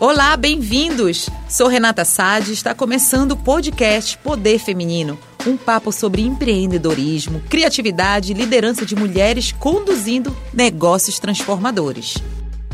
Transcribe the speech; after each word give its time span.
Olá, 0.00 0.34
bem-vindos! 0.34 1.28
Sou 1.46 1.68
Renata 1.68 2.06
Sade 2.06 2.52
e 2.52 2.54
está 2.54 2.74
começando 2.74 3.32
o 3.32 3.36
podcast 3.36 4.16
Poder 4.16 4.58
Feminino. 4.58 5.18
Um 5.46 5.58
papo 5.58 5.92
sobre 5.92 6.22
empreendedorismo, 6.22 7.42
criatividade 7.50 8.32
e 8.32 8.34
liderança 8.34 8.86
de 8.86 8.96
mulheres 8.96 9.52
conduzindo 9.52 10.34
negócios 10.54 11.18
transformadores. 11.18 12.14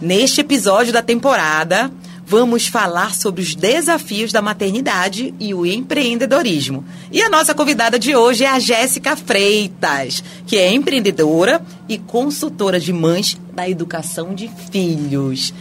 Neste 0.00 0.40
episódio 0.40 0.94
da 0.94 1.02
temporada, 1.02 1.92
vamos 2.24 2.66
falar 2.66 3.14
sobre 3.14 3.42
os 3.42 3.54
desafios 3.54 4.32
da 4.32 4.40
maternidade 4.40 5.34
e 5.38 5.52
o 5.52 5.66
empreendedorismo. 5.66 6.82
E 7.12 7.20
a 7.20 7.28
nossa 7.28 7.54
convidada 7.54 7.98
de 7.98 8.16
hoje 8.16 8.44
é 8.44 8.48
a 8.48 8.58
Jéssica 8.58 9.14
Freitas, 9.14 10.24
que 10.46 10.56
é 10.56 10.72
empreendedora 10.72 11.60
e 11.86 11.98
consultora 11.98 12.80
de 12.80 12.94
mães 12.94 13.38
da 13.52 13.68
educação 13.68 14.34
de 14.34 14.50
filhos. 14.72 15.52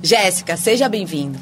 Jéssica, 0.00 0.56
seja 0.56 0.88
bem-vinda. 0.88 1.40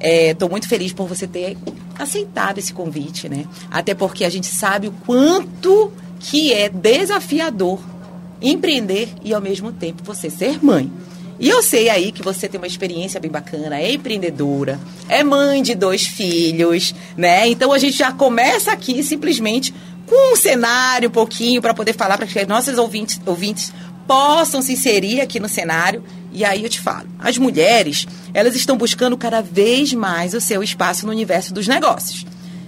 Estou 0.00 0.48
é, 0.48 0.50
muito 0.50 0.66
feliz 0.66 0.92
por 0.92 1.06
você 1.06 1.28
ter 1.28 1.56
aceitado 1.96 2.58
esse 2.58 2.72
convite, 2.72 3.28
né? 3.28 3.44
Até 3.70 3.94
porque 3.94 4.24
a 4.24 4.30
gente 4.30 4.48
sabe 4.48 4.88
o 4.88 4.92
quanto 5.06 5.92
que 6.18 6.52
é 6.52 6.68
desafiador 6.68 7.78
empreender 8.42 9.08
e 9.22 9.32
ao 9.32 9.40
mesmo 9.40 9.70
tempo 9.70 10.02
você 10.02 10.28
ser 10.28 10.58
mãe. 10.64 10.90
E 11.40 11.48
eu 11.48 11.62
sei 11.62 11.88
aí 11.88 12.12
que 12.12 12.22
você 12.22 12.46
tem 12.46 12.60
uma 12.60 12.66
experiência 12.66 13.18
bem 13.18 13.30
bacana, 13.30 13.80
é 13.80 13.90
empreendedora, 13.90 14.78
é 15.08 15.24
mãe 15.24 15.62
de 15.62 15.74
dois 15.74 16.06
filhos, 16.06 16.94
né? 17.16 17.48
Então 17.48 17.72
a 17.72 17.78
gente 17.78 17.96
já 17.96 18.12
começa 18.12 18.70
aqui 18.70 19.02
simplesmente 19.02 19.74
com 20.06 20.34
um 20.34 20.36
cenário 20.36 21.08
um 21.08 21.12
pouquinho 21.12 21.62
para 21.62 21.72
poder 21.72 21.94
falar 21.94 22.18
para 22.18 22.26
que 22.26 22.44
nossos 22.44 22.76
ouvintes, 22.76 23.18
ouvintes 23.24 23.72
possam 24.06 24.60
se 24.60 24.74
inserir 24.74 25.22
aqui 25.22 25.40
no 25.40 25.48
cenário. 25.48 26.04
E 26.30 26.44
aí 26.44 26.62
eu 26.62 26.68
te 26.68 26.78
falo, 26.78 27.08
as 27.18 27.38
mulheres, 27.38 28.06
elas 28.34 28.54
estão 28.54 28.76
buscando 28.76 29.16
cada 29.16 29.40
vez 29.40 29.94
mais 29.94 30.34
o 30.34 30.42
seu 30.42 30.62
espaço 30.62 31.06
no 31.06 31.12
universo 31.12 31.54
dos 31.54 31.66
negócios. 31.66 32.26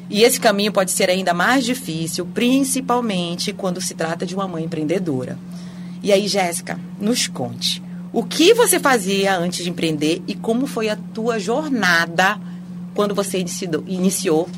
E 0.08 0.22
esse 0.22 0.40
caminho 0.40 0.72
pode 0.72 0.92
ser 0.92 1.10
ainda 1.10 1.34
mais 1.34 1.66
difícil, 1.66 2.24
principalmente 2.24 3.52
quando 3.52 3.82
se 3.82 3.94
trata 3.94 4.24
de 4.24 4.34
uma 4.34 4.48
mãe 4.48 4.64
empreendedora. 4.64 5.38
E 6.02 6.10
aí, 6.10 6.26
Jéssica, 6.26 6.80
nos 6.98 7.26
conte. 7.26 7.82
O 8.12 8.22
que 8.22 8.52
você 8.52 8.78
fazia 8.78 9.38
antes 9.38 9.64
de 9.64 9.70
empreender 9.70 10.22
e 10.26 10.34
como 10.34 10.66
foi 10.66 10.90
a 10.90 10.96
tua 10.96 11.38
jornada 11.38 12.38
quando 12.94 13.14
você 13.14 13.38
iniciou, 13.38 13.84
iniciou 13.86 14.48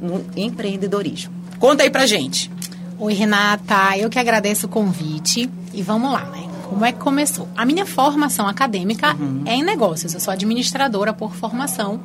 no 0.00 0.24
empreendedorismo? 0.36 1.32
Conta 1.58 1.84
aí 1.84 1.90
pra 1.90 2.04
gente. 2.04 2.50
Oi, 2.98 3.14
Renata. 3.14 3.96
Eu 3.96 4.10
que 4.10 4.18
agradeço 4.18 4.66
o 4.66 4.68
convite. 4.68 5.48
E 5.72 5.82
vamos 5.82 6.12
lá, 6.12 6.24
né? 6.24 6.46
Como 6.68 6.84
é 6.84 6.92
que 6.92 6.98
começou? 6.98 7.48
A 7.56 7.64
minha 7.64 7.86
formação 7.86 8.46
acadêmica 8.46 9.14
uhum. 9.14 9.42
é 9.46 9.54
em 9.54 9.62
negócios. 9.62 10.12
Eu 10.12 10.20
sou 10.20 10.32
administradora 10.32 11.14
por 11.14 11.34
formação. 11.34 12.00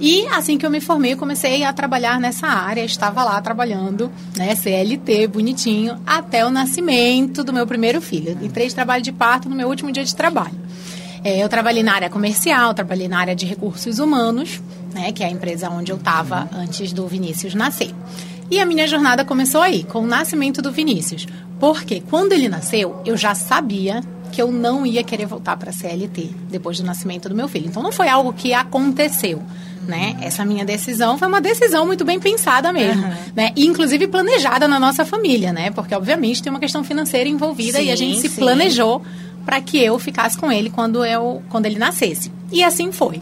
E 0.00 0.26
assim 0.28 0.56
que 0.56 0.64
eu 0.64 0.70
me 0.70 0.80
formei, 0.80 1.14
eu 1.14 1.16
comecei 1.16 1.64
a 1.64 1.72
trabalhar 1.72 2.20
nessa 2.20 2.46
área, 2.46 2.84
estava 2.84 3.24
lá 3.24 3.40
trabalhando, 3.40 4.10
né, 4.36 4.54
CLT, 4.54 5.26
bonitinho, 5.26 5.98
até 6.06 6.46
o 6.46 6.50
nascimento 6.50 7.42
do 7.42 7.52
meu 7.52 7.66
primeiro 7.66 8.00
filho. 8.00 8.38
Entrei 8.40 8.68
de 8.68 8.74
trabalho 8.74 9.02
de 9.02 9.10
parto 9.10 9.48
no 9.48 9.56
meu 9.56 9.68
último 9.68 9.90
dia 9.90 10.04
de 10.04 10.14
trabalho. 10.14 10.54
É, 11.24 11.42
eu 11.42 11.48
trabalhei 11.48 11.82
na 11.82 11.94
área 11.94 12.08
comercial, 12.08 12.72
trabalhei 12.74 13.08
na 13.08 13.18
área 13.18 13.34
de 13.34 13.44
recursos 13.44 13.98
humanos, 13.98 14.62
né, 14.94 15.10
que 15.10 15.24
é 15.24 15.26
a 15.26 15.30
empresa 15.30 15.68
onde 15.68 15.90
eu 15.90 15.96
estava 15.96 16.48
antes 16.54 16.92
do 16.92 17.06
Vinícius 17.08 17.54
nascer. 17.54 17.92
E 18.50 18.60
a 18.60 18.64
minha 18.64 18.86
jornada 18.86 19.24
começou 19.24 19.60
aí, 19.60 19.82
com 19.82 20.00
o 20.00 20.06
nascimento 20.06 20.62
do 20.62 20.72
Vinícius. 20.72 21.26
Porque 21.58 22.00
quando 22.08 22.32
ele 22.32 22.48
nasceu, 22.48 23.02
eu 23.04 23.16
já 23.16 23.34
sabia 23.34 24.00
que 24.28 24.40
eu 24.40 24.52
não 24.52 24.86
ia 24.86 25.02
querer 25.02 25.26
voltar 25.26 25.56
para 25.56 25.70
a 25.70 25.72
CLT 25.72 26.30
depois 26.50 26.78
do 26.78 26.84
nascimento 26.84 27.28
do 27.28 27.34
meu 27.34 27.48
filho. 27.48 27.66
Então 27.66 27.82
não 27.82 27.92
foi 27.92 28.08
algo 28.08 28.32
que 28.32 28.52
aconteceu 28.52 29.42
né? 29.88 30.16
Essa 30.20 30.44
minha 30.44 30.64
decisão 30.64 31.16
foi 31.16 31.26
uma 31.26 31.40
decisão 31.40 31.86
muito 31.86 32.04
bem 32.04 32.20
pensada 32.20 32.72
mesmo, 32.72 33.06
uhum. 33.06 33.14
né? 33.34 33.52
E, 33.56 33.66
inclusive 33.66 34.06
planejada 34.06 34.68
na 34.68 34.78
nossa 34.78 35.04
família, 35.04 35.52
né? 35.52 35.70
Porque 35.70 35.94
obviamente 35.94 36.42
tem 36.42 36.50
uma 36.50 36.60
questão 36.60 36.84
financeira 36.84 37.28
envolvida 37.28 37.78
sim, 37.78 37.86
e 37.86 37.90
a 37.90 37.96
gente 37.96 38.20
se 38.20 38.28
sim. 38.28 38.40
planejou 38.40 39.02
para 39.46 39.60
que 39.62 39.82
eu 39.82 39.98
ficasse 39.98 40.36
com 40.36 40.52
ele 40.52 40.68
quando 40.68 41.02
eu 41.04 41.42
quando 41.48 41.66
ele 41.66 41.78
nascesse. 41.78 42.30
E 42.52 42.62
assim 42.62 42.92
foi. 42.92 43.18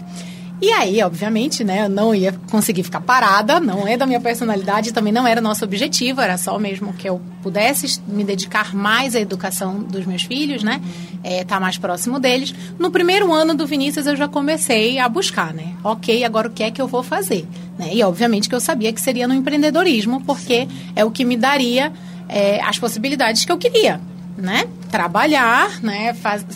E 0.60 0.72
aí, 0.72 1.02
obviamente, 1.02 1.62
né, 1.62 1.84
eu 1.84 1.88
não 1.88 2.14
ia 2.14 2.32
conseguir 2.50 2.82
ficar 2.82 3.02
parada, 3.02 3.60
não 3.60 3.86
é 3.86 3.94
da 3.94 4.06
minha 4.06 4.20
personalidade, 4.20 4.90
também 4.90 5.12
não 5.12 5.26
era 5.26 5.38
nosso 5.38 5.62
objetivo, 5.64 6.22
era 6.22 6.38
só 6.38 6.58
mesmo 6.58 6.94
que 6.94 7.06
eu 7.06 7.20
pudesse 7.42 8.00
me 8.08 8.24
dedicar 8.24 8.74
mais 8.74 9.14
à 9.14 9.20
educação 9.20 9.80
dos 9.80 10.06
meus 10.06 10.22
filhos, 10.22 10.62
né, 10.62 10.80
é, 11.22 11.44
tá 11.44 11.60
mais 11.60 11.76
próximo 11.76 12.18
deles. 12.18 12.54
No 12.78 12.90
primeiro 12.90 13.30
ano 13.34 13.54
do 13.54 13.66
Vinícius 13.66 14.06
eu 14.06 14.16
já 14.16 14.26
comecei 14.28 14.98
a 14.98 15.06
buscar, 15.10 15.52
né, 15.52 15.74
ok, 15.84 16.24
agora 16.24 16.48
o 16.48 16.50
que 16.50 16.62
é 16.62 16.70
que 16.70 16.80
eu 16.80 16.88
vou 16.88 17.02
fazer? 17.02 17.46
Né? 17.78 17.90
E 17.92 18.02
obviamente 18.02 18.48
que 18.48 18.54
eu 18.54 18.60
sabia 18.60 18.90
que 18.94 19.00
seria 19.00 19.28
no 19.28 19.34
empreendedorismo, 19.34 20.22
porque 20.24 20.66
é 20.94 21.04
o 21.04 21.10
que 21.10 21.22
me 21.22 21.36
daria 21.36 21.92
é, 22.30 22.62
as 22.62 22.78
possibilidades 22.78 23.44
que 23.44 23.52
eu 23.52 23.58
queria, 23.58 24.00
né, 24.38 24.66
trabalhar, 24.90 25.82
né, 25.82 26.14
faz, 26.14 26.46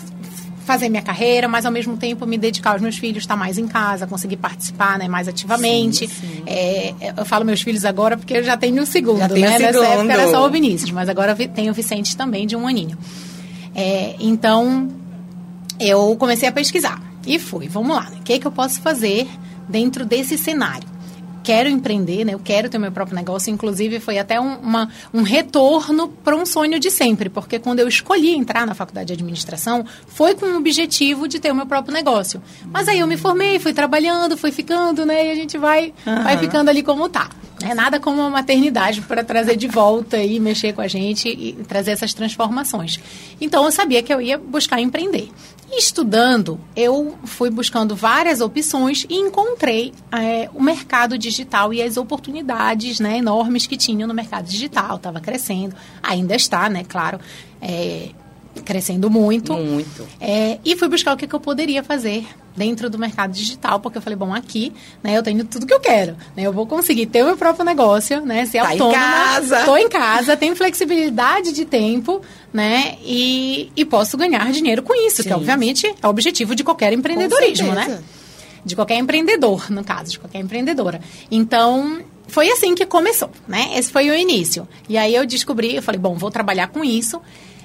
fazer 0.61 0.89
minha 0.89 1.03
carreira, 1.03 1.49
mas 1.49 1.67
ao 1.67 1.73
mesmo 1.73 1.97
tempo 1.97 2.27
me 2.27 2.39
dedicar 2.39 2.73
aos 2.73 2.83
meus 2.83 2.97
filhos, 2.97 3.23
estar 3.23 3.37
mais 3.37 3.59
em 3.59 3.67
casa, 3.67 4.07
conseguir 4.07 4.37
participar 4.37 4.99
né, 4.99 5.09
mais 5.09 5.27
ativamente. 5.29 6.07
Sim, 6.07 6.15
sim. 6.15 6.43
É, 6.47 6.95
eu 7.17 7.25
falo 7.25 7.45
meus 7.45 7.63
filhos 7.63 7.85
agora 7.85 8.17
porque 8.17 8.35
eu 8.35 8.45
já 8.45 8.57
tenho 8.57 8.83
o 8.83 8.87
segundo, 8.87 9.19
já 9.19 9.29
né? 9.29 9.59
Nessa 9.59 9.73
segundo. 9.73 9.85
época 9.85 10.13
era 10.13 10.31
só 10.31 10.47
o 10.47 10.51
Vinícius, 10.51 10.91
mas 10.91 11.09
agora 11.09 11.35
tenho 11.35 11.73
o 11.73 11.75
Vicente 11.75 12.17
também, 12.17 12.47
de 12.47 12.57
um 12.57 12.67
aninho. 12.67 12.97
É, 13.75 14.17
então, 14.21 14.89
eu 15.79 16.15
comecei 16.17 16.49
a 16.49 16.53
pesquisar 16.53 17.01
e 17.27 17.39
fui, 17.39 17.69
vamos 17.69 17.95
lá, 17.95 18.11
né? 18.11 18.19
o 18.21 18.23
que, 18.23 18.35
é 18.35 18.39
que 18.39 18.47
eu 18.47 18.53
posso 18.53 18.81
fazer 18.81 19.29
dentro 19.69 20.05
desse 20.05 20.37
cenário? 20.37 20.89
Quero 21.43 21.69
empreender, 21.69 22.25
né? 22.25 22.35
Eu 22.35 22.39
quero 22.39 22.69
ter 22.69 22.79
meu 22.79 22.93
próprio 22.93 23.17
negócio. 23.17 23.53
Inclusive, 23.53 24.01
foi 24.01 24.19
até 24.19 24.41
um, 24.41 24.57
uma, 24.57 24.89
um 25.13 25.23
retorno 25.23 26.09
para 26.09 26.37
um 26.37 26.47
sonho 26.47 26.79
de 26.79 26.91
sempre, 26.91 27.29
porque 27.29 27.59
quando 27.59 27.81
eu 27.81 27.89
escolhi 27.89 28.35
entrar 28.35 28.67
na 28.67 28.75
faculdade 28.75 29.09
de 29.09 29.13
administração, 29.15 29.85
foi 30.07 30.35
com 30.35 30.47
o 30.47 30.57
objetivo 30.57 31.27
de 31.29 31.39
ter 31.39 31.51
o 31.51 31.55
meu 31.55 31.67
próprio 31.67 31.93
negócio. 31.93 32.43
Mas 32.67 32.89
aí 32.89 32.99
eu 32.99 33.07
me 33.07 33.17
formei, 33.17 33.59
fui 33.59 33.73
trabalhando, 33.73 34.37
fui 34.37 34.53
ficando, 34.53 35.05
né? 35.05 35.27
E 35.27 35.31
a 35.31 35.35
gente 35.35 35.59
vai, 35.59 35.93
uhum. 36.07 36.23
vai 36.23 36.39
ficando 36.39 36.69
ali 36.69 36.83
como 36.83 37.09
tá. 37.09 37.31
É 37.63 37.75
nada 37.75 38.01
como 38.01 38.21
uma 38.21 38.31
maternidade 38.31 39.01
para 39.03 39.23
trazer 39.23 39.57
de 39.57 39.69
volta 39.69 40.17
e 40.19 40.41
mexer 40.41 40.73
com 40.73 40.81
a 40.81 40.89
gente 40.89 41.29
e 41.29 41.53
trazer 41.69 41.91
essas 41.91 42.15
transformações. 42.15 42.99
Então 43.41 43.65
eu 43.65 43.71
sabia 43.71 44.03
que 44.03 44.13
eu 44.13 44.21
ia 44.21 44.39
buscar 44.39 44.81
empreender. 44.81 45.29
Estudando, 45.73 46.59
eu 46.75 47.17
fui 47.25 47.49
buscando 47.49 47.95
várias 47.95 48.41
opções 48.41 49.07
e 49.09 49.15
encontrei 49.15 49.93
é, 50.11 50.51
o 50.53 50.63
mercado 50.63 51.17
digital 51.17 51.73
e 51.73 51.81
as 51.81 51.97
oportunidades 51.97 52.99
né, 52.99 53.19
enormes 53.19 53.67
que 53.67 53.77
tinham 53.77 54.09
no 54.09 54.15
mercado 54.15 54.47
digital. 54.47 54.97
Estava 54.97 55.21
crescendo, 55.21 55.77
ainda 56.03 56.35
está, 56.35 56.69
né? 56.69 56.85
Claro. 56.89 57.21
É, 57.63 58.09
crescendo 58.65 59.11
muito. 59.11 59.53
Muito. 59.53 60.07
É, 60.21 60.59
e 60.65 60.77
fui 60.77 60.89
buscar 60.89 61.15
o 61.15 61.17
que, 61.17 61.27
que, 61.27 61.35
eu 61.35 61.41
poderia 61.41 61.83
fazer 61.83 62.27
dentro 62.57 62.91
do 62.91 62.99
mercado 62.99 63.33
digital, 63.33 63.81
porque 63.81 63.99
eu 63.99 64.03
falei, 64.03 64.17
bom, 64.17 64.35
aqui, 64.35 64.73
né, 65.03 65.17
eu 65.17 65.23
tenho 65.23 65.45
tudo 65.45 65.67
que 65.67 65.73
eu 65.73 65.81
quero, 65.81 66.17
né, 66.37 66.43
eu 66.43 66.53
vou 66.53 66.67
conseguir 66.67 67.07
ter 67.07 67.23
o 67.23 67.27
meu 67.27 67.37
próprio 67.37 67.65
negócio, 67.65 68.21
né, 68.25 68.45
ser 68.45 68.61
tá 68.61 68.71
autônoma. 68.71 68.97
Em 68.97 69.01
casa. 69.01 69.65
Tô 69.65 69.77
em 69.77 69.89
casa, 69.89 70.37
tenho 70.37 70.57
flexibilidade 70.57 71.53
de 71.53 71.65
tempo, 71.65 72.21
né, 72.53 72.97
e, 73.05 73.71
e 73.77 73.85
posso 73.85 74.17
ganhar 74.17 74.51
dinheiro 74.53 74.83
com 74.83 74.95
isso, 74.95 75.23
Sim. 75.23 75.29
que 75.29 75.35
obviamente 75.35 75.87
é 75.87 76.07
o 76.07 76.11
objetivo 76.11 76.55
de 76.55 76.65
qualquer 76.65 76.93
empreendedorismo, 76.93 77.73
né? 77.73 78.01
De 78.63 78.75
qualquer 78.75 78.99
empreendedor, 78.99 79.71
no 79.71 79.83
caso, 79.83 80.11
de 80.11 80.19
qualquer 80.19 80.41
empreendedora. 80.41 81.01
Então, 81.31 82.03
foi 82.31 82.51
assim 82.51 82.75
que 82.75 82.87
começou, 82.87 83.31
né? 83.49 83.71
Esse 83.75 83.91
foi 83.91 84.09
o 84.11 84.15
início. 84.15 84.69
E 84.89 84.97
aí 84.97 85.15
eu 85.15 85.27
descobri, 85.27 85.77
eu 85.77 85.83
falei, 85.83 86.01
bom, 86.01 86.15
vou 86.15 86.31
trabalhar 86.31 86.69
com 86.69 86.85
isso. 86.85 87.21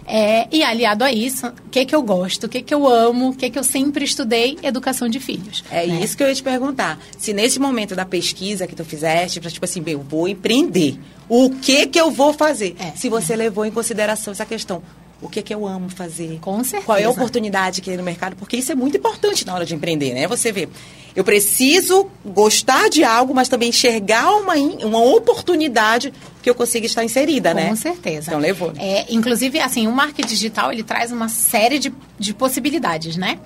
É, 0.07 0.47
e 0.51 0.63
aliado 0.63 1.03
a 1.03 1.11
isso, 1.11 1.47
o 1.47 1.69
que, 1.69 1.85
que 1.85 1.95
eu 1.95 2.03
gosto, 2.03 2.45
o 2.45 2.49
que, 2.49 2.61
que 2.61 2.73
eu 2.73 2.87
amo, 2.87 3.29
o 3.29 3.35
que, 3.35 3.49
que 3.49 3.57
eu 3.57 3.63
sempre 3.63 4.05
estudei? 4.05 4.57
Educação 4.61 5.09
de 5.09 5.19
filhos. 5.19 5.63
É 5.71 5.85
né? 5.85 6.01
isso 6.01 6.15
que 6.15 6.23
eu 6.23 6.27
ia 6.27 6.35
te 6.35 6.43
perguntar. 6.43 6.99
Se 7.17 7.33
nesse 7.33 7.59
momento 7.59 7.95
da 7.95 8.05
pesquisa 8.05 8.67
que 8.67 8.75
tu 8.75 8.85
fizeste, 8.85 9.39
tipo 9.39 9.65
assim, 9.65 9.83
eu 9.87 10.01
vou 10.01 10.27
empreender, 10.27 10.99
o 11.27 11.49
que 11.49 11.87
que 11.87 11.99
eu 11.99 12.11
vou 12.11 12.33
fazer? 12.33 12.75
É, 12.79 12.91
Se 12.91 13.09
você 13.09 13.35
levou 13.35 13.65
em 13.65 13.71
consideração 13.71 14.31
essa 14.31 14.45
questão, 14.45 14.83
o 15.25 15.29
que, 15.29 15.41
que 15.41 15.53
eu 15.53 15.67
amo 15.67 15.89
fazer. 15.89 16.39
Com 16.39 16.63
certeza. 16.63 16.85
Qual 16.85 16.97
é 16.97 17.03
a 17.03 17.09
oportunidade 17.09 17.81
que 17.81 17.89
tem 17.89 17.97
no 17.97 18.03
mercado, 18.03 18.35
porque 18.35 18.57
isso 18.57 18.71
é 18.71 18.75
muito 18.75 18.97
importante 18.97 19.45
na 19.45 19.53
hora 19.53 19.65
de 19.65 19.75
empreender, 19.75 20.13
né? 20.13 20.27
Você 20.27 20.51
vê, 20.51 20.69
eu 21.15 21.23
preciso 21.23 22.07
gostar 22.25 22.89
de 22.89 23.03
algo, 23.03 23.33
mas 23.33 23.47
também 23.47 23.69
enxergar 23.69 24.29
uma, 24.35 24.53
uma 24.55 24.99
oportunidade 24.99 26.13
que 26.41 26.49
eu 26.49 26.55
consiga 26.55 26.85
estar 26.85 27.03
inserida, 27.03 27.49
Com 27.49 27.55
né? 27.55 27.69
Com 27.69 27.75
certeza. 27.75 28.27
Então 28.27 28.39
levou. 28.39 28.73
É, 28.77 29.05
inclusive, 29.09 29.59
assim, 29.59 29.87
o 29.87 29.91
marketing 29.91 30.27
digital, 30.27 30.71
ele 30.71 30.83
traz 30.83 31.11
uma 31.11 31.29
série 31.29 31.79
de, 31.79 31.93
de 32.19 32.33
possibilidades, 32.33 33.17
né? 33.17 33.39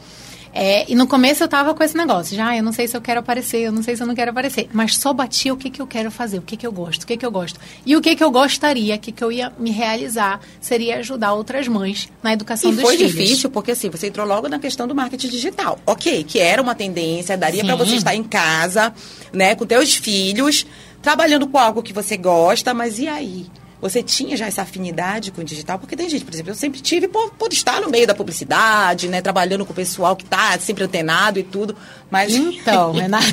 É, 0.54 0.92
e 0.92 0.96
no 0.96 1.08
começo 1.08 1.44
eu 1.44 1.48
tava 1.48 1.74
com 1.74 1.84
esse 1.84 1.96
negócio, 1.96 2.36
já, 2.36 2.50
ah, 2.50 2.58
eu 2.58 2.64
não 2.64 2.72
sei 2.72 2.88
se 2.88 2.98
eu 2.98 3.02
quero 3.02 3.20
aparecer, 3.20 3.60
eu 3.60 3.72
não 3.72 3.84
sei 3.84 3.96
se 3.96 4.02
eu 4.02 4.08
não 4.08 4.16
quero 4.16 4.32
aparecer, 4.32 4.68
mas 4.74 4.98
só 4.98 5.14
batia 5.14 5.54
o 5.54 5.58
que, 5.58 5.70
que 5.70 5.82
eu 5.82 5.88
quero 5.88 6.10
fazer, 6.10 6.40
o 6.40 6.42
que, 6.42 6.58
que 6.58 6.66
eu 6.66 6.72
gosto, 6.72 7.04
o 7.04 7.08
que, 7.08 7.18
que 7.18 7.26
eu 7.26 7.32
gosto. 7.32 7.60
E 7.86 7.96
o 7.96 8.02
que, 8.02 8.16
que 8.16 8.24
eu 8.24 8.32
gostaria, 8.32 8.96
o 8.96 9.00
que, 9.00 9.12
que 9.12 9.24
eu 9.24 9.32
ia 9.32 9.54
me 9.60 9.72
realizar, 9.72 10.40
seria 10.60 10.98
ajudar 10.98 11.34
outras 11.34 11.68
mães 11.68 12.10
na 12.24 12.34
educação 12.34 12.72
e 12.72 12.76
dos 12.76 12.82
foi 12.82 12.98
filhos. 12.98 13.12
difícil, 13.12 13.50
porque 13.50 13.72
assim, 13.72 13.90
você 13.90 14.08
entrou 14.08 14.26
logo 14.26 14.48
na 14.48 14.60
questão 14.60 14.88
do 14.88 14.96
marketing 14.96 15.30
digital. 15.30 15.78
Ok, 15.86 16.24
que 16.24 16.40
era 16.40 16.62
uma 16.62 16.76
tendência, 16.76 17.38
daria 17.38 17.64
para 17.64 17.76
você 17.76 17.96
estar 17.96 18.16
em 18.16 18.24
casa, 18.24 18.94
né, 19.32 19.56
com 19.56 19.66
teus 19.66 19.96
filhos, 19.96 20.66
trabalhando 21.02 21.48
com 21.48 21.58
algo 21.58 21.84
que 21.84 21.94
você 21.94 22.18
gosta, 22.18 22.74
mas 22.74 23.00
e 23.00 23.08
aí? 23.08 23.46
Você 23.82 24.04
tinha 24.04 24.36
já 24.36 24.46
essa 24.46 24.62
afinidade 24.62 25.32
com 25.32 25.42
o 25.42 25.44
digital? 25.44 25.80
Porque 25.80 25.96
tem 25.96 26.10
gente, 26.10 26.26
por 26.26 26.34
exemplo, 26.34 26.52
eu 26.52 26.56
sempre 26.56 26.82
tive 26.82 27.08
por, 27.08 27.32
por 27.32 27.52
estar 27.54 27.80
no 27.80 27.90
meio 27.90 28.06
da 28.06 28.14
publicidade, 28.14 29.08
né? 29.08 29.22
Trabalhando 29.22 29.66
com 29.66 29.72
o 29.72 29.76
pessoal 29.76 30.16
que 30.16 30.24
está 30.24 30.58
sempre 30.60 30.84
antenado 30.84 31.40
e 31.40 31.44
tudo. 31.44 31.76
Mas. 32.12 32.34
Então, 32.34 32.92
Renata. 32.94 33.26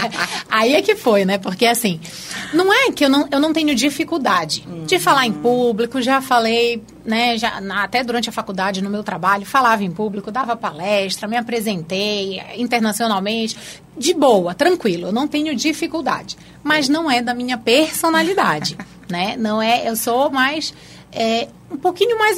aí 0.50 0.74
é 0.74 0.82
que 0.82 0.94
foi, 0.96 1.24
né? 1.24 1.38
Porque 1.38 1.64
assim, 1.64 1.98
não 2.52 2.72
é 2.72 2.92
que 2.92 3.04
eu 3.04 3.08
não, 3.08 3.26
eu 3.30 3.40
não 3.40 3.52
tenho 3.52 3.74
dificuldade 3.74 4.64
hum. 4.68 4.84
de 4.84 4.98
falar 4.98 5.26
em 5.26 5.32
público, 5.32 6.02
já 6.02 6.20
falei, 6.20 6.82
né? 7.04 7.38
Já, 7.38 7.58
até 7.82 8.04
durante 8.04 8.28
a 8.28 8.32
faculdade, 8.32 8.82
no 8.82 8.90
meu 8.90 9.02
trabalho, 9.02 9.46
falava 9.46 9.82
em 9.82 9.90
público, 9.90 10.30
dava 10.30 10.54
palestra, 10.56 11.26
me 11.26 11.36
apresentei 11.36 12.42
internacionalmente. 12.56 13.56
De 13.96 14.12
boa, 14.12 14.54
tranquilo, 14.54 15.06
eu 15.06 15.12
não 15.12 15.26
tenho 15.26 15.56
dificuldade. 15.56 16.36
Mas 16.62 16.86
não 16.86 17.10
é 17.10 17.22
da 17.22 17.32
minha 17.32 17.56
personalidade 17.56 18.76
né? 19.08 19.36
Não 19.36 19.60
é, 19.60 19.88
eu 19.88 19.96
sou 19.96 20.30
mais 20.30 20.72
é, 21.12 21.48
um 21.70 21.78
pouquinho 21.78 22.18
mais 22.18 22.36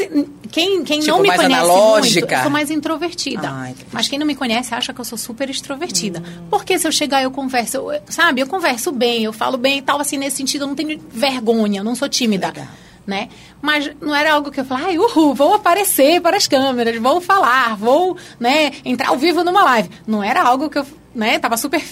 quem, 0.52 0.84
quem 0.84 1.00
tipo, 1.00 1.10
não 1.10 1.20
me 1.20 1.28
conhece 1.28 1.44
analógica. 1.44 2.20
muito, 2.20 2.32
eu 2.32 2.42
sou 2.42 2.50
mais 2.50 2.70
introvertida. 2.70 3.74
Mas 3.92 4.08
quem 4.08 4.18
não 4.18 4.26
me 4.26 4.36
conhece 4.36 4.72
acha 4.72 4.92
que 4.92 5.00
eu 5.00 5.04
sou 5.04 5.18
super 5.18 5.50
extrovertida. 5.50 6.20
Hum. 6.20 6.46
Porque 6.48 6.78
se 6.78 6.86
eu 6.86 6.92
chegar 6.92 7.22
eu 7.22 7.30
converso, 7.30 7.76
eu, 7.76 8.00
sabe? 8.08 8.40
Eu 8.40 8.46
converso 8.46 8.92
bem, 8.92 9.24
eu 9.24 9.32
falo 9.32 9.58
bem 9.58 9.78
e 9.78 9.82
tal 9.82 10.00
assim 10.00 10.16
nesse 10.16 10.36
sentido, 10.36 10.62
eu 10.62 10.68
não 10.68 10.76
tenho 10.76 11.00
vergonha, 11.10 11.82
não 11.82 11.96
sou 11.96 12.08
tímida. 12.08 12.48
Legal. 12.48 12.66
Né? 13.04 13.30
Mas 13.62 13.90
não 14.02 14.14
era 14.14 14.34
algo 14.34 14.50
que 14.50 14.60
eu 14.60 14.64
falava, 14.66 14.88
ai, 14.88 14.98
uhul, 14.98 15.34
vou 15.34 15.54
aparecer 15.54 16.20
para 16.20 16.36
as 16.36 16.46
câmeras, 16.46 17.00
vou 17.00 17.22
falar, 17.22 17.74
vou, 17.74 18.18
né, 18.38 18.70
entrar 18.84 19.08
ao 19.08 19.16
vivo 19.16 19.42
numa 19.42 19.64
live. 19.64 19.88
Não 20.06 20.22
era 20.22 20.42
algo 20.42 20.68
que 20.68 20.78
eu, 20.78 20.86
né, 21.14 21.38
tava 21.38 21.56
super 21.56 21.82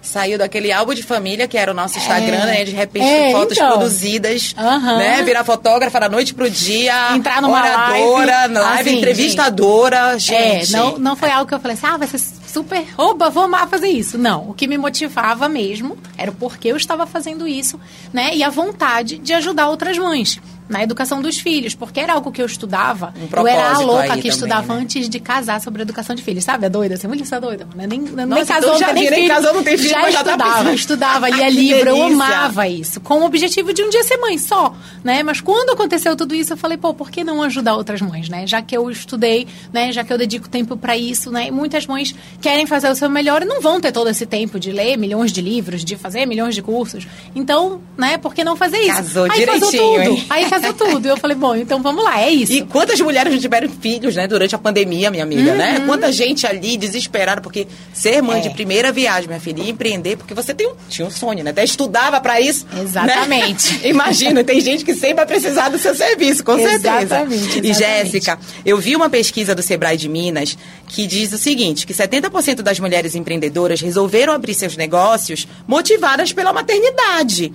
Saiu 0.00 0.38
daquele 0.38 0.70
álbum 0.70 0.94
de 0.94 1.02
família, 1.02 1.48
que 1.48 1.58
era 1.58 1.72
o 1.72 1.74
nosso 1.74 1.98
Instagram, 1.98 2.42
é. 2.42 2.46
né? 2.46 2.64
De 2.64 2.70
repente, 2.70 3.04
é, 3.04 3.32
fotos 3.32 3.56
então. 3.56 3.72
produzidas, 3.72 4.54
uhum. 4.56 4.98
né? 4.98 5.22
Virar 5.22 5.44
fotógrafa 5.44 6.00
da 6.00 6.08
noite 6.08 6.32
pro 6.34 6.48
dia. 6.48 7.14
Entrar 7.14 7.42
numa 7.42 7.58
oradora, 7.58 8.36
live. 8.40 8.54
live 8.54 8.90
assim, 8.90 8.98
entrevistadora, 8.98 10.18
gente. 10.18 10.74
É, 10.74 10.78
não, 10.78 10.98
não 10.98 11.16
foi 11.16 11.30
algo 11.30 11.48
que 11.48 11.54
eu 11.54 11.60
falei 11.60 11.76
assim, 11.76 11.86
ah, 11.86 11.96
vai 11.96 12.08
ser 12.08 12.18
super, 12.18 12.84
oba, 12.96 13.28
vou 13.28 13.44
amar 13.44 13.68
fazer 13.68 13.88
isso. 13.88 14.16
Não, 14.16 14.50
o 14.50 14.54
que 14.54 14.66
me 14.66 14.78
motivava 14.78 15.48
mesmo 15.48 15.98
era 16.16 16.30
o 16.30 16.34
porquê 16.34 16.68
eu 16.68 16.76
estava 16.76 17.06
fazendo 17.06 17.46
isso, 17.46 17.78
né? 18.12 18.34
E 18.34 18.42
a 18.42 18.50
vontade 18.50 19.18
de 19.18 19.32
ajudar 19.34 19.68
outras 19.68 19.98
mães 19.98 20.40
na 20.68 20.82
educação 20.82 21.22
dos 21.22 21.38
filhos, 21.38 21.74
porque 21.74 22.00
era 22.00 22.12
algo 22.12 22.30
que 22.30 22.42
eu 22.42 22.46
estudava. 22.46 23.14
Um 23.16 23.40
eu 23.40 23.46
era 23.46 23.72
a 23.72 23.78
louca 23.78 24.02
que 24.02 24.08
também, 24.08 24.28
estudava 24.28 24.74
né? 24.74 24.80
antes 24.82 25.08
de 25.08 25.20
casar 25.20 25.60
sobre 25.60 25.82
a 25.82 25.84
educação 25.84 26.14
de 26.14 26.22
filhos, 26.22 26.44
sabe? 26.44 26.66
A 26.66 26.68
doida, 26.68 26.96
você 26.96 27.08
mulher 27.08 27.22
está 27.22 27.38
doida, 27.38 27.66
né? 27.74 27.86
Nem, 27.86 28.00
Nossa, 28.00 28.26
nem 28.26 28.44
casou, 28.44 28.68
então 28.68 28.78
já 28.78 28.92
nem, 28.92 29.10
nem 29.10 29.28
casou, 29.28 29.54
não 29.54 29.62
tem 29.62 29.78
filho, 29.78 29.90
já 29.90 30.10
já 30.10 30.20
estudava, 30.20 30.64
tá 30.64 30.74
estudava, 30.74 31.28
lia 31.30 31.48
livro, 31.48 31.90
eu 31.90 32.02
amava 32.02 32.68
isso, 32.68 33.00
com 33.00 33.20
o 33.20 33.24
objetivo 33.24 33.72
de 33.72 33.82
um 33.82 33.88
dia 33.88 34.02
ser 34.02 34.18
mãe 34.18 34.36
só, 34.36 34.74
né? 35.02 35.22
Mas 35.22 35.40
quando 35.40 35.70
aconteceu 35.70 36.14
tudo 36.14 36.34
isso, 36.34 36.52
eu 36.52 36.56
falei, 36.56 36.76
pô, 36.76 36.92
por 36.92 37.10
que 37.10 37.24
não 37.24 37.42
ajudar 37.42 37.74
outras 37.74 38.00
mães, 38.02 38.28
né? 38.28 38.46
Já 38.46 38.60
que 38.60 38.76
eu 38.76 38.90
estudei, 38.90 39.46
né? 39.72 39.90
Já 39.92 40.04
que 40.04 40.12
eu 40.12 40.18
dedico 40.18 40.48
tempo 40.48 40.76
para 40.76 40.96
isso, 40.96 41.30
né? 41.30 41.46
E 41.46 41.50
muitas 41.50 41.86
mães 41.86 42.14
querem 42.40 42.66
fazer 42.66 42.90
o 42.90 42.94
seu 42.94 43.08
melhor 43.08 43.42
e 43.42 43.44
não 43.44 43.60
vão 43.60 43.80
ter 43.80 43.92
todo 43.92 44.10
esse 44.10 44.26
tempo 44.26 44.60
de 44.60 44.70
ler 44.70 44.96
milhões 44.96 45.32
de 45.32 45.40
livros, 45.40 45.84
de 45.84 45.96
fazer 45.96 46.26
milhões 46.26 46.54
de 46.54 46.62
cursos. 46.62 47.06
Então, 47.34 47.80
né? 47.96 48.18
Por 48.18 48.34
que 48.34 48.44
não 48.44 48.56
fazer 48.56 48.78
isso? 48.80 48.96
Casou 48.96 49.24
Aí 49.24 49.38
direitinho, 49.38 49.70
casou 49.70 49.94
tudo. 49.94 50.00
Hein? 50.02 50.26
Aí 50.28 50.50
casou 50.50 50.57
tudo. 50.72 51.06
E 51.06 51.08
eu 51.08 51.16
falei, 51.16 51.36
bom, 51.36 51.54
então 51.54 51.82
vamos 51.82 52.02
lá, 52.04 52.20
é 52.20 52.30
isso. 52.30 52.52
E 52.52 52.62
quantas 52.62 53.00
mulheres 53.00 53.32
não 53.32 53.40
tiveram 53.40 53.68
filhos, 53.68 54.16
né, 54.16 54.26
durante 54.26 54.54
a 54.54 54.58
pandemia, 54.58 55.10
minha 55.10 55.22
amiga, 55.22 55.54
né? 55.54 55.72
uhum. 55.72 55.78
né? 55.80 55.86
Quanta 55.86 56.12
gente 56.12 56.46
ali 56.46 56.76
desesperada, 56.76 57.40
porque 57.40 57.66
ser 57.92 58.22
mãe 58.22 58.38
é. 58.38 58.42
de 58.42 58.50
primeira 58.50 58.92
viagem, 58.92 59.28
minha 59.28 59.40
filha, 59.40 59.62
e 59.62 59.70
empreender, 59.70 60.16
porque 60.16 60.34
você 60.34 60.54
tem 60.54 60.66
um, 60.66 60.74
tinha 60.88 61.06
um 61.06 61.10
sonho, 61.10 61.42
né? 61.42 61.50
Até 61.50 61.64
estudava 61.64 62.20
para 62.20 62.40
isso. 62.40 62.66
Né? 62.72 62.82
Exatamente. 62.82 63.72
Né? 63.74 63.88
Imagina, 63.90 64.44
tem 64.44 64.60
gente 64.60 64.84
que 64.84 64.94
sempre 64.94 65.14
vai 65.14 65.26
precisar 65.26 65.68
do 65.68 65.78
seu 65.78 65.94
serviço, 65.94 66.44
com 66.44 66.56
certeza. 66.56 67.02
Exatamente. 67.02 67.60
E 67.66 67.74
Jéssica, 67.74 68.38
eu 68.64 68.78
vi 68.78 68.96
uma 68.96 69.10
pesquisa 69.10 69.54
do 69.54 69.62
Sebrae 69.62 69.96
de 69.96 70.08
Minas 70.08 70.56
que 70.86 71.06
diz 71.06 71.32
o 71.32 71.38
seguinte, 71.38 71.86
que 71.86 71.94
70% 71.94 72.62
das 72.62 72.78
mulheres 72.78 73.14
empreendedoras 73.14 73.80
resolveram 73.80 74.32
abrir 74.32 74.54
seus 74.54 74.76
negócios 74.76 75.46
motivadas 75.66 76.32
pela 76.32 76.52
maternidade. 76.52 77.52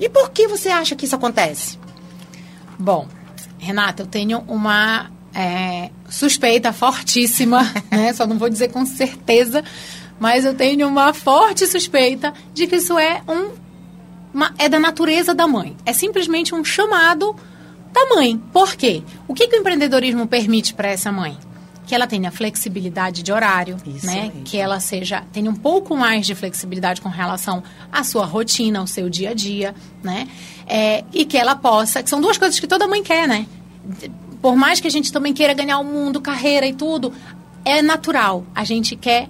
E 0.00 0.08
por 0.08 0.30
que 0.30 0.48
você 0.48 0.68
acha 0.68 0.96
que 0.96 1.04
isso 1.04 1.14
acontece? 1.14 1.78
Bom, 2.82 3.06
Renata, 3.60 4.02
eu 4.02 4.06
tenho 4.08 4.42
uma 4.48 5.08
é, 5.32 5.88
suspeita 6.08 6.72
fortíssima, 6.72 7.62
né? 7.88 8.12
Só 8.12 8.26
não 8.26 8.36
vou 8.36 8.50
dizer 8.50 8.72
com 8.72 8.84
certeza, 8.84 9.62
mas 10.18 10.44
eu 10.44 10.52
tenho 10.52 10.88
uma 10.88 11.14
forte 11.14 11.64
suspeita 11.68 12.34
de 12.52 12.66
que 12.66 12.74
isso 12.74 12.98
é 12.98 13.22
um 13.28 13.52
uma, 14.34 14.52
é 14.58 14.68
da 14.68 14.80
natureza 14.80 15.32
da 15.32 15.46
mãe. 15.46 15.76
É 15.86 15.92
simplesmente 15.92 16.56
um 16.56 16.64
chamado 16.64 17.36
da 17.92 18.16
mãe. 18.16 18.36
Por 18.52 18.74
quê? 18.74 19.04
O 19.28 19.34
que, 19.34 19.46
que 19.46 19.54
o 19.54 19.60
empreendedorismo 19.60 20.26
permite 20.26 20.74
para 20.74 20.88
essa 20.88 21.12
mãe? 21.12 21.38
Que 21.86 21.94
ela 21.94 22.06
tenha 22.06 22.30
flexibilidade 22.30 23.22
de 23.22 23.32
horário, 23.32 23.76
Isso 23.86 24.06
né? 24.06 24.32
Que 24.44 24.56
ela 24.56 24.78
seja 24.80 25.24
tenha 25.32 25.50
um 25.50 25.54
pouco 25.54 25.96
mais 25.96 26.26
de 26.26 26.34
flexibilidade 26.34 27.00
com 27.00 27.08
relação 27.08 27.62
à 27.90 28.04
sua 28.04 28.24
rotina, 28.24 28.78
ao 28.78 28.86
seu 28.86 29.08
dia 29.08 29.30
a 29.30 29.34
dia, 29.34 29.74
né? 30.02 30.28
É, 30.66 31.04
e 31.12 31.24
que 31.24 31.36
ela 31.36 31.56
possa, 31.56 32.02
que 32.02 32.08
são 32.08 32.20
duas 32.20 32.38
coisas 32.38 32.58
que 32.58 32.66
toda 32.66 32.86
mãe 32.86 33.02
quer, 33.02 33.26
né? 33.26 33.46
Por 34.40 34.56
mais 34.56 34.80
que 34.80 34.86
a 34.86 34.90
gente 34.90 35.12
também 35.12 35.32
queira 35.32 35.54
ganhar 35.54 35.78
o 35.78 35.84
mundo, 35.84 36.20
carreira 36.20 36.66
e 36.66 36.72
tudo, 36.72 37.12
é 37.64 37.82
natural. 37.82 38.44
A 38.54 38.64
gente 38.64 38.96
quer 38.96 39.28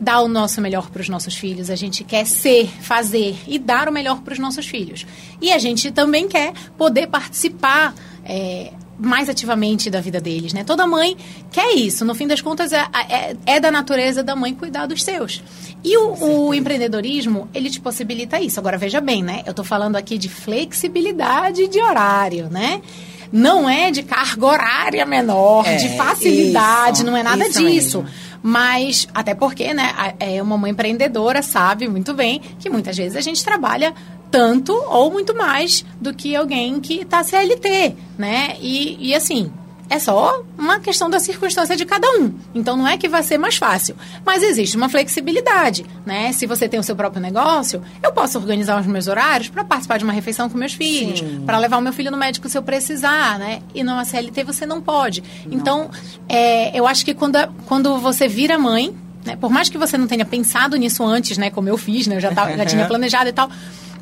dar 0.00 0.20
o 0.20 0.28
nosso 0.28 0.60
melhor 0.60 0.90
para 0.90 1.02
os 1.02 1.08
nossos 1.08 1.34
filhos, 1.34 1.70
a 1.70 1.76
gente 1.76 2.04
quer 2.04 2.24
ser, 2.24 2.68
fazer 2.80 3.36
e 3.46 3.58
dar 3.58 3.88
o 3.88 3.92
melhor 3.92 4.20
para 4.20 4.32
os 4.32 4.38
nossos 4.38 4.66
filhos. 4.66 5.06
E 5.40 5.52
a 5.52 5.58
gente 5.58 5.90
também 5.90 6.28
quer 6.28 6.52
poder 6.76 7.08
participar 7.08 7.94
é, 8.24 8.72
mais 8.98 9.28
ativamente 9.28 9.88
da 9.88 10.00
vida 10.00 10.20
deles, 10.20 10.52
né? 10.52 10.64
Toda 10.64 10.86
mãe 10.86 11.16
quer 11.52 11.74
isso. 11.74 12.04
No 12.04 12.14
fim 12.14 12.26
das 12.26 12.40
contas, 12.40 12.72
é, 12.72 12.84
é, 13.08 13.36
é 13.46 13.60
da 13.60 13.70
natureza 13.70 14.22
da 14.22 14.34
mãe 14.34 14.54
cuidar 14.54 14.86
dos 14.86 15.02
seus. 15.02 15.42
E 15.84 15.96
o, 15.96 16.48
o, 16.48 16.54
empreendedorismo, 16.54 17.48
ele 17.54 17.70
te 17.70 17.80
possibilita 17.80 18.40
isso. 18.40 18.58
Agora, 18.58 18.76
veja 18.76 19.00
bem, 19.00 19.22
né? 19.22 19.42
Eu 19.46 19.50
estou 19.50 19.64
falando 19.64 19.96
aqui 19.96 20.18
de 20.18 20.28
flexibilidade 20.28 21.68
de 21.68 21.80
horário, 21.80 22.48
né? 22.50 22.82
Não 23.30 23.68
é 23.68 23.90
de 23.90 24.02
carga 24.02 24.46
horária 24.46 25.06
menor, 25.06 25.66
é, 25.66 25.76
de 25.76 25.96
facilidade, 25.96 26.98
isso, 26.98 27.06
não 27.06 27.16
é 27.16 27.22
nada 27.22 27.44
disso. 27.44 27.62
Mesmo. 28.02 28.06
Mas, 28.42 29.06
até 29.12 29.34
porque, 29.34 29.74
né, 29.74 29.92
é 30.18 30.42
uma 30.42 30.56
mãe 30.56 30.70
empreendedora 30.70 31.42
sabe 31.42 31.88
muito 31.88 32.14
bem 32.14 32.40
que 32.58 32.70
muitas 32.70 32.96
vezes 32.96 33.16
a 33.16 33.20
gente 33.20 33.44
trabalha 33.44 33.92
tanto 34.30 34.72
ou 34.72 35.10
muito 35.10 35.34
mais 35.34 35.84
do 36.00 36.12
que 36.14 36.34
alguém 36.36 36.80
que 36.80 37.00
está 37.00 37.22
CLT, 37.22 37.94
né? 38.16 38.56
E, 38.60 39.08
e 39.08 39.14
assim, 39.14 39.50
é 39.90 39.98
só 39.98 40.42
uma 40.56 40.78
questão 40.78 41.08
da 41.08 41.18
circunstância 41.18 41.74
de 41.74 41.86
cada 41.86 42.06
um. 42.18 42.34
Então 42.54 42.76
não 42.76 42.86
é 42.86 42.98
que 42.98 43.08
vai 43.08 43.22
ser 43.22 43.38
mais 43.38 43.56
fácil, 43.56 43.96
mas 44.24 44.42
existe 44.42 44.76
uma 44.76 44.88
flexibilidade, 44.88 45.86
né? 46.04 46.30
Se 46.32 46.46
você 46.46 46.68
tem 46.68 46.78
o 46.78 46.82
seu 46.82 46.94
próprio 46.94 47.22
negócio, 47.22 47.82
eu 48.02 48.12
posso 48.12 48.38
organizar 48.38 48.78
os 48.80 48.86
meus 48.86 49.06
horários 49.06 49.48
para 49.48 49.64
participar 49.64 49.98
de 49.98 50.04
uma 50.04 50.12
refeição 50.12 50.48
com 50.48 50.58
meus 50.58 50.74
filhos, 50.74 51.22
para 51.46 51.58
levar 51.58 51.78
o 51.78 51.80
meu 51.80 51.92
filho 51.92 52.10
no 52.10 52.16
médico 52.16 52.48
se 52.48 52.58
eu 52.58 52.62
precisar, 52.62 53.38
né? 53.38 53.60
E 53.74 53.82
numa 53.82 54.04
CLT 54.04 54.44
você 54.44 54.66
não 54.66 54.80
pode. 54.80 55.22
Não. 55.46 55.54
Então, 55.54 55.90
é, 56.28 56.78
eu 56.78 56.86
acho 56.86 57.04
que 57.04 57.14
quando, 57.14 57.38
quando 57.66 57.98
você 57.98 58.28
vira 58.28 58.58
mãe, 58.58 58.94
né? 59.24 59.36
Por 59.36 59.50
mais 59.50 59.68
que 59.68 59.78
você 59.78 59.96
não 59.96 60.06
tenha 60.06 60.24
pensado 60.24 60.76
nisso 60.76 61.04
antes, 61.04 61.38
né? 61.38 61.50
Como 61.50 61.68
eu 61.68 61.76
fiz, 61.76 62.06
né? 62.06 62.16
Eu 62.16 62.20
já, 62.20 62.30
tava, 62.30 62.56
já 62.56 62.64
tinha 62.66 62.84
planejado 62.88 63.28
e 63.28 63.32
tal. 63.32 63.50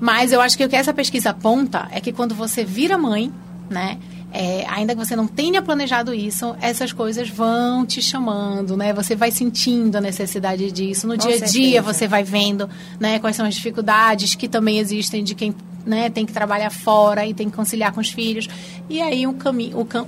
Mas 0.00 0.32
eu 0.32 0.40
acho 0.40 0.56
que 0.56 0.64
o 0.64 0.68
que 0.68 0.76
essa 0.76 0.92
pesquisa 0.92 1.30
aponta 1.30 1.88
é 1.90 2.00
que 2.00 2.12
quando 2.12 2.34
você 2.34 2.64
vira 2.64 2.98
mãe, 2.98 3.32
né? 3.70 3.98
É, 4.32 4.66
ainda 4.68 4.94
que 4.94 4.98
você 4.98 5.16
não 5.16 5.26
tenha 5.26 5.62
planejado 5.62 6.12
isso, 6.12 6.54
essas 6.60 6.92
coisas 6.92 7.28
vão 7.28 7.86
te 7.86 8.02
chamando, 8.02 8.76
né? 8.76 8.92
Você 8.92 9.14
vai 9.14 9.30
sentindo 9.30 9.96
a 9.96 10.00
necessidade 10.00 10.70
disso. 10.70 11.06
No 11.06 11.16
Com 11.16 11.26
dia 11.26 11.36
a 11.36 11.46
dia 11.46 11.80
você 11.80 12.06
vai 12.06 12.22
vendo, 12.22 12.68
né? 13.00 13.18
Quais 13.18 13.36
são 13.36 13.46
as 13.46 13.54
dificuldades 13.54 14.34
que 14.34 14.46
também 14.46 14.78
existem 14.78 15.24
de 15.24 15.34
quem 15.34 15.54
né, 15.86 16.10
tem 16.10 16.26
que 16.26 16.32
trabalhar 16.32 16.70
fora 16.70 17.24
e 17.24 17.32
tem 17.32 17.48
que 17.48 17.56
conciliar 17.56 17.92
com 17.92 18.00
os 18.00 18.10
filhos. 18.10 18.48
E 18.90 19.00
aí 19.00 19.26
um, 19.26 19.34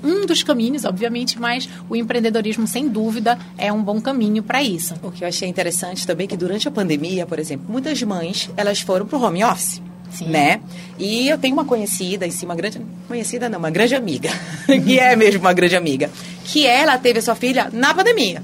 um 0.03 0.27
dos 0.27 0.43
caminhos, 0.43 0.85
obviamente, 0.85 1.41
mas 1.41 1.69
o 1.89 1.97
empreendedorismo, 1.97 2.67
sem 2.67 2.89
dúvida, 2.89 3.39
é 3.57 3.73
um 3.73 3.83
bom 3.83 4.01
caminho 4.01 4.43
para 4.43 4.63
isso. 4.63 4.95
O 5.03 5.11
que 5.11 5.25
eu 5.25 5.29
achei 5.29 5.49
interessante 5.49 6.07
também 6.07 6.25
é 6.25 6.29
que 6.29 6.37
durante 6.37 6.67
a 6.67 6.71
pandemia, 6.71 7.25
por 7.25 7.39
exemplo, 7.39 7.67
muitas 7.69 8.03
mães, 8.03 8.51
elas 8.57 8.81
foram 8.81 9.07
para 9.07 9.19
o 9.19 9.23
home 9.23 9.45
office. 9.45 9.81
Sim. 10.11 10.29
né? 10.29 10.61
E 10.99 11.29
eu 11.29 11.37
tenho 11.37 11.53
uma 11.53 11.67
conhecida, 11.67 12.27
em 12.27 12.31
si, 12.31 12.47
uma 12.47 12.55
grande 12.55 12.81
conhecida 13.07 13.47
não, 13.47 13.59
uma 13.59 13.69
grande 13.71 13.95
amiga, 13.95 14.31
que 14.67 14.99
é 14.99 15.15
mesmo 15.15 15.41
uma 15.41 15.53
grande 15.53 15.77
amiga, 15.77 16.11
que 16.45 16.67
ela 16.67 16.97
teve 16.97 17.19
a 17.19 17.23
sua 17.23 17.35
filha 17.35 17.69
na 17.71 17.93
pandemia, 17.93 18.43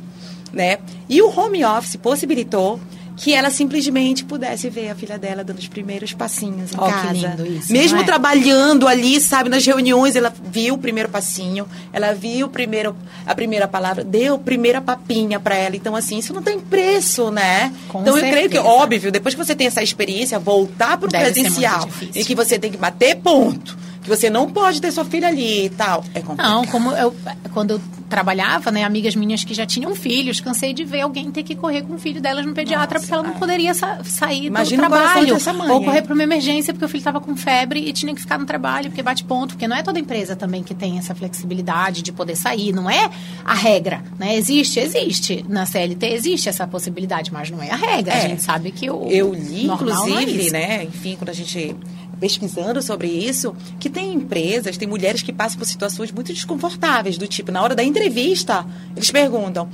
né? 0.52 0.76
E 1.08 1.22
o 1.22 1.28
home 1.28 1.64
office 1.64 1.96
possibilitou 1.96 2.78
que 3.16 3.32
ela 3.32 3.50
simplesmente 3.50 4.24
pudesse 4.24 4.68
ver 4.68 4.90
a 4.90 4.94
filha 4.94 5.18
dela 5.18 5.44
dando 5.44 5.58
os 5.58 5.68
primeiros 5.68 6.12
passinhos 6.12 6.72
em 6.72 6.76
oh, 6.76 6.86
casa. 6.86 7.08
Que 7.08 7.14
lindo 7.14 7.46
isso, 7.46 7.72
Mesmo 7.72 8.00
é? 8.00 8.04
trabalhando 8.04 8.88
ali, 8.88 9.20
sabe, 9.20 9.48
nas 9.48 9.64
reuniões, 9.64 10.16
ela 10.16 10.32
viu 10.44 10.74
o 10.74 10.78
primeiro 10.78 11.08
passinho, 11.08 11.66
ela 11.92 12.12
viu 12.12 12.46
o 12.46 12.48
primeiro, 12.50 12.96
a 13.26 13.34
primeira 13.34 13.68
palavra, 13.68 14.02
deu 14.02 14.34
a 14.34 14.38
primeira 14.38 14.80
papinha 14.80 15.38
para 15.38 15.54
ela. 15.54 15.76
Então, 15.76 15.94
assim, 15.94 16.18
isso 16.18 16.32
não 16.32 16.42
tem 16.42 16.58
preço, 16.58 17.30
né? 17.30 17.72
Com 17.88 18.02
então, 18.02 18.14
certeza. 18.14 18.26
eu 18.26 18.32
creio 18.32 18.50
que, 18.50 18.58
óbvio, 18.58 19.12
depois 19.12 19.34
que 19.34 19.44
você 19.44 19.54
tem 19.54 19.66
essa 19.66 19.82
experiência, 19.82 20.38
voltar 20.38 20.98
para 20.98 21.08
o 21.08 21.10
presencial 21.10 21.88
e 22.14 22.24
que 22.24 22.34
você 22.34 22.58
tem 22.58 22.70
que 22.70 22.78
bater 22.78 23.16
ponto 23.16 23.84
que 24.04 24.10
você 24.10 24.28
não 24.28 24.50
pode 24.50 24.80
ter 24.80 24.92
sua 24.92 25.04
filha 25.04 25.28
ali 25.28 25.64
e 25.64 25.70
tal. 25.70 26.04
É 26.14 26.20
complicado. 26.20 26.50
Não, 26.50 26.66
como 26.66 26.92
eu, 26.92 27.14
quando 27.52 27.70
eu 27.72 27.80
trabalhava, 28.08 28.70
né, 28.70 28.84
amigas 28.84 29.16
minhas 29.16 29.42
que 29.42 29.54
já 29.54 29.64
tinham 29.64 29.94
filhos, 29.94 30.40
cansei 30.40 30.74
de 30.74 30.84
ver 30.84 31.00
alguém 31.00 31.30
ter 31.30 31.42
que 31.42 31.54
correr 31.54 31.82
com 31.82 31.94
o 31.94 31.98
filho 31.98 32.20
delas 32.20 32.44
no 32.44 32.52
pediatra 32.52 32.98
Nossa, 32.98 33.00
porque 33.00 33.14
ela 33.14 33.22
não 33.22 33.32
poderia 33.40 33.72
sa 33.74 34.04
sair 34.04 34.46
Imagina 34.46 34.82
do 34.82 34.88
trabalho 34.88 35.38
mãe, 35.56 35.70
ou 35.70 35.82
correr 35.82 36.02
para 36.02 36.12
uma 36.12 36.22
emergência 36.22 36.72
porque 36.72 36.84
o 36.84 36.88
filho 36.88 37.00
estava 37.00 37.20
com 37.20 37.34
febre 37.34 37.80
e 37.80 37.92
tinha 37.92 38.14
que 38.14 38.20
ficar 38.20 38.38
no 38.38 38.44
trabalho 38.44 38.90
porque 38.90 39.02
bate 39.02 39.24
ponto, 39.24 39.54
porque 39.54 39.66
não 39.66 39.76
é 39.76 39.82
toda 39.82 39.98
empresa 39.98 40.36
também 40.36 40.62
que 40.62 40.74
tem 40.74 40.98
essa 40.98 41.14
flexibilidade 41.14 42.02
de 42.02 42.12
poder 42.12 42.36
sair, 42.36 42.72
não 42.72 42.90
é 42.90 43.10
a 43.42 43.54
regra, 43.54 44.04
né? 44.18 44.36
Existe, 44.36 44.78
existe 44.78 45.44
na 45.48 45.64
CLT 45.64 46.06
existe 46.06 46.48
essa 46.48 46.66
possibilidade, 46.66 47.32
mas 47.32 47.50
não 47.50 47.62
é 47.62 47.70
a 47.70 47.76
regra. 47.76 48.12
É. 48.12 48.18
A 48.18 48.28
gente 48.28 48.42
sabe 48.42 48.70
que 48.70 48.90
o 48.90 49.08
eu 49.08 49.32
li 49.32 49.62
é 49.68 49.72
inclusive, 49.72 50.48
é 50.48 50.50
né? 50.50 50.84
Enfim, 50.84 51.16
quando 51.16 51.30
a 51.30 51.34
gente 51.34 51.74
pesquisando 52.14 52.80
sobre 52.82 53.08
isso, 53.08 53.54
que 53.78 53.90
tem 53.90 54.14
empresas, 54.14 54.76
tem 54.76 54.88
mulheres 54.88 55.22
que 55.22 55.32
passam 55.32 55.58
por 55.58 55.66
situações 55.66 56.12
muito 56.12 56.32
desconfortáveis, 56.32 57.18
do 57.18 57.26
tipo, 57.26 57.52
na 57.52 57.62
hora 57.62 57.74
da 57.74 57.82
entrevista, 57.82 58.66
eles 58.96 59.10
perguntam, 59.10 59.68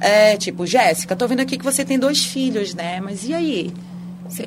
é, 0.00 0.36
tipo, 0.36 0.66
Jéssica, 0.66 1.14
tô 1.14 1.28
vendo 1.28 1.40
aqui 1.40 1.56
que 1.56 1.64
você 1.64 1.84
tem 1.84 1.98
dois 1.98 2.24
filhos, 2.24 2.74
né? 2.74 3.00
Mas 3.00 3.28
e 3.28 3.32
aí? 3.32 3.72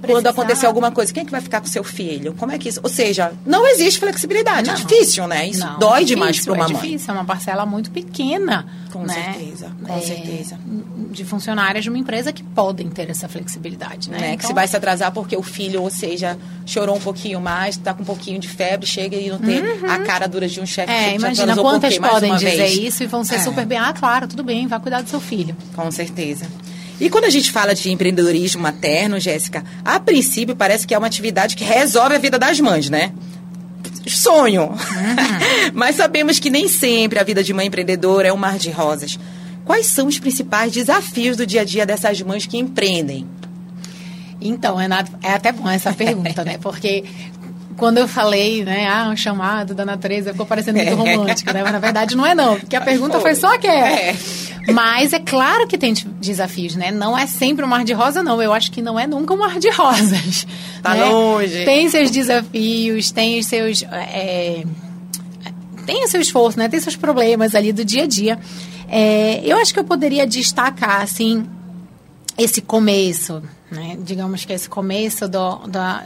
Quando 0.06 0.28
acontecer 0.28 0.66
alguma 0.66 0.92
coisa, 0.92 1.14
quem 1.14 1.22
é 1.22 1.26
que 1.26 1.32
vai 1.32 1.42
ficar 1.42 1.62
com 1.62 1.68
seu 1.68 1.84
filho? 1.84 2.34
Como 2.34 2.52
é 2.52 2.58
que 2.58 2.70
isso? 2.70 2.80
Ou 2.84 2.90
seja, 2.90 3.34
não 3.46 3.68
existe 3.68 4.00
flexibilidade. 4.00 4.70
É 4.70 4.74
não, 4.74 4.80
é 4.80 4.84
difícil, 4.84 5.28
né? 5.28 5.48
Isso 5.48 5.66
não, 5.66 5.80
dói 5.80 6.02
é 6.02 6.06
demais 6.06 6.40
para 6.44 6.54
uma 6.54 6.66
é 6.66 6.68
mãe. 6.68 6.78
É 6.78 6.82
difícil, 6.82 7.14
é 7.14 7.18
uma 7.18 7.26
parcela 7.26 7.66
muito 7.66 7.92
pequena. 7.92 8.66
Com 8.92 9.04
né? 9.04 9.14
certeza, 9.14 9.72
com 9.84 9.94
é, 9.94 10.02
certeza. 10.02 10.60
De 11.12 11.26
funcionárias 11.26 11.84
de 11.84 11.90
uma 11.90 12.00
empresa 12.00 12.32
que 12.32 12.42
podem 12.42 12.90
ter 12.90 13.10
essa 13.10 13.28
flexibilidade, 13.28 14.10
né? 14.10 14.18
né? 14.18 14.28
Então, 14.28 14.38
que 14.38 14.48
se 14.48 14.54
vai 14.54 14.68
se 14.68 14.76
atrasar 14.76 15.12
porque 15.12 15.36
o 15.36 15.44
filho, 15.44 15.82
ou 15.82 15.90
seja, 15.90 16.38
chorou 16.66 16.96
um 16.96 17.02
pouquinho 17.02 17.42
mais, 17.42 17.76
está 17.76 17.94
com 17.94 18.04
um 18.04 18.06
pouquinho 18.06 18.40
de 18.40 18.48
febre, 18.48 18.88
chega 18.88 19.18
e 19.18 19.30
não 19.30 19.40
tem 19.40 19.62
uhum. 19.62 19.92
a 19.92 20.00
cara 20.00 20.28
dura 20.28 20.48
de 20.48 20.62
um 20.62 20.66
chefe 20.66 20.92
é, 20.92 21.10
que 21.10 21.16
imagina 21.16 21.56
quantas 21.56 21.98
podem 21.98 22.34
dizer 22.36 22.58
vez. 22.58 22.78
isso 22.78 23.04
e 23.04 23.08
vão 23.08 23.24
ser 23.24 23.36
é. 23.36 23.40
super 23.40 23.66
bem. 23.66 23.78
Ah, 23.78 23.94
claro, 23.94 24.28
tudo 24.28 24.44
bem, 24.44 24.66
vai 24.66 24.80
cuidar 24.80 25.02
do 25.02 25.10
seu 25.10 25.20
filho. 25.20 25.56
Com 25.76 25.92
certeza. 25.92 26.46
E 27.00 27.10
quando 27.10 27.26
a 27.26 27.30
gente 27.30 27.52
fala 27.52 27.76
de 27.76 27.92
empreendedorismo 27.92 28.62
materno, 28.62 29.20
Jéssica, 29.20 29.64
a 29.84 30.00
princípio 30.00 30.56
parece 30.56 30.88
que 30.88 30.94
é 30.94 30.98
uma 30.98 31.08
atividade 31.08 31.56
que 31.56 31.64
resolve 31.64 32.16
a 32.16 32.20
vida 32.20 32.40
das 32.40 32.60
mães, 32.60 32.90
né? 32.90 33.12
Sonho. 34.08 34.64
Uhum. 34.64 34.76
Mas 35.74 35.96
sabemos 35.96 36.40
que 36.40 36.50
nem 36.50 36.68
sempre 36.68 37.20
a 37.20 37.24
vida 37.24 37.44
de 37.44 37.54
mãe 37.54 37.68
empreendedora 37.68 38.28
é 38.28 38.34
um 38.34 38.38
mar 38.38 38.58
de 38.58 38.70
rosas. 38.70 39.20
Quais 39.66 39.88
são 39.88 40.08
os 40.08 40.20
principais 40.20 40.72
desafios 40.72 41.36
do 41.36 41.46
dia 41.46 41.62
a 41.62 41.66
dia 41.66 41.86
dessas 41.86 42.22
mães 42.22 42.46
que 42.46 42.58
empreendem? 42.58 43.28
Então, 44.40 44.76
Renato, 44.76 45.12
é 45.24 45.32
até 45.32 45.52
bom 45.52 45.68
essa 45.68 45.92
pergunta, 45.92 46.44
né? 46.46 46.58
Porque 46.60 47.04
quando 47.78 47.98
eu 47.98 48.08
falei, 48.08 48.64
né, 48.64 48.88
ah, 48.88 49.10
um 49.10 49.18
chamado 49.18 49.74
da 49.74 49.86
natureza, 49.86 50.32
ficou 50.32 50.46
parecendo 50.46 50.78
muito 50.78 50.96
romântico, 50.96 51.52
né? 51.54 51.62
Mas 51.62 51.72
na 51.72 51.80
verdade 51.80 52.16
não 52.16 52.26
é 52.26 52.34
não, 52.34 52.60
porque 52.60 52.76
a 52.76 52.82
pergunta 52.82 53.20
foi, 53.20 53.36
só 53.36 53.54
aquela. 53.54 53.90
É. 53.90 54.16
Mas 54.74 55.14
é 55.14 55.20
claro 55.20 55.68
que 55.68 55.78
tem 55.78 55.94
desafios, 56.20 56.76
né? 56.76 56.92
Não 56.92 57.18
é 57.18 57.28
sempre 57.28 57.64
um 57.64 57.68
mar 57.68 57.84
de 57.84 57.94
rosa, 57.94 58.24
não. 58.24 58.42
Eu 58.42 58.54
acho 58.54 58.72
que 58.72 58.82
não 58.82 59.00
é 59.00 59.06
nunca 59.06 59.34
um 59.34 59.38
mar 59.38 59.60
de 59.60 59.70
rosas. 59.70 60.48
Tá 60.86 60.94
né? 60.94 61.06
longe. 61.06 61.66
Tem 61.66 61.90
seus 61.90 62.12
desafios, 62.12 63.10
tem 63.10 63.40
os 63.40 63.48
seus. 63.48 63.82
É, 63.92 64.64
tem 65.84 66.04
o 66.04 66.08
seu 66.08 66.22
esforço, 66.22 66.60
né? 66.60 66.70
Tem 66.70 66.80
seus 66.80 66.96
problemas 66.96 67.56
ali 67.56 67.74
do 67.74 67.84
dia 67.84 68.04
a 68.04 68.08
dia. 68.08 68.38
É, 68.88 69.42
eu 69.44 69.58
acho 69.58 69.74
que 69.74 69.80
eu 69.80 69.84
poderia 69.84 70.28
destacar, 70.28 71.02
assim, 71.02 71.48
esse 72.38 72.62
começo, 72.62 73.42
né? 73.76 73.98
Digamos 74.00 74.46
que 74.46 74.54
esse 74.54 74.68
começo 74.68 75.28
do, 75.28 75.60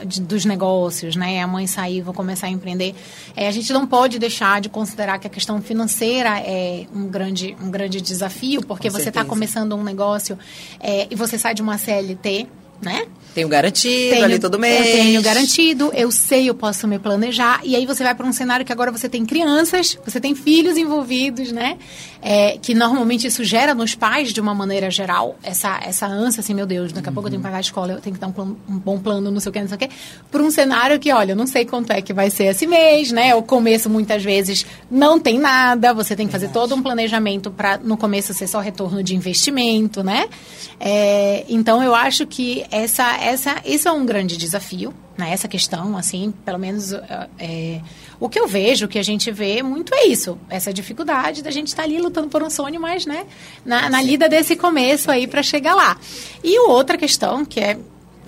de, 0.04 0.20
dos 0.20 0.44
negócios, 0.44 1.16
né? 1.16 1.40
A 1.40 1.46
mãe 1.46 1.66
sair, 1.66 2.02
vou 2.02 2.12
começar 2.12 2.48
a 2.48 2.50
empreender. 2.50 2.94
É, 3.36 3.48
a 3.48 3.50
gente 3.50 3.72
não 3.72 3.86
pode 3.86 4.18
deixar 4.18 4.60
de 4.60 4.68
considerar 4.68 5.18
que 5.18 5.26
a 5.26 5.30
questão 5.30 5.62
financeira 5.62 6.40
é 6.40 6.86
um 6.94 7.06
grande, 7.06 7.56
um 7.62 7.70
grande 7.70 8.00
desafio, 8.00 8.62
porque 8.66 8.90
Com 8.90 8.98
você 8.98 9.08
está 9.08 9.24
começando 9.24 9.74
um 9.74 9.84
negócio 9.84 10.38
é, 10.80 11.06
e 11.10 11.14
você 11.14 11.38
sai 11.38 11.54
de 11.54 11.62
uma 11.62 11.78
CLT, 11.78 12.48
né? 12.80 13.06
Tenho 13.34 13.48
garantido 13.48 14.10
tenho, 14.10 14.24
ali 14.24 14.38
todo 14.38 14.58
mês. 14.58 14.86
Eu 14.86 14.92
tenho 14.92 15.22
garantido, 15.22 15.92
eu 15.94 16.10
sei, 16.10 16.48
eu 16.48 16.54
posso 16.54 16.88
me 16.88 16.98
planejar. 16.98 17.60
E 17.62 17.76
aí 17.76 17.86
você 17.86 18.02
vai 18.02 18.14
para 18.14 18.26
um 18.26 18.32
cenário 18.32 18.66
que 18.66 18.72
agora 18.72 18.90
você 18.90 19.08
tem 19.08 19.24
crianças, 19.24 19.96
você 20.04 20.20
tem 20.20 20.34
filhos 20.34 20.76
envolvidos, 20.76 21.52
né? 21.52 21.78
É, 22.20 22.58
que 22.60 22.74
normalmente 22.74 23.26
isso 23.26 23.44
gera 23.44 23.72
nos 23.72 23.94
pais, 23.94 24.32
de 24.32 24.40
uma 24.40 24.54
maneira 24.54 24.90
geral, 24.90 25.38
essa, 25.42 25.80
essa 25.82 26.06
ânsia, 26.06 26.40
assim, 26.40 26.52
meu 26.52 26.66
Deus, 26.66 26.92
daqui 26.92 27.08
a 27.08 27.10
uhum. 27.10 27.14
pouco 27.14 27.28
eu 27.28 27.30
tenho 27.30 27.40
que 27.40 27.46
pagar 27.46 27.58
a 27.58 27.60
escola, 27.60 27.92
eu 27.92 28.00
tenho 28.00 28.14
que 28.14 28.20
dar 28.20 28.26
um, 28.26 28.32
plano, 28.32 28.58
um 28.68 28.78
bom 28.78 28.98
plano, 28.98 29.30
não 29.30 29.40
sei 29.40 29.50
o 29.50 29.52
que, 29.52 29.60
não 29.60 29.68
sei 29.68 29.76
o 29.76 29.78
que. 29.78 29.90
Para 30.30 30.42
um 30.42 30.50
cenário 30.50 30.98
que, 30.98 31.12
olha, 31.12 31.32
eu 31.32 31.36
não 31.36 31.46
sei 31.46 31.64
quanto 31.64 31.92
é 31.92 32.02
que 32.02 32.12
vai 32.12 32.28
ser 32.30 32.46
esse 32.46 32.66
mês, 32.66 33.12
né? 33.12 33.34
O 33.34 33.42
começo, 33.42 33.88
muitas 33.88 34.22
vezes, 34.22 34.66
não 34.90 35.18
tem 35.18 35.38
nada, 35.38 35.94
você 35.94 36.16
tem 36.16 36.26
que 36.26 36.32
fazer 36.32 36.48
todo 36.48 36.74
um 36.74 36.82
planejamento 36.82 37.50
para, 37.50 37.78
no 37.78 37.96
começo, 37.96 38.34
ser 38.34 38.48
só 38.48 38.58
retorno 38.58 39.02
de 39.02 39.14
investimento, 39.14 40.02
né? 40.02 40.28
É, 40.78 41.44
então, 41.48 41.82
eu 41.82 41.94
acho 41.94 42.26
que 42.26 42.64
essa 42.70 43.16
essa, 43.16 43.60
esse 43.64 43.88
é 43.88 43.92
um 43.92 44.06
grande 44.06 44.36
desafio, 44.36 44.94
né? 45.16 45.32
Essa 45.32 45.48
questão, 45.48 45.96
assim, 45.96 46.32
pelo 46.44 46.58
menos 46.58 46.92
é, 47.38 47.80
o 48.18 48.28
que 48.28 48.38
eu 48.38 48.46
vejo, 48.46 48.86
o 48.86 48.88
que 48.88 48.98
a 48.98 49.02
gente 49.02 49.30
vê 49.30 49.62
muito 49.62 49.94
é 49.94 50.06
isso, 50.06 50.38
essa 50.48 50.72
dificuldade 50.72 51.42
da 51.42 51.50
gente 51.50 51.68
estar 51.68 51.82
tá 51.82 51.88
ali 51.88 51.98
lutando 51.98 52.28
por 52.28 52.42
um 52.42 52.50
sonho, 52.50 52.80
mas, 52.80 53.06
né, 53.06 53.26
na, 53.64 53.90
na 53.90 54.02
lida 54.02 54.28
desse 54.28 54.56
começo 54.56 55.10
aí 55.10 55.26
para 55.26 55.42
chegar 55.42 55.74
lá. 55.74 55.98
E 56.42 56.58
outra 56.60 56.96
questão 56.96 57.44
que 57.44 57.60
é 57.60 57.78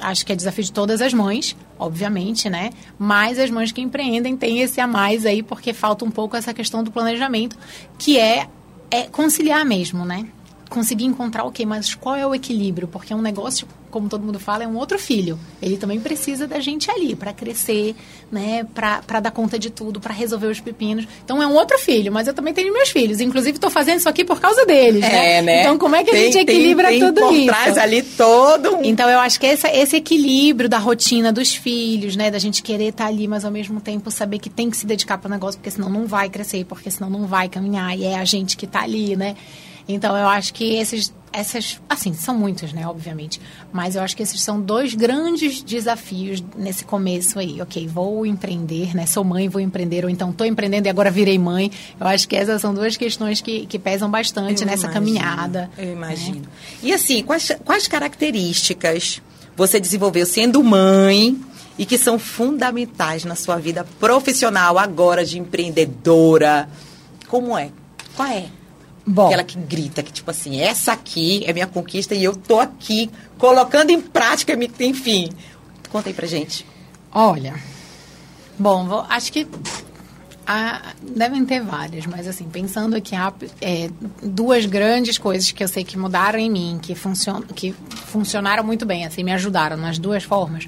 acho 0.00 0.26
que 0.26 0.32
é 0.32 0.36
desafio 0.36 0.64
de 0.64 0.72
todas 0.72 1.00
as 1.00 1.14
mães, 1.14 1.56
obviamente, 1.78 2.50
né? 2.50 2.70
Mas 2.98 3.38
as 3.38 3.50
mães 3.50 3.70
que 3.70 3.80
empreendem 3.80 4.36
têm 4.36 4.60
esse 4.60 4.80
a 4.80 4.86
mais 4.86 5.24
aí, 5.24 5.42
porque 5.42 5.72
falta 5.72 6.04
um 6.04 6.10
pouco 6.10 6.36
essa 6.36 6.52
questão 6.52 6.82
do 6.82 6.90
planejamento, 6.90 7.56
que 7.98 8.18
é, 8.18 8.48
é 8.90 9.02
conciliar 9.02 9.64
mesmo, 9.64 10.04
né? 10.04 10.26
Conseguir 10.72 11.04
encontrar 11.04 11.44
o 11.44 11.52
quê? 11.52 11.66
Mas 11.66 11.94
qual 11.94 12.16
é 12.16 12.26
o 12.26 12.34
equilíbrio? 12.34 12.88
Porque 12.88 13.12
é 13.12 13.16
um 13.16 13.20
negócio 13.20 13.68
como 13.92 14.08
todo 14.08 14.24
mundo 14.24 14.40
fala, 14.40 14.64
é 14.64 14.66
um 14.66 14.76
outro 14.76 14.98
filho. 14.98 15.38
Ele 15.60 15.76
também 15.76 16.00
precisa 16.00 16.48
da 16.48 16.58
gente 16.58 16.90
ali 16.90 17.14
para 17.14 17.30
crescer, 17.30 17.94
né? 18.32 18.66
Para 18.74 19.20
dar 19.20 19.30
conta 19.30 19.58
de 19.58 19.68
tudo, 19.68 20.00
para 20.00 20.14
resolver 20.14 20.46
os 20.46 20.58
pepinos. 20.58 21.06
Então 21.22 21.42
é 21.42 21.46
um 21.46 21.52
outro 21.52 21.78
filho, 21.78 22.10
mas 22.10 22.26
eu 22.26 22.32
também 22.32 22.54
tenho 22.54 22.72
meus 22.72 22.88
filhos. 22.88 23.20
Inclusive 23.20 23.58
estou 23.58 23.70
fazendo 23.70 23.98
isso 23.98 24.08
aqui 24.08 24.24
por 24.24 24.40
causa 24.40 24.64
deles, 24.64 25.02
né? 25.02 25.36
é, 25.38 25.42
né? 25.42 25.60
Então 25.60 25.76
como 25.76 25.94
é 25.94 26.02
que 26.02 26.10
a 26.10 26.14
tem, 26.14 26.32
gente 26.32 26.38
equilibra 26.38 26.88
tem, 26.88 27.00
tem 27.00 27.08
tudo 27.12 27.20
por 27.20 27.34
isso? 27.34 27.46
Traz 27.46 27.76
ali 27.76 28.02
todo. 28.02 28.76
Um... 28.76 28.84
Então 28.84 29.10
eu 29.10 29.20
acho 29.20 29.38
que 29.38 29.46
esse, 29.46 29.68
esse 29.68 29.96
equilíbrio 29.96 30.70
da 30.70 30.78
rotina 30.78 31.30
dos 31.30 31.54
filhos, 31.54 32.16
né? 32.16 32.30
Da 32.30 32.38
gente 32.38 32.62
querer 32.62 32.88
estar 32.88 33.04
tá 33.04 33.10
ali, 33.10 33.28
mas 33.28 33.44
ao 33.44 33.50
mesmo 33.50 33.78
tempo 33.78 34.10
saber 34.10 34.38
que 34.38 34.48
tem 34.48 34.70
que 34.70 34.76
se 34.78 34.86
dedicar 34.86 35.18
para 35.18 35.28
o 35.28 35.30
negócio, 35.30 35.60
porque 35.60 35.70
senão 35.70 35.90
não 35.90 36.06
vai 36.06 36.30
crescer, 36.30 36.64
porque 36.64 36.90
senão 36.90 37.10
não 37.10 37.26
vai 37.26 37.50
caminhar 37.50 37.96
e 37.96 38.04
é 38.04 38.18
a 38.18 38.24
gente 38.24 38.56
que 38.56 38.64
está 38.64 38.80
ali, 38.80 39.14
né? 39.14 39.36
Então 39.88 40.16
eu 40.16 40.26
acho 40.28 40.54
que 40.54 40.76
esses 40.76 41.12
essas, 41.32 41.80
assim, 41.88 42.12
são 42.12 42.36
muitos, 42.36 42.72
né, 42.72 42.86
obviamente, 42.86 43.40
mas 43.72 43.96
eu 43.96 44.02
acho 44.02 44.14
que 44.14 44.22
esses 44.22 44.40
são 44.42 44.60
dois 44.60 44.94
grandes 44.94 45.62
desafios 45.62 46.44
nesse 46.56 46.84
começo 46.84 47.38
aí. 47.38 47.60
OK, 47.62 47.88
vou 47.88 48.26
empreender, 48.26 48.94
né? 48.94 49.06
Sou 49.06 49.24
mãe, 49.24 49.48
vou 49.48 49.60
empreender 49.60 50.04
ou 50.04 50.10
então 50.10 50.30
estou 50.30 50.46
empreendendo 50.46 50.86
e 50.88 50.90
agora 50.90 51.10
virei 51.10 51.38
mãe. 51.38 51.70
Eu 51.98 52.06
acho 52.06 52.28
que 52.28 52.36
essas 52.36 52.60
são 52.60 52.74
duas 52.74 52.96
questões 52.96 53.40
que, 53.40 53.66
que 53.66 53.78
pesam 53.78 54.10
bastante 54.10 54.62
eu 54.62 54.66
nessa 54.66 54.86
imagino, 54.86 54.92
caminhada. 54.92 55.70
Eu 55.78 55.86
né? 55.86 55.92
imagino. 55.92 56.40
Né? 56.40 56.46
E 56.82 56.92
assim, 56.92 57.22
quais 57.22 57.50
quais 57.64 57.88
características 57.88 59.22
você 59.56 59.80
desenvolveu 59.80 60.26
sendo 60.26 60.62
mãe 60.62 61.38
e 61.78 61.86
que 61.86 61.96
são 61.96 62.18
fundamentais 62.18 63.24
na 63.24 63.34
sua 63.34 63.56
vida 63.56 63.86
profissional 63.98 64.78
agora 64.78 65.24
de 65.24 65.38
empreendedora? 65.38 66.68
Como 67.26 67.56
é? 67.56 67.70
Qual 68.14 68.28
é? 68.28 68.46
Bom. 69.06 69.26
Aquela 69.26 69.44
que 69.44 69.58
grita, 69.58 70.02
que 70.02 70.12
tipo 70.12 70.30
assim, 70.30 70.60
essa 70.60 70.92
aqui 70.92 71.44
é 71.44 71.52
minha 71.52 71.66
conquista 71.66 72.14
e 72.14 72.22
eu 72.22 72.36
tô 72.36 72.60
aqui 72.60 73.10
colocando 73.38 73.90
em 73.90 74.00
prática, 74.00 74.56
enfim. 74.80 75.30
Conta 75.90 76.08
aí 76.08 76.14
pra 76.14 76.26
gente. 76.26 76.64
Olha, 77.12 77.54
Bom, 78.58 78.86
vou, 78.86 79.04
acho 79.08 79.32
que 79.32 79.46
ah, 80.46 80.92
devem 81.02 81.44
ter 81.44 81.60
várias, 81.60 82.06
mas 82.06 82.28
assim, 82.28 82.44
pensando 82.44 82.94
aqui, 82.96 83.14
é, 83.60 83.90
duas 84.22 84.66
grandes 84.66 85.18
coisas 85.18 85.50
que 85.50 85.64
eu 85.64 85.68
sei 85.68 85.84
que 85.84 85.98
mudaram 85.98 86.38
em 86.38 86.50
mim, 86.50 86.78
que, 86.80 86.94
funcion, 86.94 87.42
que 87.42 87.72
funcionaram 88.06 88.62
muito 88.62 88.84
bem, 88.84 89.04
assim, 89.04 89.24
me 89.24 89.32
ajudaram 89.32 89.76
nas 89.76 89.98
duas 89.98 90.22
formas. 90.22 90.66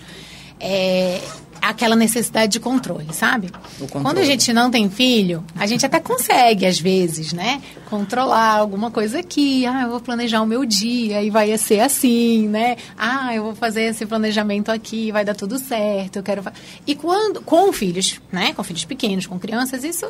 É, 0.58 1.20
aquela 1.61 1.96
necessidade 1.96 2.52
de 2.52 2.61
controle, 2.61 3.12
sabe? 3.12 3.50
Controle. 3.78 4.04
Quando 4.04 4.18
a 4.18 4.25
gente 4.25 4.52
não 4.52 4.70
tem 4.70 4.88
filho, 4.90 5.44
a 5.56 5.66
gente 5.66 5.84
até 5.84 6.00
consegue, 6.00 6.66
às 6.66 6.78
vezes, 6.78 7.32
né? 7.32 7.62
Controlar 7.88 8.56
alguma 8.58 8.90
coisa 8.90 9.20
aqui. 9.20 9.66
Ah, 9.66 9.82
eu 9.82 9.90
vou 9.90 10.00
planejar 10.00 10.42
o 10.42 10.46
meu 10.46 10.64
dia 10.64 11.23
e 11.23 11.30
vai 11.30 11.56
ser 11.58 11.80
assim, 11.80 12.49
né? 12.49 12.76
Ah, 12.96 13.34
eu 13.34 13.42
vou 13.42 13.54
fazer 13.54 13.82
esse 13.82 14.04
planejamento 14.06 14.70
aqui, 14.70 15.11
vai 15.12 15.25
dar 15.25 15.34
tudo 15.34 15.58
certo. 15.58 16.16
Eu 16.16 16.23
quero. 16.23 16.44
E 16.87 16.94
quando 16.94 17.40
com 17.40 17.73
filhos, 17.73 18.20
né? 18.30 18.52
Com 18.52 18.62
filhos 18.62 18.84
pequenos, 18.84 19.26
com 19.26 19.38
crianças, 19.38 19.84
isso 19.84 20.06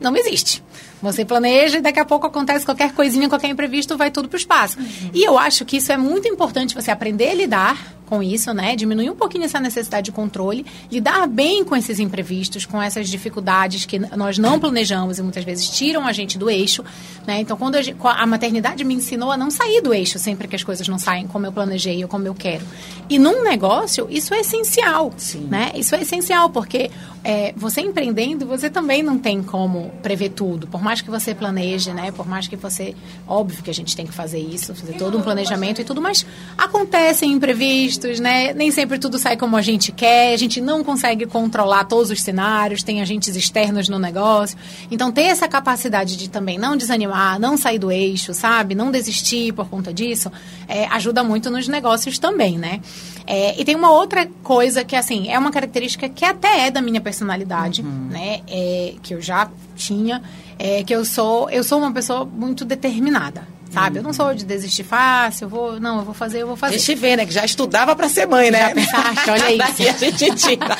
não 0.00 0.16
existe. 0.16 0.62
Você 1.04 1.24
planeja 1.24 1.78
e 1.78 1.80
daqui 1.82 2.00
a 2.00 2.04
pouco 2.04 2.26
acontece 2.26 2.64
qualquer 2.64 2.92
coisinha, 2.92 3.28
qualquer 3.28 3.48
imprevisto, 3.48 3.96
vai 3.96 4.10
tudo 4.10 4.26
para 4.26 4.36
o 4.36 4.40
espaço. 4.40 4.78
Uhum. 4.78 5.10
E 5.12 5.22
eu 5.22 5.38
acho 5.38 5.64
que 5.64 5.76
isso 5.76 5.92
é 5.92 5.96
muito 5.98 6.26
importante 6.26 6.74
você 6.74 6.90
aprender 6.90 7.28
a 7.28 7.34
lidar 7.34 7.94
com 8.06 8.22
isso, 8.22 8.52
né? 8.52 8.76
Diminuir 8.76 9.10
um 9.10 9.16
pouquinho 9.16 9.44
essa 9.44 9.58
necessidade 9.58 10.06
de 10.06 10.12
controle, 10.12 10.64
lidar 10.90 11.26
bem 11.26 11.64
com 11.64 11.74
esses 11.74 11.98
imprevistos, 11.98 12.66
com 12.66 12.80
essas 12.80 13.08
dificuldades 13.08 13.86
que 13.86 13.98
nós 13.98 14.38
não 14.38 14.58
planejamos 14.60 15.18
e 15.18 15.22
muitas 15.22 15.44
vezes 15.44 15.68
tiram 15.68 16.06
a 16.06 16.12
gente 16.12 16.38
do 16.38 16.50
eixo, 16.50 16.84
né? 17.26 17.40
Então, 17.40 17.56
quando 17.56 17.76
a, 17.76 18.12
a 18.12 18.26
maternidade 18.26 18.84
me 18.84 18.94
ensinou 18.94 19.32
a 19.32 19.36
não 19.36 19.50
sair 19.50 19.80
do 19.80 19.92
eixo 19.92 20.18
sempre 20.18 20.46
que 20.46 20.56
as 20.56 20.62
coisas 20.62 20.86
não 20.86 20.98
saem 20.98 21.26
como 21.26 21.46
eu 21.46 21.52
planejei 21.52 22.02
ou 22.02 22.08
como 22.08 22.26
eu 22.26 22.34
quero. 22.34 22.64
E 23.08 23.18
num 23.18 23.42
negócio, 23.42 24.06
isso 24.10 24.34
é 24.34 24.40
essencial, 24.40 25.12
Sim. 25.16 25.48
né? 25.50 25.72
Isso 25.74 25.94
é 25.94 26.02
essencial 26.02 26.50
porque 26.50 26.90
é, 27.22 27.54
você 27.56 27.80
empreendendo, 27.80 28.46
você 28.46 28.68
também 28.68 29.02
não 29.02 29.18
tem 29.18 29.42
como 29.42 29.90
prever 30.02 30.30
tudo. 30.30 30.66
Por 30.66 30.82
mais 30.82 30.93
que 31.02 31.10
você 31.10 31.34
planeje, 31.34 31.92
né? 31.92 32.12
Por 32.12 32.26
mais 32.26 32.46
que 32.46 32.56
você... 32.56 32.94
Óbvio 33.26 33.62
que 33.62 33.70
a 33.70 33.74
gente 33.74 33.96
tem 33.96 34.06
que 34.06 34.12
fazer 34.12 34.38
isso, 34.38 34.74
fazer 34.74 34.94
todo 34.94 35.18
um 35.18 35.22
planejamento 35.22 35.80
e 35.80 35.84
tudo, 35.84 36.00
mas 36.00 36.26
acontecem 36.56 37.32
imprevistos, 37.32 37.64
imprevistos, 37.64 38.20
né? 38.20 38.52
Nem 38.52 38.70
sempre 38.70 38.98
tudo 38.98 39.18
sai 39.18 39.36
como 39.36 39.56
a 39.56 39.62
gente 39.62 39.92
quer, 39.92 40.34
a 40.34 40.36
gente 40.36 40.60
não 40.60 40.84
consegue 40.84 41.26
controlar 41.26 41.84
todos 41.84 42.10
os 42.10 42.20
cenários, 42.20 42.82
tem 42.82 43.00
agentes 43.00 43.34
externos 43.36 43.88
no 43.88 43.98
negócio. 43.98 44.56
Então, 44.90 45.10
ter 45.10 45.22
essa 45.22 45.48
capacidade 45.48 46.16
de 46.16 46.28
também 46.28 46.58
não 46.58 46.76
desanimar, 46.76 47.38
não 47.38 47.56
sair 47.56 47.78
do 47.78 47.90
eixo, 47.90 48.34
sabe? 48.34 48.74
Não 48.74 48.90
desistir 48.90 49.52
por 49.52 49.68
conta 49.68 49.92
disso, 49.92 50.30
é, 50.68 50.86
ajuda 50.86 51.22
muito 51.22 51.50
nos 51.50 51.68
negócios 51.68 52.18
também, 52.18 52.58
né? 52.58 52.80
É, 53.26 53.58
e 53.58 53.64
tem 53.64 53.74
uma 53.74 53.90
outra 53.90 54.26
coisa 54.42 54.84
que, 54.84 54.94
assim, 54.96 55.30
é 55.30 55.38
uma 55.38 55.50
característica 55.50 56.08
que 56.08 56.24
até 56.24 56.66
é 56.66 56.70
da 56.70 56.82
minha 56.82 57.00
personalidade, 57.00 57.82
uhum. 57.82 58.08
né? 58.10 58.40
É, 58.46 58.94
que 59.02 59.14
eu 59.14 59.20
já 59.20 59.50
tinha, 59.74 60.22
é 60.58 60.82
que 60.82 60.94
eu 60.94 61.04
sou, 61.04 61.50
eu 61.50 61.64
sou 61.64 61.78
uma 61.78 61.92
pessoa 61.92 62.24
muito 62.24 62.64
determinada 62.64 63.54
sabe? 63.74 63.98
Eu 63.98 64.04
não 64.04 64.12
sou 64.12 64.32
de 64.32 64.44
desistir 64.44 64.84
fácil, 64.84 65.46
eu 65.46 65.48
vou, 65.48 65.80
não, 65.80 65.98
eu 65.98 66.04
vou 66.04 66.14
fazer, 66.14 66.42
eu 66.42 66.46
vou 66.46 66.54
fazer. 66.54 66.76
A 66.76 66.78
gente 66.78 66.94
vê, 66.94 67.16
né, 67.16 67.26
que 67.26 67.32
já 67.32 67.44
estudava 67.44 67.96
para 67.96 68.08
ser 68.08 68.24
mãe, 68.24 68.48
né? 68.48 68.68
Já 68.68 68.70
pensaste, 68.70 69.30
olha 69.30 69.50
isso. 69.50 69.58
Daqui 69.58 69.88
a 69.88 69.92
gente 69.92 70.36
tira. 70.36 70.78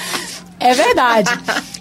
É 0.61 0.73
verdade. 0.73 1.31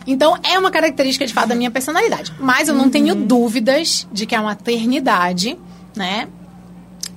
Então, 0.07 0.37
é 0.43 0.57
uma 0.57 0.71
característica 0.71 1.25
de 1.25 1.33
fato 1.33 1.49
da 1.49 1.55
minha 1.55 1.71
personalidade. 1.71 2.33
Mas 2.39 2.67
eu 2.67 2.73
não 2.73 2.85
uhum. 2.85 2.89
tenho 2.89 3.15
dúvidas 3.15 4.07
de 4.11 4.25
que 4.25 4.35
a 4.35 4.41
maternidade, 4.41 5.57
né, 5.95 6.27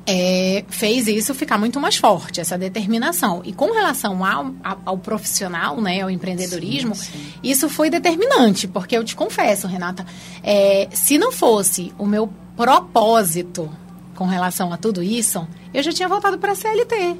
é, 0.06 0.64
fez 0.68 1.08
isso 1.08 1.34
ficar 1.34 1.58
muito 1.58 1.80
mais 1.80 1.96
forte, 1.96 2.40
essa 2.40 2.56
determinação. 2.56 3.42
E 3.44 3.52
com 3.52 3.72
relação 3.72 4.24
ao, 4.24 4.54
ao, 4.62 4.82
ao 4.84 4.98
profissional, 4.98 5.80
né, 5.80 6.02
ao 6.02 6.10
empreendedorismo, 6.10 6.94
sim, 6.94 7.12
sim. 7.12 7.32
isso 7.42 7.68
foi 7.68 7.90
determinante, 7.90 8.68
porque 8.68 8.96
eu 8.96 9.02
te 9.02 9.16
confesso, 9.16 9.66
Renata, 9.66 10.06
é, 10.42 10.88
se 10.92 11.18
não 11.18 11.32
fosse 11.32 11.92
o 11.98 12.06
meu 12.06 12.30
propósito 12.56 13.68
com 14.14 14.24
relação 14.26 14.72
a 14.72 14.76
tudo 14.76 15.02
isso, 15.02 15.46
eu 15.74 15.82
já 15.82 15.92
tinha 15.92 16.08
voltado 16.08 16.38
para 16.38 16.52
a 16.52 16.54
CLT. 16.54 17.16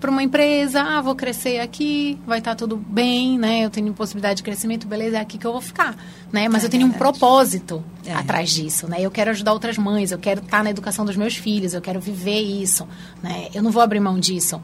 Para 0.00 0.10
uma 0.10 0.22
empresa, 0.22 0.80
ah, 0.80 1.00
vou 1.00 1.16
crescer 1.16 1.58
aqui, 1.58 2.18
vai 2.26 2.38
estar 2.38 2.52
tá 2.52 2.56
tudo 2.56 2.76
bem, 2.76 3.38
né? 3.38 3.64
Eu 3.64 3.70
tenho 3.70 3.92
possibilidade 3.92 4.36
de 4.36 4.42
crescimento, 4.42 4.86
beleza, 4.86 5.18
é 5.18 5.20
aqui 5.20 5.38
que 5.38 5.46
eu 5.46 5.52
vou 5.52 5.60
ficar, 5.60 5.96
né? 6.32 6.48
Mas 6.48 6.62
é 6.62 6.66
eu 6.66 6.70
tenho 6.70 6.86
verdade. 6.86 6.94
um 6.94 7.12
propósito 7.12 7.84
é. 8.06 8.14
atrás 8.14 8.50
disso, 8.50 8.88
né? 8.88 8.98
Eu 9.00 9.10
quero 9.10 9.30
ajudar 9.30 9.52
outras 9.52 9.76
mães, 9.76 10.12
eu 10.12 10.18
quero 10.18 10.40
estar 10.40 10.58
tá 10.58 10.62
na 10.62 10.70
educação 10.70 11.04
dos 11.04 11.16
meus 11.16 11.36
filhos, 11.36 11.74
eu 11.74 11.80
quero 11.80 12.00
viver 12.00 12.40
isso, 12.40 12.86
né? 13.22 13.48
Eu 13.52 13.62
não 13.62 13.70
vou 13.70 13.82
abrir 13.82 14.00
mão 14.00 14.18
disso 14.18 14.60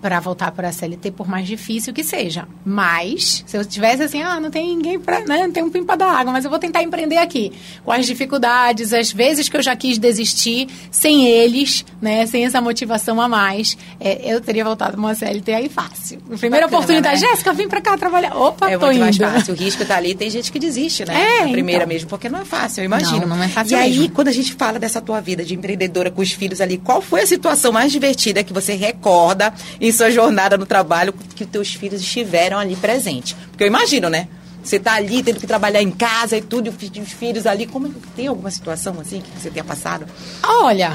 para 0.00 0.18
voltar 0.20 0.50
para 0.52 0.68
a 0.68 0.72
CLT, 0.72 1.10
por 1.12 1.28
mais 1.28 1.46
difícil 1.46 1.92
que 1.92 2.02
seja. 2.02 2.46
Mas, 2.64 3.44
se 3.46 3.56
eu 3.56 3.64
tivesse 3.64 4.02
assim, 4.02 4.22
ah, 4.22 4.40
não 4.40 4.50
tem 4.50 4.68
ninguém 4.68 4.98
para, 4.98 5.20
né, 5.20 5.44
não 5.44 5.52
tem 5.52 5.62
um 5.62 5.70
pimpa 5.70 5.96
da 5.96 6.06
água, 6.06 6.32
mas 6.32 6.44
eu 6.44 6.50
vou 6.50 6.58
tentar 6.58 6.82
empreender 6.82 7.18
aqui. 7.18 7.52
Com 7.84 7.92
as 7.92 8.06
dificuldades, 8.06 8.92
as 8.92 9.12
vezes 9.12 9.48
que 9.48 9.56
eu 9.56 9.62
já 9.62 9.76
quis 9.76 9.98
desistir, 9.98 10.68
sem 10.90 11.26
eles, 11.26 11.84
né, 12.00 12.26
sem 12.26 12.44
essa 12.44 12.60
motivação 12.60 13.20
a 13.20 13.28
mais, 13.28 13.76
é, 13.98 14.32
eu 14.32 14.40
teria 14.40 14.64
voltado 14.64 14.92
para 14.92 15.00
uma 15.00 15.14
CLT 15.14 15.52
aí 15.52 15.68
fácil. 15.68 16.18
Primeira 16.38 16.66
Bacana, 16.66 16.66
oportunidade, 16.66 17.20
né? 17.20 17.28
Jéssica, 17.28 17.52
vim 17.52 17.68
para 17.68 17.80
cá 17.80 17.96
trabalhar. 17.96 18.36
Opa, 18.36 18.70
é 18.70 18.78
tô 18.78 18.86
muito 18.86 18.96
indo. 18.96 19.04
mais 19.04 19.16
fácil. 19.16 19.54
O 19.54 19.56
risco 19.56 19.84
tá 19.84 19.96
ali, 19.96 20.14
tem 20.14 20.30
gente 20.30 20.50
que 20.50 20.58
desiste, 20.58 21.04
né? 21.04 21.14
É, 21.14 21.44
a 21.44 21.48
primeira 21.48 21.84
então. 21.84 21.88
mesmo, 21.88 22.08
porque 22.08 22.28
não 22.28 22.40
é 22.40 22.44
fácil, 22.44 22.80
eu 22.80 22.84
imagino. 22.86 23.26
Não, 23.26 23.36
não 23.36 23.42
é 23.44 23.48
fácil 23.48 23.76
E 23.76 23.80
mesmo. 23.80 24.02
aí, 24.02 24.08
quando 24.08 24.28
a 24.28 24.32
gente 24.32 24.54
fala 24.54 24.78
dessa 24.78 25.00
tua 25.00 25.20
vida 25.20 25.44
de 25.44 25.54
empreendedora 25.54 26.10
com 26.10 26.22
os 26.22 26.32
filhos 26.32 26.60
ali, 26.60 26.78
qual 26.78 27.00
foi 27.02 27.22
a 27.22 27.26
situação 27.26 27.72
mais 27.72 27.92
divertida 27.92 28.42
que 28.42 28.52
você 28.52 28.74
recorda 28.74 29.52
sua 29.92 30.10
jornada 30.10 30.56
no 30.56 30.66
trabalho 30.66 31.12
que 31.34 31.44
os 31.44 31.50
teus 31.50 31.74
filhos 31.74 32.00
estiveram 32.00 32.58
ali 32.58 32.76
presentes. 32.76 33.36
Porque 33.50 33.64
eu 33.64 33.68
imagino, 33.68 34.08
né? 34.08 34.28
Você 34.62 34.76
está 34.76 34.94
ali 34.94 35.22
tendo 35.22 35.40
que 35.40 35.46
trabalhar 35.46 35.82
em 35.82 35.90
casa 35.90 36.36
e 36.36 36.42
tudo, 36.42 36.68
e 36.68 37.00
os 37.00 37.12
filhos 37.12 37.46
ali. 37.46 37.66
Como 37.66 37.86
é 37.86 37.90
tem 38.14 38.26
alguma 38.26 38.50
situação 38.50 38.98
assim 39.00 39.20
que 39.20 39.40
você 39.40 39.50
tenha 39.50 39.64
passado? 39.64 40.06
Olha. 40.42 40.92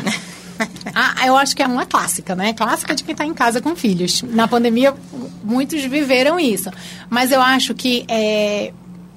ah, 0.93 1.25
eu 1.25 1.35
acho 1.35 1.55
que 1.55 1.63
é 1.63 1.67
uma 1.67 1.85
clássica, 1.85 2.35
né? 2.35 2.53
Clássica 2.53 2.93
de 2.93 3.03
quem 3.03 3.13
está 3.13 3.25
em 3.25 3.33
casa 3.33 3.61
com 3.61 3.75
filhos. 3.75 4.21
Na 4.21 4.47
pandemia, 4.47 4.93
muitos 5.43 5.83
viveram 5.83 6.39
isso. 6.39 6.69
Mas 7.09 7.31
eu 7.31 7.41
acho 7.41 7.73
que, 7.73 8.05
é, 8.07 8.71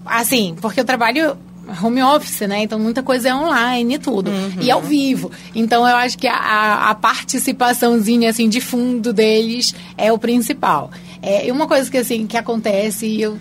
assim, 0.06 0.56
porque 0.60 0.80
eu 0.80 0.84
trabalho 0.84 1.36
home 1.82 2.02
office, 2.02 2.40
né? 2.42 2.62
Então 2.62 2.78
muita 2.78 3.02
coisa 3.02 3.28
é 3.28 3.34
online 3.34 3.94
e 3.94 3.98
tudo. 3.98 4.30
Uhum. 4.30 4.52
E 4.60 4.70
ao 4.70 4.80
vivo. 4.80 5.30
Então 5.54 5.86
eu 5.86 5.96
acho 5.96 6.16
que 6.18 6.26
a, 6.26 6.90
a 6.90 6.94
participaçãozinha 6.94 8.30
assim 8.30 8.48
de 8.48 8.60
fundo 8.60 9.12
deles 9.12 9.74
é 9.96 10.12
o 10.12 10.18
principal. 10.18 10.90
É, 11.20 11.46
e 11.46 11.52
uma 11.52 11.66
coisa 11.66 11.90
que 11.90 11.98
assim 11.98 12.26
que 12.26 12.36
acontece, 12.36 13.20
eu 13.20 13.38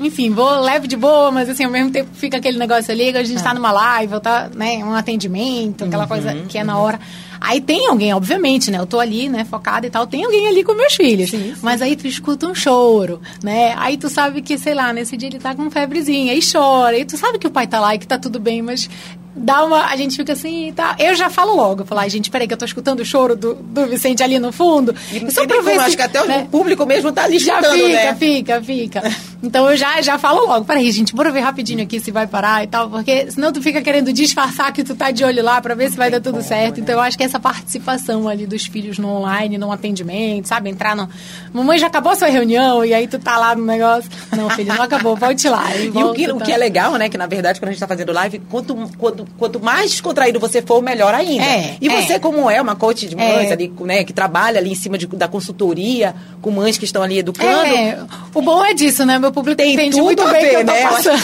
enfim, 0.00 0.30
vou 0.30 0.60
leve 0.60 0.86
de 0.86 0.96
boa, 0.96 1.30
mas 1.30 1.48
assim, 1.48 1.64
ao 1.64 1.70
mesmo 1.70 1.90
tempo 1.90 2.10
fica 2.14 2.36
aquele 2.36 2.56
negócio 2.56 2.92
ali, 2.92 3.08
a 3.08 3.22
gente 3.24 3.36
está 3.36 3.50
é. 3.50 3.54
numa 3.54 3.72
live, 3.72 4.20
tá, 4.20 4.48
né, 4.54 4.76
um 4.84 4.94
atendimento, 4.94 5.84
aquela 5.84 6.04
uhum, 6.04 6.08
coisa 6.08 6.34
que 6.48 6.56
é 6.56 6.62
na 6.62 6.78
hora. 6.78 7.00
Aí 7.40 7.60
tem 7.60 7.86
alguém, 7.86 8.12
obviamente, 8.12 8.70
né? 8.70 8.78
Eu 8.78 8.86
tô 8.86 8.98
ali, 8.98 9.28
né, 9.28 9.44
focada 9.44 9.86
e 9.86 9.90
tal, 9.90 10.06
tem 10.06 10.24
alguém 10.24 10.48
ali 10.48 10.64
com 10.64 10.74
meus 10.74 10.94
filhos. 10.94 11.30
Sim, 11.30 11.54
sim. 11.54 11.60
Mas 11.62 11.82
aí 11.82 11.96
tu 11.96 12.06
escuta 12.06 12.46
um 12.46 12.54
choro, 12.54 13.20
né? 13.42 13.74
Aí 13.76 13.96
tu 13.96 14.08
sabe 14.08 14.42
que, 14.42 14.58
sei 14.58 14.74
lá, 14.74 14.92
nesse 14.92 15.16
dia 15.16 15.28
ele 15.28 15.38
tá 15.38 15.54
com 15.54 15.70
febrezinha, 15.70 16.32
aí 16.32 16.40
chora. 16.40 16.98
E 16.98 17.04
tu 17.04 17.16
sabe 17.16 17.38
que 17.38 17.46
o 17.46 17.50
pai 17.50 17.66
tá 17.66 17.80
lá 17.80 17.94
e 17.94 17.98
que 17.98 18.06
tá 18.06 18.18
tudo 18.18 18.38
bem, 18.38 18.62
mas 18.62 18.88
dá 19.34 19.64
uma. 19.64 19.86
A 19.86 19.96
gente 19.96 20.16
fica 20.16 20.32
assim, 20.32 20.72
tá. 20.74 20.96
Eu 20.98 21.14
já 21.14 21.30
falo 21.30 21.54
logo, 21.54 21.84
falo, 21.84 22.00
ai, 22.00 22.10
gente, 22.10 22.30
peraí, 22.30 22.46
que 22.46 22.54
eu 22.54 22.58
tô 22.58 22.64
escutando 22.64 23.00
o 23.00 23.04
choro 23.04 23.36
do, 23.36 23.54
do 23.54 23.86
Vicente 23.86 24.22
ali 24.22 24.38
no 24.38 24.52
fundo. 24.52 24.94
E 25.12 25.30
só 25.30 25.46
pra 25.46 25.60
ver 25.60 25.78
acho 25.80 25.96
que 25.96 26.02
até 26.02 26.24
né? 26.26 26.42
o 26.42 26.46
público 26.46 26.84
mesmo 26.84 27.12
tá 27.12 27.24
ali 27.24 27.38
já 27.38 27.62
fica, 27.62 27.88
né? 27.88 28.14
fica, 28.14 28.62
fica. 28.62 29.02
Então 29.42 29.70
eu 29.70 29.76
já, 29.76 30.00
já 30.02 30.18
falo 30.18 30.46
logo, 30.46 30.64
peraí, 30.64 30.90
gente, 30.90 31.14
bora 31.14 31.30
ver 31.30 31.40
rapidinho 31.40 31.82
aqui 31.82 32.00
se 32.00 32.10
vai 32.10 32.26
parar 32.26 32.64
e 32.64 32.66
tal, 32.66 32.90
porque 32.90 33.30
senão 33.30 33.52
tu 33.52 33.62
fica 33.62 33.80
querendo 33.80 34.12
disfarçar 34.12 34.72
que 34.72 34.82
tu 34.82 34.96
tá 34.96 35.12
de 35.12 35.22
olho 35.24 35.44
lá 35.44 35.60
pra 35.60 35.74
ver 35.74 35.90
se 35.90 35.96
vai 35.96 36.10
dar 36.10 36.20
tudo 36.20 36.42
certo. 36.42 36.76
Né? 36.76 36.82
Então 36.82 36.96
eu 36.96 37.00
acho 37.00 37.16
que 37.16 37.22
essa 37.22 37.38
participação 37.38 38.28
ali 38.28 38.46
dos 38.46 38.66
filhos 38.66 38.98
no 38.98 39.08
online, 39.08 39.56
no 39.56 39.70
atendimento, 39.70 40.46
sabe? 40.48 40.68
Entrar 40.70 40.96
no. 40.96 41.08
Mamãe 41.52 41.78
já 41.78 41.86
acabou 41.86 42.12
a 42.12 42.16
sua 42.16 42.28
reunião 42.28 42.84
e 42.84 42.92
aí 42.92 43.06
tu 43.06 43.18
tá 43.18 43.36
lá 43.36 43.54
no 43.54 43.64
negócio. 43.64 44.10
Não, 44.36 44.50
filho, 44.50 44.74
não 44.74 44.82
acabou, 44.82 45.14
volte 45.14 45.48
lá. 45.48 45.74
E, 45.76 45.86
e 45.94 46.04
o, 46.04 46.12
que, 46.12 46.32
o 46.32 46.40
que 46.40 46.52
é 46.52 46.56
legal, 46.56 46.96
né? 46.96 47.08
Que 47.08 47.16
na 47.16 47.26
verdade, 47.26 47.60
quando 47.60 47.68
a 47.68 47.72
gente 47.72 47.80
tá 47.80 47.86
fazendo 47.86 48.12
live, 48.12 48.40
quanto, 48.50 48.74
quanto, 48.98 49.26
quanto 49.38 49.60
mais 49.60 49.92
descontraído 49.92 50.40
você 50.40 50.60
for, 50.60 50.82
melhor 50.82 51.14
ainda. 51.14 51.44
É, 51.44 51.76
e 51.80 51.88
você, 51.88 52.14
é. 52.14 52.18
como 52.18 52.50
é 52.50 52.60
uma 52.60 52.74
coach 52.74 53.08
de 53.08 53.14
mães 53.14 53.50
é. 53.50 53.52
ali, 53.52 53.72
né, 53.80 54.02
que 54.02 54.12
trabalha 54.12 54.58
ali 54.58 54.72
em 54.72 54.74
cima 54.74 54.98
de, 54.98 55.06
da 55.06 55.28
consultoria, 55.28 56.14
com 56.42 56.50
mães 56.50 56.76
que 56.76 56.84
estão 56.84 57.02
ali 57.02 57.18
educando. 57.18 57.66
É. 57.66 57.98
O 58.34 58.42
bom 58.42 58.64
é 58.64 58.74
disso, 58.74 59.04
né? 59.04 59.18
Meu 59.18 59.27
público 59.32 59.56
tem 59.56 59.74
entende 59.74 59.96
tudo 59.96 60.04
muito 60.04 60.22
a 60.22 60.32
bem 60.32 60.42
ver, 60.42 60.64
né? 60.64 60.74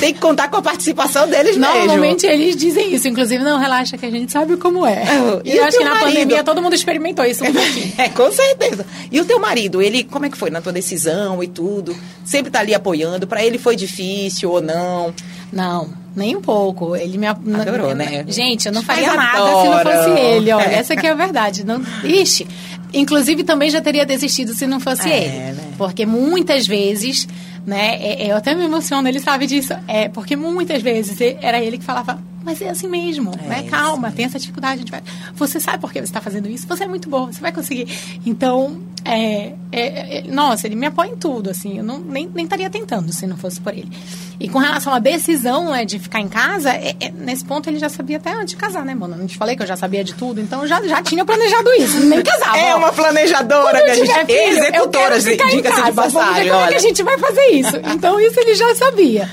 tem 0.00 0.12
que 0.14 0.20
contar 0.20 0.48
com 0.48 0.56
a 0.56 0.62
participação 0.62 1.28
deles 1.28 1.56
Normalmente 1.56 2.26
mesmo. 2.26 2.42
eles 2.42 2.56
dizem 2.56 2.94
isso, 2.94 3.08
inclusive, 3.08 3.42
não, 3.44 3.58
relaxa 3.58 3.96
que 3.98 4.06
a 4.06 4.10
gente 4.10 4.30
sabe 4.32 4.56
como 4.56 4.86
é. 4.86 5.02
E, 5.44 5.52
e 5.52 5.56
eu 5.56 5.64
acho 5.64 5.78
que 5.78 5.84
na 5.84 5.90
marido? 5.94 6.06
pandemia 6.12 6.44
todo 6.44 6.62
mundo 6.62 6.74
experimentou 6.74 7.24
isso 7.24 7.44
um 7.44 7.48
É, 7.98 8.08
com 8.08 8.30
certeza. 8.32 8.86
E 9.10 9.20
o 9.20 9.24
teu 9.24 9.38
marido, 9.38 9.80
ele, 9.82 10.04
como 10.04 10.26
é 10.26 10.30
que 10.30 10.36
foi 10.36 10.50
na 10.50 10.60
tua 10.60 10.72
decisão 10.72 11.42
e 11.42 11.46
tudo? 11.48 11.96
Sempre 12.24 12.50
tá 12.50 12.60
ali 12.60 12.74
apoiando, 12.74 13.26
para 13.26 13.44
ele 13.44 13.58
foi 13.58 13.76
difícil 13.76 14.50
ou 14.50 14.60
não? 14.60 15.14
Não, 15.52 15.88
nem 16.16 16.34
um 16.34 16.40
pouco. 16.40 16.96
Ele 16.96 17.16
me 17.16 17.26
adorou, 17.28 17.94
né? 17.94 18.24
Gente, 18.26 18.66
eu 18.66 18.72
não 18.72 18.82
faria 18.82 19.14
nada 19.14 19.38
se 19.38 19.68
não 19.68 19.78
fosse 19.78 20.20
ele. 20.20 20.52
Olha, 20.52 20.64
essa 20.64 20.94
aqui 20.94 21.06
é 21.06 21.10
a 21.10 21.14
verdade. 21.14 21.64
Não, 21.64 21.80
ixi, 22.02 22.44
inclusive 22.92 23.44
também 23.44 23.70
já 23.70 23.80
teria 23.80 24.04
desistido 24.04 24.52
se 24.54 24.66
não 24.66 24.80
fosse 24.80 25.08
É, 25.08 25.16
ele. 25.22 25.52
né? 25.52 25.64
Porque 25.78 26.04
muitas 26.04 26.66
vezes, 26.66 27.28
né, 27.66 27.96
é- 27.96 28.24
é, 28.26 28.30
eu 28.32 28.36
até 28.36 28.54
me 28.54 28.64
emociono, 28.64 29.08
ele 29.08 29.20
sabe 29.20 29.46
disso. 29.46 29.72
É, 29.88 30.08
porque 30.08 30.36
muitas 30.36 30.82
vezes 30.82 31.18
era 31.40 31.60
ele 31.62 31.78
que 31.78 31.84
falava, 31.84 32.18
mas 32.44 32.60
é 32.60 32.68
assim 32.68 32.86
mesmo, 32.88 33.32
É, 33.44 33.48
né? 33.48 33.62
Calma, 33.70 34.12
tem 34.12 34.24
essa 34.26 34.38
dificuldade, 34.38 34.74
a 34.74 34.78
gente 34.78 34.90
vai. 34.90 35.02
Você 35.34 35.58
sabe 35.58 35.78
por 35.78 35.92
que 35.92 35.98
você 36.00 36.04
está 36.04 36.20
fazendo 36.20 36.48
isso? 36.48 36.66
Você 36.68 36.84
é 36.84 36.86
muito 36.86 37.08
bom, 37.08 37.26
você 37.32 37.40
vai 37.40 37.50
conseguir. 37.52 37.88
Então, 38.26 38.80
é, 39.04 39.52
é- 39.72 40.18
é- 40.18 40.22
nossa, 40.28 40.66
ele 40.66 40.76
me 40.76 40.86
apoia 40.86 41.10
em 41.10 41.16
tudo, 41.16 41.50
assim, 41.50 41.78
eu 41.78 41.84
não, 41.84 41.98
nem, 41.98 42.30
nem 42.34 42.44
estaria 42.44 42.68
tentando 42.70 43.12
se 43.12 43.26
não 43.26 43.36
fosse 43.36 43.60
por 43.60 43.72
ele. 43.72 43.90
E 44.38 44.48
com 44.48 44.58
relação 44.58 44.92
à 44.92 44.98
decisão 44.98 45.70
né, 45.70 45.84
de 45.84 45.98
ficar 45.98 46.20
em 46.20 46.28
casa, 46.28 46.70
é- 46.70 46.94
é- 47.00 47.10
nesse 47.10 47.44
ponto 47.44 47.68
ele 47.70 47.78
já 47.78 47.88
sabia 47.88 48.16
até 48.18 48.32
antes 48.32 48.50
de 48.50 48.56
casar, 48.56 48.84
né, 48.84 48.94
mano? 48.94 49.16
Não 49.16 49.26
te 49.26 49.36
falei 49.36 49.56
que 49.56 49.62
eu 49.62 49.66
já 49.66 49.76
sabia 49.76 50.02
de 50.04 50.14
tudo, 50.14 50.40
então 50.40 50.62
eu 50.62 50.68
já, 50.68 50.82
já 50.86 51.02
tinha 51.02 51.24
planejado 51.24 51.70
isso, 51.78 52.00
nem 52.00 52.22
casava. 52.22 52.58
É 52.58 52.74
uma 52.74 52.92
planejadora, 52.92 53.82
minha 53.82 53.94
gente. 53.94 54.12
filho, 54.26 54.38
Executora, 54.38 55.20
diga-se 55.20 55.56
de 55.84 55.92
passagem, 55.92 56.48
como 56.50 56.60
é 56.64 56.68
que 56.68 56.74
a 56.74 56.78
gente 56.78 57.02
vai 57.02 57.18
fazer 57.18 57.46
isso. 57.52 57.76
Então, 57.94 58.20
isso 58.20 58.38
ele 58.40 58.54
já 58.54 58.74
sabia. 58.74 59.28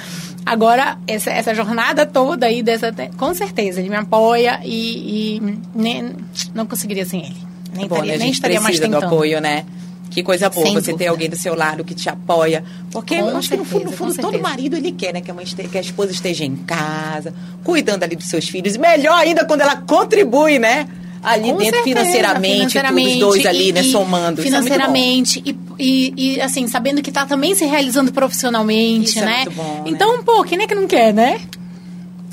Agora, 0.46 0.98
essa, 1.08 1.30
essa 1.30 1.54
jornada 1.54 2.06
toda 2.06 2.48
aí, 2.48 2.64
dessa, 2.64 2.94
com 3.18 3.34
certeza, 3.34 3.80
ele 3.80 3.90
me 3.90 3.96
apoia 3.96 4.60
e, 4.64 5.38
e 5.38 5.58
nem, 5.76 6.16
não 6.54 6.66
conseguiria 6.66 7.06
sem 7.06 7.26
ele. 7.26 7.38
Nem, 7.76 7.88
Bom, 7.88 7.96
estaria, 7.96 8.12
né? 8.12 8.16
A 8.16 8.18
nem 8.18 8.28
gente 8.28 8.36
estaria 8.36 8.60
mais 8.62 8.76
precisa 8.78 8.88
do 8.88 8.94
tentando. 8.96 9.14
apoio, 9.14 9.40
né? 9.40 9.66
Que 10.10 10.22
coisa 10.24 10.50
boa 10.50 10.66
Sem 10.66 10.74
você 10.74 10.88
ter 10.88 10.92
dúvida. 10.92 11.10
alguém 11.10 11.30
do 11.30 11.38
seu 11.38 11.56
lado 11.56 11.86
que 11.86 11.96
te 11.96 12.10
apoia. 12.10 12.66
Porque 12.92 13.18
Com 13.18 13.30
eu 13.30 13.38
acho 13.38 13.50
que 13.50 13.56
no 13.56 13.64
fundo, 13.64 13.86
no 13.86 13.90
certeza, 13.92 13.98
fundo 13.98 14.16
todo 14.16 14.32
certeza. 14.32 14.44
marido 14.44 14.76
ele 14.76 14.92
quer, 14.92 15.14
né? 15.14 15.22
Que 15.22 15.32
a, 15.32 15.34
mãe 15.34 15.46
que 15.46 15.78
a 15.78 15.82
esposa 15.82 16.12
esteja 16.12 16.44
em 16.44 16.56
casa, 16.58 17.34
cuidando 17.64 18.04
ali 18.04 18.18
dos 18.18 18.28
seus 18.28 18.46
filhos. 18.50 18.76
Melhor 18.76 19.14
ainda 19.18 19.46
quando 19.46 19.62
ela 19.62 19.78
contribui, 19.78 20.60
né? 20.60 20.86
Ali 21.24 21.52
Com 21.52 21.58
dentro 21.58 21.76
certeza, 21.76 21.84
financeiramente, 21.84 22.56
financeiramente, 22.58 23.14
tudo, 23.14 23.28
os 23.30 23.34
dois 23.36 23.46
ali, 23.46 23.70
e- 23.70 23.72
né? 23.74 23.82
e 23.82 23.92
Somando. 23.92 24.42
Isso 24.42 24.48
é 24.56 24.60
muito 24.60 24.70
bom. 24.70 24.76
Financeiramente 24.76 25.44
e, 25.46 25.56
e, 25.78 26.14
e, 26.36 26.42
assim, 26.42 26.68
sabendo 26.68 27.02
que 27.02 27.12
tá 27.12 27.26
também 27.26 27.54
se 27.54 27.64
realizando 27.66 28.12
profissionalmente, 28.12 29.10
Isso 29.12 29.20
é 29.20 29.26
né? 29.26 29.36
muito 29.44 29.52
bom, 29.52 29.76
né? 29.76 29.84
então, 29.86 30.24
pô, 30.24 30.44
quem 30.44 30.60
é 30.62 30.66
que 30.68 30.74
não 30.76 30.88
quer, 30.88 31.14
né? 31.14 31.40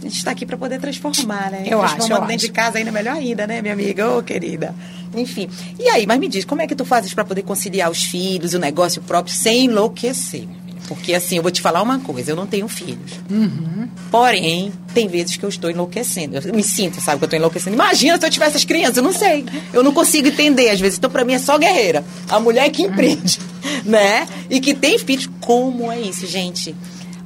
A 0.00 0.02
gente 0.04 0.16
está 0.16 0.30
aqui 0.30 0.46
para 0.46 0.56
poder 0.56 0.80
transformar, 0.80 1.50
né? 1.50 1.64
Eu 1.66 1.82
acho, 1.82 1.96
Transformando 1.96 2.22
eu 2.24 2.28
dentro 2.28 2.46
acho. 2.46 2.46
de 2.46 2.52
casa 2.52 2.78
ainda 2.78 2.92
melhor 2.92 3.16
ainda, 3.16 3.46
né, 3.46 3.60
minha 3.60 3.74
amiga? 3.74 4.08
Ô, 4.16 4.22
querida. 4.22 4.74
Enfim. 5.14 5.48
E 5.78 5.88
aí, 5.88 6.06
mas 6.06 6.18
me 6.20 6.28
diz, 6.28 6.44
como 6.44 6.62
é 6.62 6.66
que 6.66 6.74
tu 6.74 6.84
fazes 6.84 7.12
para 7.12 7.24
poder 7.24 7.42
conciliar 7.42 7.90
os 7.90 8.04
filhos, 8.04 8.54
o 8.54 8.58
negócio 8.58 9.02
próprio, 9.02 9.34
sem 9.34 9.64
enlouquecer? 9.64 10.46
Porque 10.88 11.14
assim, 11.14 11.36
eu 11.36 11.42
vou 11.42 11.52
te 11.52 11.60
falar 11.60 11.82
uma 11.82 11.98
coisa, 11.98 12.30
eu 12.30 12.36
não 12.36 12.46
tenho 12.46 12.66
filhos. 12.66 13.12
Uhum. 13.30 13.88
Porém, 14.10 14.72
tem 14.94 15.06
vezes 15.06 15.36
que 15.36 15.44
eu 15.44 15.48
estou 15.48 15.70
enlouquecendo. 15.70 16.38
Eu 16.38 16.54
me 16.54 16.62
sinto, 16.62 17.00
sabe, 17.00 17.18
que 17.18 17.24
eu 17.24 17.26
estou 17.26 17.38
enlouquecendo. 17.38 17.76
Imagina 17.76 18.18
se 18.18 18.24
eu 18.24 18.30
tivesse 18.30 18.56
as 18.56 18.64
crianças, 18.64 18.96
eu 18.96 19.02
não 19.02 19.12
sei. 19.12 19.44
Eu 19.72 19.82
não 19.82 19.92
consigo 19.92 20.28
entender, 20.28 20.70
às 20.70 20.80
vezes. 20.80 20.96
Então, 20.98 21.10
para 21.10 21.24
mim, 21.24 21.34
é 21.34 21.38
só 21.38 21.58
guerreira. 21.58 22.02
A 22.28 22.40
mulher 22.40 22.70
que 22.70 22.82
empreende, 22.82 23.38
né? 23.84 24.26
E 24.48 24.60
que 24.60 24.74
tem 24.74 24.98
filhos. 24.98 25.28
Como 25.40 25.92
é 25.92 26.00
isso, 26.00 26.26
gente? 26.26 26.74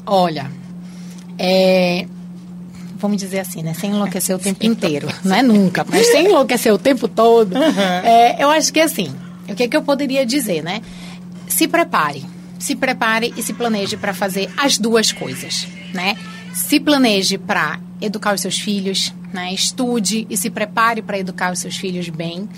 Olha, 0.04 0.50
é, 1.38 2.06
vamos 2.96 3.16
dizer 3.16 3.40
assim, 3.40 3.62
né? 3.62 3.74
Sem 3.74 3.90
enlouquecer 3.90 4.34
o 4.34 4.38
tempo 4.38 4.66
inteiro. 4.66 5.08
Não 5.24 5.36
é 5.36 5.42
nunca, 5.42 5.86
mas 5.88 6.06
sem 6.08 6.26
enlouquecer 6.26 6.72
o 6.74 6.78
tempo 6.78 7.06
todo. 7.06 7.56
é, 8.04 8.42
eu 8.42 8.50
acho 8.50 8.72
que 8.72 8.80
assim, 8.80 9.14
o 9.48 9.54
que, 9.54 9.68
que 9.68 9.76
eu 9.76 9.82
poderia 9.82 10.26
dizer, 10.26 10.62
né? 10.62 10.80
Se 11.46 11.68
prepare. 11.68 12.24
Se 12.62 12.76
prepare 12.76 13.34
e 13.36 13.42
se 13.42 13.52
planeje 13.52 13.96
para 13.96 14.14
fazer 14.14 14.48
as 14.56 14.78
duas 14.78 15.10
coisas, 15.10 15.66
né? 15.92 16.16
Se 16.54 16.78
planeje 16.78 17.36
para 17.36 17.80
educar 18.00 18.32
os 18.36 18.40
seus 18.40 18.60
filhos, 18.60 19.12
né? 19.32 19.52
Estude 19.52 20.28
e 20.30 20.36
se 20.36 20.48
prepare 20.48 21.02
para 21.02 21.18
educar 21.18 21.52
os 21.52 21.58
seus 21.58 21.76
filhos 21.76 22.08
bem. 22.08 22.48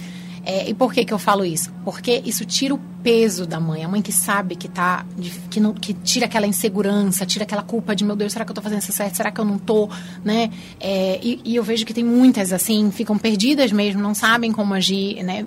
É, 0.44 0.68
e 0.68 0.74
por 0.74 0.92
que, 0.92 1.04
que 1.04 1.14
eu 1.14 1.18
falo 1.18 1.44
isso? 1.44 1.72
Porque 1.84 2.22
isso 2.24 2.44
tira 2.44 2.74
o 2.74 2.78
peso 3.02 3.46
da 3.46 3.58
mãe. 3.58 3.84
A 3.84 3.88
mãe 3.88 4.02
que 4.02 4.12
sabe 4.12 4.56
que 4.56 4.68
tá. 4.68 5.04
que, 5.50 5.58
não, 5.58 5.72
que 5.72 5.94
tira 5.94 6.26
aquela 6.26 6.46
insegurança, 6.46 7.24
tira 7.24 7.44
aquela 7.44 7.62
culpa 7.62 7.94
de, 7.94 8.04
meu 8.04 8.14
Deus, 8.14 8.32
será 8.32 8.44
que 8.44 8.50
eu 8.50 8.54
tô 8.54 8.60
fazendo 8.60 8.80
isso 8.80 8.92
certo? 8.92 9.16
Será 9.16 9.30
que 9.30 9.40
eu 9.40 9.44
não 9.44 9.58
tô? 9.58 9.88
Né? 10.22 10.50
É, 10.78 11.18
e, 11.22 11.40
e 11.44 11.56
eu 11.56 11.62
vejo 11.62 11.86
que 11.86 11.94
tem 11.94 12.04
muitas 12.04 12.52
assim, 12.52 12.90
ficam 12.90 13.16
perdidas 13.16 13.72
mesmo, 13.72 14.02
não 14.02 14.14
sabem 14.14 14.52
como 14.52 14.74
agir, 14.74 15.22
né? 15.22 15.46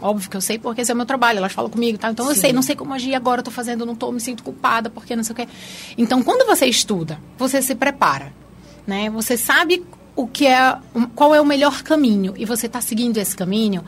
Óbvio 0.00 0.28
que 0.28 0.36
eu 0.36 0.40
sei 0.40 0.58
porque 0.58 0.82
esse 0.82 0.90
é 0.90 0.94
o 0.94 0.96
meu 0.96 1.06
trabalho, 1.06 1.38
elas 1.38 1.52
falam 1.52 1.70
comigo, 1.70 1.96
tá? 1.96 2.10
Então 2.10 2.28
eu 2.28 2.34
sei, 2.34 2.52
não 2.52 2.62
sei 2.62 2.76
como 2.76 2.92
agir 2.92 3.14
agora, 3.14 3.40
eu 3.40 3.44
tô 3.44 3.50
fazendo, 3.50 3.86
não 3.86 3.94
tô, 3.94 4.12
me 4.12 4.20
sinto 4.20 4.42
culpada, 4.42 4.90
porque 4.90 5.16
não 5.16 5.24
sei 5.24 5.32
o 5.32 5.36
quê. 5.36 5.48
Então, 5.96 6.22
quando 6.22 6.46
você 6.46 6.66
estuda, 6.66 7.18
você 7.38 7.62
se 7.62 7.74
prepara, 7.74 8.32
né? 8.86 9.08
Você 9.10 9.36
sabe 9.36 9.84
o 10.16 10.26
que 10.26 10.46
é, 10.46 10.76
qual 11.14 11.34
é 11.34 11.40
o 11.40 11.46
melhor 11.46 11.82
caminho 11.82 12.34
e 12.36 12.44
você 12.44 12.66
está 12.66 12.80
seguindo 12.80 13.16
esse 13.18 13.36
caminho, 13.36 13.84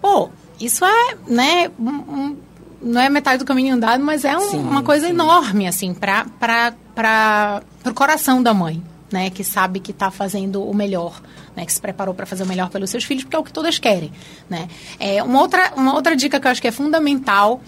pô, 0.00 0.28
isso 0.60 0.84
é, 0.84 1.16
né, 1.26 1.70
um- 1.78 1.88
um- 1.88 2.36
não 2.80 3.00
é 3.00 3.08
metade 3.08 3.38
do 3.38 3.44
caminho 3.44 3.74
andado, 3.74 4.02
mas 4.04 4.24
é 4.24 4.36
um- 4.36 4.50
Sim, 4.50 4.58
uma 4.60 4.82
coisa 4.82 5.06
sim. 5.06 5.12
enorme, 5.12 5.66
assim, 5.66 5.92
para 5.94 6.24
para 6.40 7.62
o 7.86 7.94
coração 7.94 8.42
da 8.42 8.52
mãe, 8.52 8.82
né, 9.12 9.30
que 9.30 9.42
sabe 9.44 9.78
que 9.80 9.90
está 9.92 10.10
fazendo 10.10 10.62
o 10.62 10.74
melhor, 10.74 11.20
né, 11.56 11.64
que 11.64 11.72
se 11.72 11.80
preparou 11.80 12.12
para 12.14 12.26
fazer 12.26 12.42
o 12.42 12.46
melhor 12.46 12.68
pelos 12.70 12.90
seus 12.90 13.04
filhos, 13.04 13.24
porque 13.24 13.36
é 13.36 13.38
o 13.38 13.44
que 13.44 13.52
todas 13.52 13.78
querem, 13.78 14.12
né. 14.50 14.68
É, 14.98 15.22
uma, 15.22 15.40
outra, 15.40 15.72
uma 15.76 15.94
outra 15.94 16.14
dica 16.16 16.38
que 16.40 16.46
eu 16.46 16.50
acho 16.50 16.60
que 16.60 16.68
é 16.68 16.72
fundamental, 16.72 17.60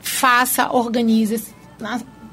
faça, 0.00 0.70
organize 0.72 1.42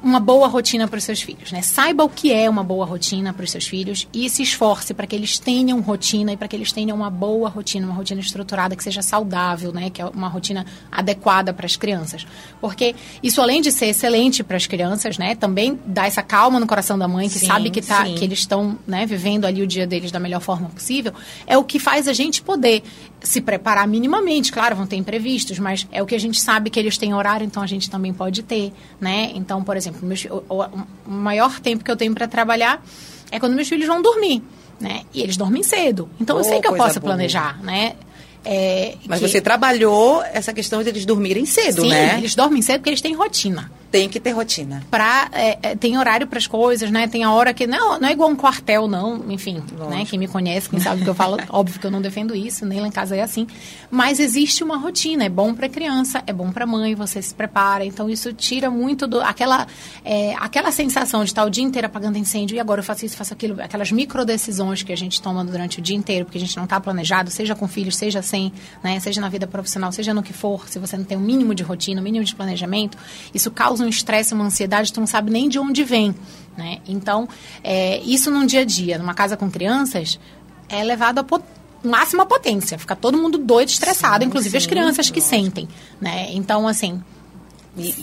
uma 0.05 0.19
boa 0.19 0.47
rotina 0.47 0.87
para 0.87 0.99
os 0.99 1.03
seus 1.03 1.19
filhos, 1.19 1.51
né? 1.51 1.63
Saiba 1.63 2.03
o 2.03 2.09
que 2.09 2.31
é 2.31 2.47
uma 2.47 2.63
boa 2.63 2.85
rotina 2.85 3.33
para 3.33 3.43
os 3.43 3.49
seus 3.49 3.65
filhos 3.65 4.07
e 4.13 4.29
se 4.29 4.43
esforce 4.43 4.93
para 4.93 5.07
que 5.07 5.15
eles 5.15 5.39
tenham 5.39 5.81
rotina 5.81 6.31
e 6.31 6.37
para 6.37 6.47
que 6.47 6.55
eles 6.55 6.71
tenham 6.71 6.95
uma 6.95 7.09
boa 7.09 7.49
rotina, 7.49 7.87
uma 7.87 7.95
rotina 7.95 8.21
estruturada 8.21 8.75
que 8.75 8.83
seja 8.83 9.01
saudável, 9.01 9.73
né? 9.73 9.89
Que 9.89 10.03
é 10.03 10.05
uma 10.05 10.27
rotina 10.27 10.63
adequada 10.91 11.51
para 11.51 11.65
as 11.65 11.75
crianças, 11.75 12.27
porque 12.61 12.93
isso 13.23 13.41
além 13.41 13.63
de 13.63 13.71
ser 13.71 13.87
excelente 13.87 14.43
para 14.43 14.57
as 14.57 14.67
crianças, 14.67 15.17
né? 15.17 15.33
Também 15.33 15.79
dá 15.87 16.05
essa 16.05 16.21
calma 16.21 16.59
no 16.59 16.67
coração 16.67 16.99
da 16.99 17.07
mãe 17.07 17.27
que 17.27 17.39
Sim, 17.39 17.47
sabe 17.47 17.71
que 17.71 17.81
tá, 17.81 18.05
sim. 18.05 18.13
que 18.13 18.23
eles 18.23 18.37
estão, 18.37 18.77
né? 18.85 19.07
Vivendo 19.07 19.45
ali 19.45 19.63
o 19.63 19.67
dia 19.67 19.87
deles 19.87 20.11
da 20.11 20.19
melhor 20.19 20.39
forma 20.39 20.69
possível. 20.69 21.15
É 21.47 21.57
o 21.57 21.63
que 21.63 21.79
faz 21.79 22.07
a 22.07 22.13
gente 22.13 22.43
poder 22.43 22.83
se 23.25 23.41
preparar 23.41 23.85
minimamente, 23.88 24.51
claro, 24.51 24.75
vão 24.75 24.85
ter 24.88 24.95
imprevistos, 24.95 25.59
mas 25.59 25.85
é 25.91 26.01
o 26.01 26.05
que 26.05 26.15
a 26.15 26.19
gente 26.19 26.39
sabe 26.39 26.69
que 26.69 26.79
eles 26.79 26.97
têm 26.97 27.13
horário, 27.13 27.45
então 27.45 27.61
a 27.61 27.67
gente 27.67 27.89
também 27.89 28.13
pode 28.13 28.41
ter, 28.43 28.71
né? 29.01 29.31
Então, 29.35 29.61
por 29.63 29.75
exemplo, 29.75 30.07
meus 30.07 30.23
o, 30.25 30.43
o- 30.47 31.09
maior 31.11 31.59
tempo 31.59 31.83
que 31.83 31.91
eu 31.91 31.97
tenho 31.97 32.13
para 32.13 32.27
trabalhar 32.27 32.81
é 33.31 33.39
quando 33.39 33.53
meus 33.53 33.67
filhos 33.67 33.88
vão 33.88 34.01
dormir, 34.01 34.41
né? 34.79 35.01
E 35.13 35.21
eles 35.21 35.35
dormem 35.35 35.63
cedo. 35.63 36.07
Então, 36.21 36.38
eu 36.38 36.41
Oh, 36.41 36.45
sei 36.45 36.61
que 36.61 36.67
eu 36.67 36.75
posso 36.75 36.99
boa. 36.99 37.13
planejar, 37.13 37.59
né? 37.63 37.95
É, 38.47 38.95
Mas 39.07 39.19
que- 39.19 39.27
você 39.27 39.41
trabalhou 39.41 40.21
essa 40.21 40.53
questão 40.53 40.83
de 40.83 40.89
eles 40.89 41.03
dormirem 41.03 41.45
cedo, 41.47 41.81
Sim, 41.81 41.89
né? 41.89 42.17
eles 42.19 42.35
dormem 42.35 42.61
cedo 42.61 42.77
porque 42.79 42.91
eles 42.91 43.01
têm 43.01 43.15
rotina 43.15 43.71
Tem 43.99 44.10
que 44.10 44.19
ter 44.19 44.31
rotina. 44.31 44.84
pra, 44.91 45.29
é, 45.31 45.58
é, 45.62 45.75
tem 45.75 45.97
horário 45.97 46.27
para 46.27 46.38
as 46.38 46.47
coisas, 46.47 46.91
né? 46.91 47.08
Tem 47.08 47.23
a 47.23 47.31
hora 47.31 47.53
que 47.53 47.65
não, 47.65 47.99
não 47.99 48.08
é 48.08 48.12
igual 48.12 48.29
um 48.29 48.36
quartel, 48.36 48.88
não. 48.88 49.23
Enfim, 49.29 49.63
Lógico. 49.77 49.89
né? 49.89 50.05
Quem 50.05 50.19
me 50.19 50.27
conhece, 50.27 50.69
quem 50.69 50.79
sabe 50.79 51.01
o 51.01 51.03
que 51.03 51.10
eu 51.10 51.15
falo, 51.15 51.38
óbvio 51.49 51.79
que 51.79 51.88
eu 51.88 51.91
não 51.91 52.01
defendo 52.01 52.36
isso, 52.36 52.65
nem 52.65 52.79
lá 52.79 52.88
em 52.88 52.91
casa 52.91 53.15
é 53.15 53.21
assim. 53.21 53.47
Mas 53.89 54.19
existe 54.19 54.63
uma 54.63 54.77
rotina, 54.77 55.25
é 55.25 55.29
bom 55.29 55.53
para 55.53 55.69
criança, 55.69 56.21
é 56.27 56.34
bom 56.34 56.51
para 56.51 56.65
mãe, 56.65 56.95
você 56.95 57.21
se 57.21 57.34
prepara. 57.34 57.86
Então 57.86 58.10
isso 58.10 58.34
tira 58.34 58.69
muito 58.69 59.08
do 59.08 59.21
aquela 59.21 59.67
é, 60.03 60.36
aquela 60.36 60.71
sensação 60.71 61.23
de 61.23 61.29
estar 61.29 61.45
o 61.45 61.49
dia 61.49 61.63
inteiro 61.63 61.88
apagando 61.88 62.17
incêndio 62.17 62.55
e 62.55 62.60
agora 62.60 62.79
eu 62.79 62.84
faço 62.84 63.05
isso, 63.05 63.15
faço 63.15 63.34
aquilo, 63.34 63.62
aquelas 63.62 63.91
micro 63.91 64.25
decisões 64.25 64.84
que 64.84 64.91
a 64.91 64.97
gente 64.97 65.21
toma 65.21 65.43
durante 65.43 65.79
o 65.79 65.81
dia 65.81 65.95
inteiro, 65.95 66.25
porque 66.25 66.38
a 66.38 66.41
gente 66.41 66.55
não 66.58 66.65
está 66.65 66.79
planejado, 66.79 67.29
seja 67.31 67.55
com 67.55 67.67
filhos, 67.67 67.95
seja 67.95 68.21
sem, 68.21 68.51
né? 68.84 68.99
Seja 68.99 69.21
na 69.21 69.29
vida 69.29 69.47
profissional, 69.47 69.91
seja 69.91 70.13
no 70.13 70.21
que 70.21 70.34
for, 70.34 70.67
se 70.67 70.79
você 70.79 70.97
não 70.97 71.05
tem 71.05 71.17
o 71.17 71.21
mínimo 71.21 71.55
de 71.55 71.63
rotina, 71.63 72.01
o 72.01 72.03
mínimo 72.03 72.25
de 72.25 72.36
planejamento, 72.36 72.97
isso 73.34 73.49
causa 73.51 73.84
um 73.85 73.89
estresse, 73.89 74.33
uma 74.33 74.45
ansiedade, 74.45 74.91
tu 74.91 74.99
não 74.99 75.07
sabe 75.07 75.31
nem 75.31 75.47
de 75.47 75.59
onde 75.59 75.83
vem, 75.83 76.15
né? 76.57 76.79
Então, 76.87 77.27
é, 77.63 77.99
isso 77.99 78.31
num 78.31 78.45
dia 78.45 78.61
a 78.61 78.65
dia, 78.65 78.97
numa 78.97 79.13
casa 79.13 79.37
com 79.37 79.49
crianças, 79.49 80.19
é 80.69 80.83
levado 80.83 81.19
a 81.19 81.23
pot 81.23 81.43
máxima 81.83 82.25
potência, 82.25 82.79
fica 82.79 82.95
todo 82.95 83.15
mundo 83.15 83.37
doido, 83.37 83.69
estressado, 83.69 84.23
Sim, 84.23 84.27
inclusive 84.27 84.57
as 84.57 84.63
sim, 84.63 84.69
crianças 84.69 85.11
que 85.11 85.19
lógico. 85.19 85.35
sentem, 85.35 85.69
né? 86.01 86.29
Então, 86.31 86.67
assim, 86.67 86.99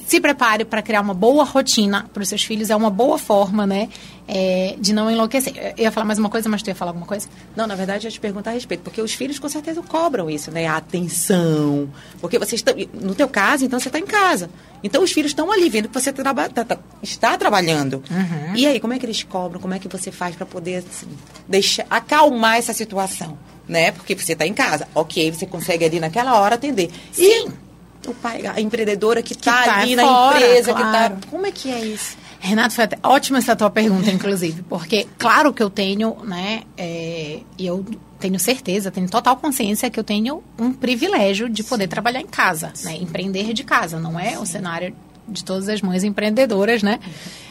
se 0.07 0.21
prepare 0.21 0.65
para 0.65 0.83
criar 0.83 1.01
uma 1.01 1.15
boa 1.15 1.45
rotina 1.45 2.07
para 2.13 2.23
os 2.23 2.29
seus 2.29 2.45
filhos, 2.45 2.69
é 2.71 2.77
uma 2.77 2.91
boa 2.91 3.17
forma, 3.19 3.67
né, 3.67 3.89
é, 4.29 4.77
de 4.79 4.93
não 4.93 5.11
enlouquecer. 5.11 5.55
Eu 5.77 5.85
ia 5.85 5.91
falar 5.91 6.05
mais 6.05 6.19
uma 6.19 6.29
coisa, 6.29 6.49
mas 6.49 6.63
tu 6.63 6.69
ia 6.69 6.75
falar 6.75 6.91
alguma 6.91 7.07
coisa? 7.07 7.27
Não, 7.57 7.67
na 7.67 7.75
verdade, 7.75 8.07
eu 8.07 8.09
ia 8.09 8.13
te 8.13 8.21
perguntar 8.21 8.51
a 8.51 8.55
respeito, 8.55 8.83
porque 8.83 9.01
os 9.01 9.15
filhos 9.15 9.39
com 9.39 9.49
certeza 9.49 9.81
cobram 9.83 10.29
isso, 10.29 10.51
né? 10.51 10.67
A 10.67 10.77
atenção. 10.77 11.89
Porque 12.21 12.39
vocês 12.39 12.61
estão. 12.61 12.75
No 12.93 13.15
teu 13.15 13.29
caso, 13.29 13.65
então, 13.65 13.81
você 13.81 13.89
está 13.89 13.99
em 13.99 14.07
casa. 14.07 14.51
Então, 14.85 15.03
os 15.03 15.13
filhos 15.13 15.31
estão 15.31 15.51
ali 15.51 15.69
vendo 15.71 15.89
que 15.89 15.95
você 15.95 16.13
traba, 16.13 16.49
tá- 16.49 16.65
tá- 16.65 16.79
está 17.03 17.37
trabalhando. 17.39 18.03
Uhum. 18.11 18.55
E 18.57 18.67
aí, 18.67 18.79
como 18.81 18.93
é 18.93 18.99
que 18.99 19.07
eles 19.07 19.23
cobram? 19.23 19.61
Como 19.61 19.73
é 19.75 19.79
que 19.79 19.89
você 19.89 20.11
faz 20.11 20.35
para 20.37 20.45
poder 20.47 20.79
assim, 20.79 21.07
deixar, 21.49 21.87
acalmar 21.89 22.57
essa 22.59 22.73
situação? 22.73 23.39
Né? 23.69 23.93
Porque 23.93 24.15
você 24.15 24.33
está 24.33 24.47
em 24.47 24.53
casa. 24.53 24.89
Ok, 24.95 25.31
você 25.33 25.47
consegue 25.47 25.85
ali 25.85 26.01
naquela 26.01 26.39
hora 26.41 26.57
atender. 26.57 26.91
Sim. 27.13 27.47
E 27.47 27.72
o 28.09 28.15
pai, 28.15 28.47
a 28.47 28.61
empreendedora 28.61 29.23
que 29.23 29.33
está 29.33 29.63
tá 29.63 29.79
ali 29.81 29.97
na 29.97 30.03
fora, 30.03 30.37
empresa, 30.37 30.73
claro. 30.73 31.15
que 31.15 31.19
está. 31.19 31.31
Como 31.31 31.47
é 31.47 31.51
que 31.53 31.71
é 31.71 31.85
isso? 31.85 32.17
Renato, 32.41 32.75
foi 32.75 32.85
até 32.85 32.99
ótima 33.03 33.39
essa 33.39 33.55
tua 33.55 33.71
pergunta, 33.71 34.11
inclusive, 34.11 34.63
porque 34.63 35.07
claro 35.17 35.53
que 35.53 35.63
eu 35.63 35.71
tenho, 35.71 36.17
né, 36.25 36.63
é, 36.77 37.41
e 37.57 37.67
eu 37.67 37.87
tenho 38.19 38.39
certeza, 38.39 38.91
tenho 38.91 39.09
total 39.09 39.37
consciência 39.37 39.89
que 39.91 39.99
eu 39.99 40.05
tenho 40.05 40.43
um 40.59 40.73
privilégio 40.73 41.49
de 41.49 41.63
poder 41.63 41.89
trabalhar 41.89 42.21
em 42.21 42.27
casa, 42.27 42.73
né? 42.83 42.97
Empreender 42.97 43.53
de 43.53 43.65
casa, 43.65 43.99
não 43.99 44.19
é 44.19 44.39
o 44.39 44.47
cenário 44.47 44.95
de 45.29 45.45
todas 45.45 45.69
as 45.69 45.81
mães 45.83 46.05
empreendedoras, 46.05 46.83
né? 46.83 47.01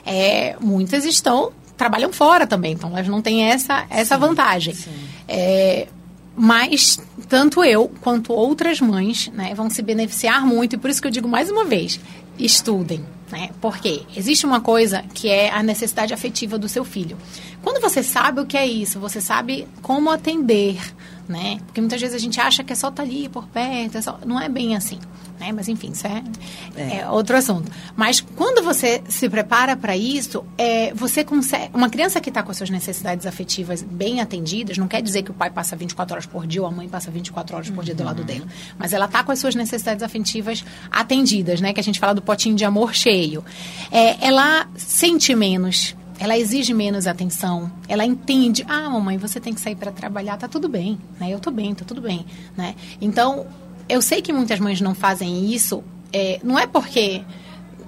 É, 0.05 0.55
muitas 0.59 1.05
estão 1.05 1.51
trabalham 1.77 2.13
fora 2.13 2.45
também, 2.45 2.73
então 2.73 2.91
elas 2.91 3.07
não 3.07 3.21
têm 3.21 3.43
essa 3.43 3.85
essa 3.89 4.15
sim, 4.15 4.21
vantagem. 4.21 4.73
Sim. 4.73 4.91
É, 5.27 5.87
mas 6.43 6.99
tanto 7.29 7.63
eu 7.63 7.87
quanto 8.01 8.33
outras 8.33 8.81
mães 8.81 9.29
né, 9.31 9.53
vão 9.53 9.69
se 9.69 9.79
beneficiar 9.83 10.43
muito, 10.43 10.73
e 10.73 10.77
por 10.79 10.89
isso 10.89 10.99
que 10.99 11.07
eu 11.07 11.11
digo 11.11 11.27
mais 11.27 11.51
uma 11.51 11.65
vez: 11.65 11.99
estudem. 12.39 13.05
Né? 13.31 13.51
Porque 13.61 14.01
existe 14.17 14.43
uma 14.43 14.59
coisa 14.59 15.03
que 15.13 15.29
é 15.29 15.51
a 15.51 15.61
necessidade 15.61 16.15
afetiva 16.15 16.57
do 16.57 16.67
seu 16.67 16.83
filho. 16.83 17.15
Quando 17.61 17.79
você 17.79 18.01
sabe 18.01 18.41
o 18.41 18.45
que 18.47 18.57
é 18.57 18.65
isso, 18.65 18.99
você 18.99 19.21
sabe 19.21 19.67
como 19.83 20.09
atender, 20.09 20.81
né? 21.29 21.59
Porque 21.67 21.79
muitas 21.79 22.01
vezes 22.01 22.15
a 22.15 22.19
gente 22.19 22.41
acha 22.41 22.63
que 22.63 22.73
é 22.73 22.75
só 22.75 22.89
estar 22.89 23.03
tá 23.03 23.07
ali 23.07 23.29
por 23.29 23.45
perto, 23.47 23.99
é 23.99 24.01
só... 24.01 24.19
não 24.25 24.41
é 24.41 24.49
bem 24.49 24.75
assim. 24.75 24.99
Né? 25.41 25.51
Mas 25.51 25.67
enfim, 25.67 25.89
isso 25.89 26.05
é, 26.05 26.23
é. 26.75 26.97
é 26.97 27.09
outro 27.09 27.35
assunto. 27.35 27.71
Mas 27.95 28.21
quando 28.21 28.63
você 28.63 29.01
se 29.09 29.27
prepara 29.27 29.75
para 29.75 29.97
isso, 29.97 30.45
é, 30.55 30.93
você 30.93 31.23
consegue. 31.23 31.71
Uma 31.73 31.89
criança 31.89 32.21
que 32.21 32.29
está 32.29 32.43
com 32.43 32.51
as 32.51 32.57
suas 32.57 32.69
necessidades 32.69 33.25
afetivas 33.25 33.81
bem 33.81 34.21
atendidas, 34.21 34.77
não 34.77 34.87
quer 34.87 35.01
dizer 35.01 35.23
que 35.23 35.31
o 35.31 35.33
pai 35.33 35.49
passa 35.49 35.75
24 35.75 36.13
horas 36.13 36.25
por 36.27 36.45
dia 36.45 36.61
ou 36.61 36.67
a 36.67 36.71
mãe 36.71 36.87
passa 36.87 37.09
24 37.09 37.55
horas 37.55 37.69
por 37.71 37.83
dia 37.83 37.95
do 37.95 38.03
lado 38.03 38.19
uhum. 38.19 38.25
dela. 38.25 38.45
Mas 38.77 38.93
ela 38.93 39.05
está 39.05 39.23
com 39.23 39.31
as 39.31 39.39
suas 39.39 39.55
necessidades 39.55 40.03
afetivas 40.03 40.63
atendidas, 40.91 41.59
né? 41.59 41.73
Que 41.73 41.79
a 41.79 41.83
gente 41.83 41.99
fala 41.99 42.13
do 42.13 42.21
potinho 42.21 42.55
de 42.55 42.63
amor 42.63 42.93
cheio. 42.93 43.43
É, 43.91 44.23
ela 44.23 44.67
sente 44.75 45.33
menos 45.33 45.95
ela 46.21 46.37
exige 46.37 46.71
menos 46.71 47.07
atenção, 47.07 47.71
ela 47.89 48.05
entende, 48.05 48.63
ah, 48.69 48.87
mamãe, 48.87 49.17
você 49.17 49.39
tem 49.39 49.55
que 49.55 49.59
sair 49.59 49.75
para 49.75 49.91
trabalhar, 49.91 50.37
tá 50.37 50.47
tudo 50.47 50.69
bem, 50.69 50.99
né? 51.19 51.31
Eu 51.31 51.39
tô 51.39 51.49
bem, 51.49 51.73
tá 51.73 51.83
tudo 51.83 51.99
bem, 51.99 52.27
né? 52.55 52.75
Então, 53.01 53.47
eu 53.91 54.01
sei 54.01 54.21
que 54.21 54.31
muitas 54.31 54.59
mães 54.59 54.79
não 54.79 54.95
fazem 54.95 55.53
isso, 55.53 55.83
é, 56.13 56.39
não 56.43 56.57
é 56.57 56.65
porque 56.65 57.21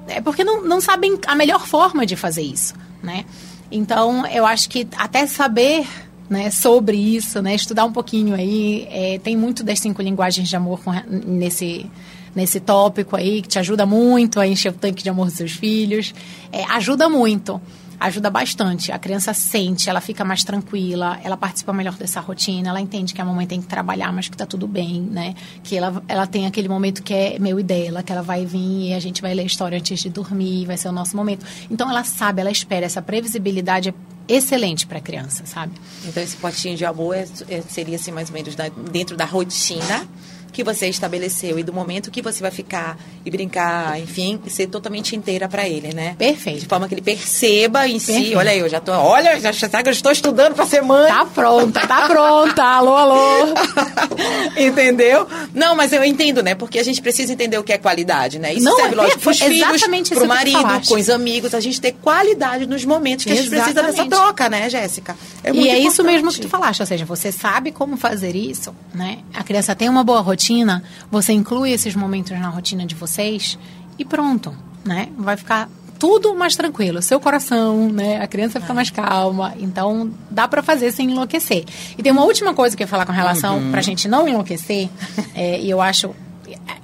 é 0.08 0.20
porque 0.20 0.44
não, 0.44 0.62
não 0.62 0.82
sabem 0.82 1.18
a 1.26 1.34
melhor 1.34 1.66
forma 1.66 2.06
de 2.06 2.16
fazer 2.16 2.42
isso, 2.42 2.74
né? 3.02 3.26
Então, 3.72 4.26
eu 4.28 4.46
acho 4.46 4.70
que 4.70 4.86
até 4.98 5.26
saber 5.26 5.88
né, 6.30 6.52
sobre 6.52 6.98
isso, 6.98 7.42
né, 7.42 7.56
estudar 7.56 7.86
um 7.86 7.92
pouquinho 7.92 8.36
aí, 8.36 8.88
é, 8.90 9.20
tem 9.20 9.36
muito 9.36 9.64
das 9.64 9.80
cinco 9.80 10.02
linguagens 10.02 10.50
de 10.50 10.56
amor 10.56 10.82
com, 10.84 10.92
nesse 11.08 11.90
nesse 12.36 12.60
tópico 12.60 13.16
aí 13.16 13.44
que 13.44 13.48
te 13.48 13.60
ajuda 13.60 13.86
muito 13.86 14.40
a 14.40 14.48
encher 14.48 14.70
o 14.70 14.74
tanque 14.74 15.04
de 15.04 15.10
amor 15.10 15.28
dos 15.28 15.36
seus 15.36 15.52
filhos, 15.52 16.16
é, 16.52 16.64
ajuda 16.66 17.08
muito 17.08 17.62
ajuda 18.04 18.30
bastante. 18.30 18.92
A 18.92 19.00
criança 19.00 19.34
sente, 19.34 19.90
ela 19.90 20.02
fica 20.02 20.26
mais 20.26 20.44
tranquila, 20.44 21.20
ela 21.24 21.38
participa 21.38 21.72
melhor 21.72 21.96
dessa 21.96 22.20
rotina, 22.20 22.70
ela 22.70 22.82
entende 22.82 23.14
que 23.14 23.22
a 23.22 23.26
mamãe 23.26 23.48
tem 23.48 23.62
que 23.62 23.68
trabalhar, 23.68 24.12
mas 24.12 24.28
que 24.28 24.36
tá 24.36 24.46
tudo 24.46 24.68
bem, 24.68 25.02
né? 25.02 25.34
Que 25.64 25.78
ela, 25.78 26.04
ela 26.08 26.28
tem 26.28 26.46
aquele 26.46 26.68
momento 26.68 27.02
que 27.02 27.14
é 27.14 27.40
meu 27.40 27.60
e 27.60 27.64
dela, 27.64 28.04
que 28.04 28.12
ela 28.12 28.22
vai 28.22 28.46
vir 28.46 28.90
e 28.90 28.94
a 28.94 29.00
gente 29.00 29.22
vai 29.22 29.34
ler 29.34 29.44
a 29.44 29.46
história 29.46 29.78
antes 29.78 30.00
de 30.02 30.10
dormir, 30.10 30.66
vai 30.66 30.76
ser 30.76 30.90
o 30.90 30.92
nosso 30.92 31.16
momento. 31.16 31.46
Então 31.72 31.90
ela 31.90 32.04
sabe, 32.04 32.42
ela 32.42 32.52
espera, 32.52 32.86
essa 32.86 33.02
previsibilidade 33.02 33.90
é 33.90 33.94
excelente 34.28 34.86
para 34.86 34.98
a 34.98 35.02
criança, 35.02 35.46
sabe? 35.46 35.74
Então 36.06 36.22
esse 36.22 36.36
potinho 36.36 36.76
de 36.76 36.86
amor 36.86 37.16
é, 37.16 37.26
é, 37.50 37.62
seria 37.62 37.96
assim 37.96 38.12
mais 38.12 38.30
ou 38.30 38.34
menos 38.34 38.56
da, 38.56 38.68
dentro 38.70 39.16
da 39.16 39.26
rotina 39.26 40.06
que 40.54 40.64
você 40.64 40.88
estabeleceu 40.88 41.58
e 41.58 41.64
do 41.64 41.74
momento 41.74 42.12
que 42.12 42.22
você 42.22 42.42
vai 42.42 42.52
ficar 42.52 42.98
e 43.26 43.32
brincar, 43.32 44.00
enfim, 44.00 44.40
ser 44.48 44.68
totalmente 44.68 45.16
inteira 45.16 45.50
para 45.50 45.68
ele, 45.68 45.94
né? 45.94 46.16
Perfeito. 46.18 46.62
De 46.62 46.68
forma 46.68 46.88
que 46.88 46.94
ele 46.94 47.02
perceba 47.02 47.88
em 47.88 48.00
Perfeito. 48.00 48.28
si, 48.30 48.36
olha 48.36 48.52
aí, 48.52 48.60
eu 48.60 48.70
já 48.70 48.80
tô, 48.80 48.92
olha, 48.92 49.40
já 49.42 49.52
sabe 49.52 49.84
que 49.84 49.90
eu 49.90 49.94
estou 49.94 50.12
estudando 50.12 50.54
para 50.54 50.66
ser 50.66 50.82
mãe. 50.82 51.12
Tá 51.12 51.26
pronta, 51.26 51.88
tá 51.88 52.08
pronta. 52.08 52.64
alô, 52.64 52.96
alô. 52.96 53.54
Entendeu? 54.56 55.28
Não, 55.54 55.76
mas 55.76 55.92
eu 55.92 56.04
entendo, 56.04 56.44
né? 56.44 56.54
Porque 56.54 56.78
a 56.78 56.84
gente 56.84 57.02
precisa 57.02 57.34
entender 57.34 57.58
o 57.58 57.64
que 57.64 57.74
é 57.74 57.78
qualidade, 57.78 58.38
né? 58.38 58.54
Isso 58.54 58.64
Não, 58.64 58.76
serve, 58.76 58.94
é, 58.94 58.98
lógico, 58.98 59.20
pros 59.20 59.40
filhos, 59.40 60.10
pro 60.10 60.28
marido, 60.28 60.88
com 60.88 60.96
os 60.96 61.10
amigos, 61.10 61.54
a 61.56 61.60
gente 61.60 61.82
ter 61.82 61.94
qualidade 61.94 62.68
nos 62.68 62.86
momentos 62.86 63.26
que 63.26 63.32
exatamente. 63.32 63.56
a 63.56 63.66
gente 63.66 63.74
precisa 63.74 64.04
dessa 64.04 64.10
troca, 64.10 64.50
né, 64.50 64.70
Jéssica? 64.70 65.18
É 65.44 65.52
e 65.52 65.58
é 65.58 65.62
importante. 65.62 65.88
isso 65.88 66.04
mesmo 66.04 66.32
que 66.32 66.42
tu 66.42 66.50
falaste, 66.50 66.82
ou 66.82 66.86
seja, 66.86 67.06
você 67.06 67.32
sabe 67.32 67.72
como 67.72 67.98
fazer 67.98 68.36
isso, 68.36 68.74
né? 68.94 69.20
A 69.34 69.44
criança 69.44 69.76
tem 69.76 69.90
uma 69.90 70.04
boa 70.04 70.22
rotina 70.22 70.43
rotina, 70.44 70.84
você 71.10 71.32
inclui 71.32 71.72
esses 71.72 71.96
momentos 71.96 72.32
na 72.38 72.50
rotina 72.50 72.86
de 72.86 72.96
vocês 72.96 73.58
e 73.98 74.04
pronto, 74.04 74.54
né? 74.84 75.08
Vai 75.18 75.38
ficar 75.38 75.70
tudo 75.98 76.36
mais 76.36 76.56
tranquilo, 76.56 77.02
seu 77.02 77.18
coração, 77.18 77.90
né? 77.90 78.22
A 78.22 78.28
criança 78.28 78.60
fica 78.60 78.74
mais 78.74 78.90
calma, 78.90 79.54
então 79.58 80.12
dá 80.30 80.48
para 80.48 80.62
fazer 80.62 80.92
sem 80.92 81.10
enlouquecer. 81.12 81.64
E 81.98 82.04
tem 82.04 82.12
uma 82.12 82.26
última 82.26 82.54
coisa 82.54 82.76
que 82.76 82.84
eu 82.84 82.86
ia 82.86 82.90
falar 82.90 83.06
com 83.06 83.14
relação 83.14 83.58
uhum. 83.58 83.72
pra 83.72 83.82
gente 83.82 84.08
não 84.08 84.28
enlouquecer, 84.28 84.90
é, 85.34 85.62
e 85.62 85.70
eu 85.70 85.82
acho 85.82 86.14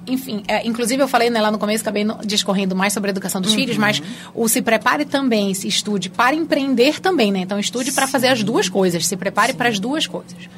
enfim, 0.07 0.41
é, 0.47 0.65
inclusive 0.65 1.03
eu 1.03 1.07
falei 1.07 1.29
né, 1.29 1.39
lá 1.39 1.51
no 1.51 1.59
começo, 1.59 1.83
acabei 1.83 2.03
discorrendo 2.25 2.75
mais 2.75 2.93
sobre 2.93 3.09
a 3.09 3.11
educação 3.11 3.39
dos 3.39 3.51
uhum. 3.51 3.57
filhos, 3.57 3.77
mas 3.77 4.01
o 4.33 4.47
se 4.47 4.59
prepare 4.61 5.05
também, 5.05 5.53
se 5.53 5.67
estude 5.67 6.09
para 6.09 6.35
empreender 6.35 6.99
também, 6.99 7.31
né? 7.31 7.39
Então 7.39 7.59
estude 7.59 7.91
para 7.91 8.07
fazer 8.07 8.29
as 8.29 8.41
duas 8.41 8.67
coisas, 8.67 9.05
se 9.05 9.15
prepare 9.15 9.53
para 9.53 9.69
as 9.69 9.79
duas 9.79 10.07
coisas. 10.07 10.49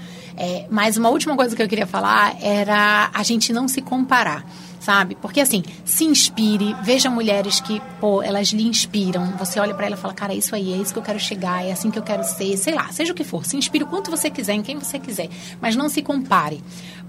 É, 0.44 0.66
mas 0.72 0.98
uma 0.98 1.10
última 1.10 1.36
coisa 1.36 1.56
que 1.56 1.62
eu 1.62 1.68
queria 1.68 1.86
falar 1.86 2.36
era 2.42 3.12
a 3.14 3.22
gente 3.22 3.54
não 3.54 3.68
se 3.68 3.80
comparar 3.80 4.44
sabe? 4.80 5.16
Porque 5.16 5.40
assim, 5.40 5.64
se 5.86 6.04
inspire, 6.04 6.76
veja 6.82 7.10
mulheres 7.10 7.62
que, 7.62 7.80
pô, 8.00 8.22
elas 8.22 8.48
lhe 8.48 8.64
inspiram. 8.64 9.28
Você 9.38 9.60
olha 9.60 9.76
para 9.76 9.86
ela 9.86 9.96
e 9.96 9.98
fala, 9.98 10.14
cara, 10.14 10.34
é 10.34 10.38
isso 10.38 10.56
aí, 10.56 10.74
é 10.74 10.78
isso 10.78 10.92
que 10.92 11.00
eu 11.00 11.04
quero 11.04 11.20
chegar, 11.20 11.64
é 11.64 11.72
assim 11.72 11.92
que 11.92 12.00
eu 12.00 12.04
quero 12.04 12.24
ser, 12.24 12.58
sei 12.58 12.74
lá, 12.74 12.92
seja 12.92 13.14
o 13.14 13.16
que 13.16 13.24
for. 13.24 13.46
Se 13.46 13.56
inspire 13.56 13.84
o 13.84 13.88
quanto 13.88 14.10
você 14.10 14.30
quiser, 14.30 14.54
em 14.54 14.64
quem 14.64 14.78
você 14.78 14.98
quiser, 14.98 15.30
mas 15.62 15.76
não 15.76 15.88
se 15.88 16.02
compare. 16.02 16.62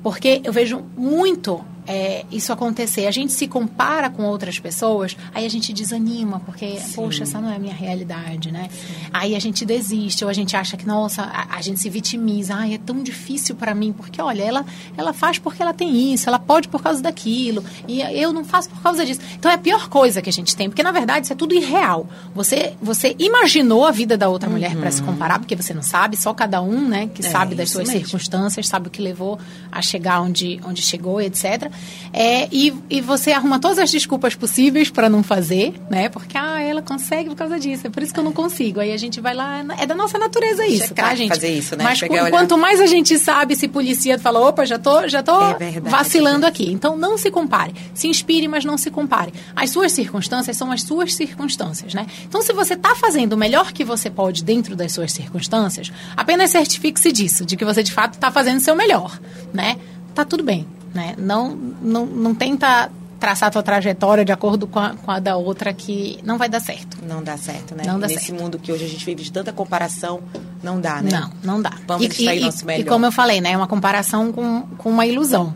Porque 0.03 0.41
eu 0.45 0.53
vejo 0.53 0.83
muito 0.97 1.65
é, 1.87 2.25
isso 2.31 2.53
acontecer. 2.53 3.07
A 3.07 3.11
gente 3.11 3.33
se 3.33 3.47
compara 3.47 4.09
com 4.11 4.25
outras 4.25 4.59
pessoas, 4.59 5.17
aí 5.35 5.45
a 5.45 5.49
gente 5.49 5.73
desanima, 5.73 6.41
porque, 6.41 6.79
Sim. 6.79 6.93
poxa, 6.95 7.23
essa 7.25 7.41
não 7.41 7.51
é 7.51 7.57
a 7.57 7.59
minha 7.59 7.75
realidade, 7.75 8.53
né? 8.53 8.69
Sim. 8.71 8.95
Aí 9.13 9.35
a 9.35 9.39
gente 9.39 9.65
desiste, 9.65 10.25
ou 10.25 10.31
a 10.31 10.33
gente 10.33 10.57
acha 10.57 10.77
que, 10.77 10.87
nossa, 10.87 11.23
a, 11.23 11.57
a 11.57 11.61
gente 11.61 11.81
se 11.81 11.89
vitimiza. 11.91 12.55
Ai, 12.55 12.75
é 12.75 12.79
tão 12.79 13.03
difícil 13.03 13.55
para 13.55 13.75
mim, 13.75 13.93
porque, 13.93 14.21
olha, 14.21 14.43
ela, 14.43 14.65
ela 14.97 15.13
faz 15.13 15.39
porque 15.39 15.63
ela 15.63 15.75
tem 15.75 16.13
isso, 16.13 16.29
ela 16.29 16.39
pode 16.39 16.69
por 16.69 16.83
causa 16.83 17.03
daquilo, 17.03 17.65
e 17.89 18.01
eu 18.01 18.33
não 18.33 18.45
faço 18.45 18.71
por 18.71 18.81
causa 18.81 19.05
disso. 19.05 19.21
Então 19.39 19.51
é 19.51 19.55
a 19.55 19.59
pior 19.59 19.89
coisa 19.89 20.23
que 20.23 20.29
a 20.29 20.33
gente 20.33 20.57
tem, 20.57 20.69
porque, 20.69 20.83
na 20.83 20.93
verdade, 20.93 21.27
isso 21.27 21.33
é 21.33 21.37
tudo 21.37 21.55
irreal. 21.55 22.07
Você, 22.35 22.75
você 22.81 23.15
imaginou 23.19 23.85
a 23.85 23.91
vida 23.91 24.17
da 24.17 24.29
outra 24.29 24.49
uhum. 24.49 24.55
mulher 24.55 24.77
para 24.77 24.91
se 24.91 25.03
comparar, 25.03 25.39
porque 25.39 25.57
você 25.57 25.75
não 25.75 25.83
sabe, 25.83 26.17
só 26.17 26.33
cada 26.33 26.63
um, 26.63 26.89
né, 26.89 27.09
que 27.13 27.25
é, 27.25 27.31
sabe 27.31 27.55
das 27.55 27.71
suas 27.71 27.89
mesmo. 27.89 28.03
circunstâncias, 28.03 28.69
sabe 28.69 28.89
o 28.89 28.91
que 28.91 29.03
levou 29.03 29.39
a 29.71 29.83
chegar 29.93 30.21
onde, 30.21 30.59
onde 30.65 30.81
chegou, 30.81 31.21
etc. 31.21 31.71
É, 32.13 32.49
e, 32.51 32.75
e 32.89 33.01
você 33.01 33.33
arruma 33.33 33.59
todas 33.59 33.79
as 33.79 33.91
desculpas 33.91 34.35
possíveis 34.35 34.91
para 34.91 35.09
não 35.09 35.23
fazer, 35.23 35.75
né? 35.91 36.09
Porque, 36.09 36.37
ah, 36.37 36.61
ela 36.61 36.81
consegue 36.81 37.29
por 37.29 37.37
causa 37.37 37.59
disso, 37.59 37.87
é 37.87 37.91
por 37.91 38.03
isso 38.03 38.13
que 38.13 38.21
eu 38.21 38.25
não 38.25 38.33
consigo. 38.33 38.81
Aí 38.81 38.93
a 38.93 38.97
gente 38.97 39.21
vai 39.21 39.35
lá, 39.35 39.65
é 39.79 39.87
da 39.87 39.95
nossa 39.95 40.19
natureza 40.19 40.67
isso, 40.67 40.89
Checar, 40.89 41.11
tá, 41.11 41.15
gente? 41.15 41.29
fazer 41.29 41.51
isso, 41.51 41.77
né? 41.77 41.85
Mas 41.85 42.01
quanto 42.31 42.57
mais 42.57 42.81
a 42.81 42.87
gente 42.87 43.19
sabe, 43.19 43.55
se 43.55 43.69
policia 43.69 44.19
fala, 44.19 44.41
opa, 44.41 44.65
já 44.65 44.79
tô, 44.79 45.07
já 45.09 45.23
tô 45.23 45.41
é 45.43 45.55
verdade, 45.55 45.89
vacilando 45.89 46.47
aqui. 46.47 46.71
Então, 46.71 46.97
não 46.97 47.19
se 47.19 47.31
compare. 47.31 47.75
Se 47.95 48.09
inspire, 48.09 48.49
mas 48.49 48.65
não 48.65 48.79
se 48.79 48.91
compare. 48.91 49.33
As 49.55 49.71
suas 49.71 49.93
circunstâncias 49.93 50.57
são 50.57 50.71
as 50.73 50.83
suas 50.83 51.15
circunstâncias, 51.15 51.93
né? 51.93 52.07
Então, 52.27 52.41
se 52.41 52.53
você 52.53 52.75
está 52.75 52.95
fazendo 52.95 53.35
o 53.35 53.37
melhor 53.37 53.73
que 53.73 53.85
você 53.85 54.09
pode 54.09 54.43
dentro 54.45 54.75
das 54.75 54.93
suas 54.93 55.13
circunstâncias, 55.13 55.93
apenas 56.17 56.51
certifique-se 56.51 57.13
disso, 57.13 57.45
de 57.45 57.57
que 57.57 57.65
você, 57.65 57.83
de 57.83 57.93
fato, 57.93 58.15
está 58.15 58.31
fazendo 58.31 58.59
o 58.59 58.61
seu 58.61 58.75
melhor, 58.75 59.19
né? 59.53 59.77
Tá 60.15 60.25
tudo 60.25 60.43
bem. 60.43 60.67
Né? 60.95 61.15
Não, 61.19 61.51
não, 61.81 62.05
não 62.07 62.35
tenta 62.35 62.91
traçar 63.23 63.49
a 63.49 63.51
tua 63.53 63.63
trajetória 63.63 64.25
de 64.25 64.33
acordo 64.33 64.67
com 64.67 64.81
a, 64.81 64.95
com 64.97 65.11
a, 65.11 65.21
da 65.21 65.37
outra 65.37 65.73
que 65.73 66.19
não 66.25 66.37
vai 66.37 66.49
dar 66.49 66.59
certo. 66.61 66.99
Não 67.07 67.23
dá 67.23 67.37
certo, 67.37 67.73
né? 67.75 67.85
Não 67.87 67.99
dá 67.99 68.09
Nesse 68.09 68.27
certo. 68.27 68.43
mundo 68.43 68.59
que 68.59 68.73
hoje 68.73 68.85
a 68.85 68.89
gente 68.89 69.05
vive 69.07 69.23
de 69.23 69.31
tanta 69.31 69.53
comparação, 69.53 70.21
não 70.61 70.81
dá, 70.81 71.01
né? 71.01 71.11
Não, 71.13 71.31
não 71.45 71.63
dá. 71.63 71.73
Vamos 71.87 72.05
e, 72.05 72.09
extrair 72.09 72.41
e, 72.41 72.45
nosso 72.45 72.67
melhor. 72.67 72.81
E 72.81 72.85
como 72.85 73.07
eu 73.07 73.13
falei, 73.13 73.41
né? 73.41 73.53
É 73.53 73.57
uma 73.57 73.69
comparação 73.69 74.33
com, 74.33 74.63
com 74.77 74.91
uma 74.91 75.07
ilusão. 75.07 75.55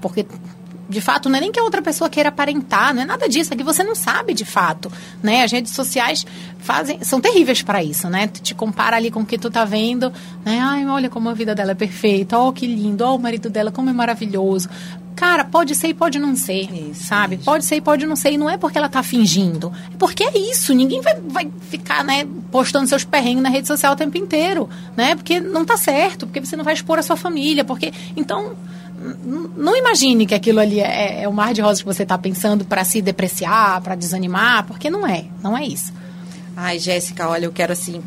Porque 0.00 0.26
de 0.88 1.00
fato, 1.00 1.28
não 1.28 1.38
é 1.38 1.40
nem 1.40 1.52
que 1.52 1.58
a 1.58 1.62
outra 1.62 1.80
pessoa 1.80 2.10
queira 2.10 2.28
aparentar, 2.28 2.94
não 2.94 3.02
é 3.02 3.04
nada 3.04 3.28
disso, 3.28 3.52
é 3.52 3.56
que 3.56 3.64
você 3.64 3.82
não 3.82 3.94
sabe 3.94 4.34
de 4.34 4.44
fato, 4.44 4.90
né? 5.22 5.42
As 5.42 5.52
redes 5.52 5.72
sociais 5.72 6.24
fazem, 6.58 6.98
são 7.02 7.20
terríveis 7.20 7.62
para 7.62 7.82
isso, 7.82 8.08
né? 8.08 8.26
Tu 8.26 8.42
te 8.42 8.54
compara 8.54 8.96
ali 8.96 9.10
com 9.10 9.20
o 9.20 9.26
que 9.26 9.38
tu 9.38 9.50
tá 9.50 9.64
vendo, 9.64 10.12
né? 10.44 10.58
Ai, 10.60 10.86
olha 10.86 11.08
como 11.08 11.28
a 11.28 11.34
vida 11.34 11.54
dela 11.54 11.72
é 11.72 11.74
perfeita, 11.74 12.38
ó, 12.38 12.48
oh, 12.48 12.52
que 12.52 12.66
lindo, 12.66 13.04
ó, 13.04 13.12
oh, 13.12 13.16
o 13.16 13.18
marido 13.18 13.48
dela 13.48 13.70
como 13.70 13.90
é 13.90 13.92
maravilhoso. 13.92 14.68
Cara, 15.16 15.44
pode 15.44 15.76
ser 15.76 15.88
e 15.88 15.94
pode 15.94 16.18
não 16.18 16.34
ser, 16.34 16.68
isso, 16.72 17.04
sabe? 17.04 17.36
Isso. 17.36 17.44
Pode 17.44 17.64
ser 17.64 17.76
e 17.76 17.80
pode 17.80 18.04
não 18.04 18.16
ser. 18.16 18.32
E 18.32 18.38
não 18.38 18.50
é 18.50 18.56
porque 18.56 18.76
ela 18.76 18.88
tá 18.88 19.02
fingindo. 19.02 19.72
É 19.92 19.96
porque 19.96 20.24
é 20.24 20.36
isso. 20.36 20.74
Ninguém 20.74 21.00
vai, 21.00 21.14
vai 21.20 21.50
ficar, 21.70 22.02
né, 22.02 22.26
postando 22.50 22.88
seus 22.88 23.04
perrengues 23.04 23.42
na 23.42 23.48
rede 23.48 23.68
social 23.68 23.92
o 23.92 23.96
tempo 23.96 24.18
inteiro, 24.18 24.68
né? 24.96 25.14
Porque 25.14 25.38
não 25.38 25.64
tá 25.64 25.76
certo, 25.76 26.26
porque 26.26 26.40
você 26.40 26.56
não 26.56 26.64
vai 26.64 26.74
expor 26.74 26.98
a 26.98 27.02
sua 27.02 27.16
família, 27.16 27.64
porque... 27.64 27.92
Então, 28.16 28.56
não 29.56 29.76
imagine 29.76 30.26
que 30.26 30.34
aquilo 30.34 30.60
ali 30.60 30.80
é, 30.80 31.22
é 31.22 31.28
o 31.28 31.32
mar 31.32 31.52
de 31.52 31.60
rosas 31.60 31.80
que 31.80 31.86
você 31.86 32.04
está 32.04 32.16
pensando 32.16 32.64
para 32.64 32.84
se 32.84 33.02
depreciar, 33.02 33.80
para 33.82 33.94
desanimar, 33.94 34.66
porque 34.66 34.88
não 34.88 35.06
é, 35.06 35.26
não 35.42 35.56
é 35.56 35.64
isso. 35.66 35.92
Ai, 36.56 36.78
Jéssica, 36.78 37.28
olha, 37.28 37.46
eu 37.46 37.52
quero 37.52 37.72
assim 37.72 38.02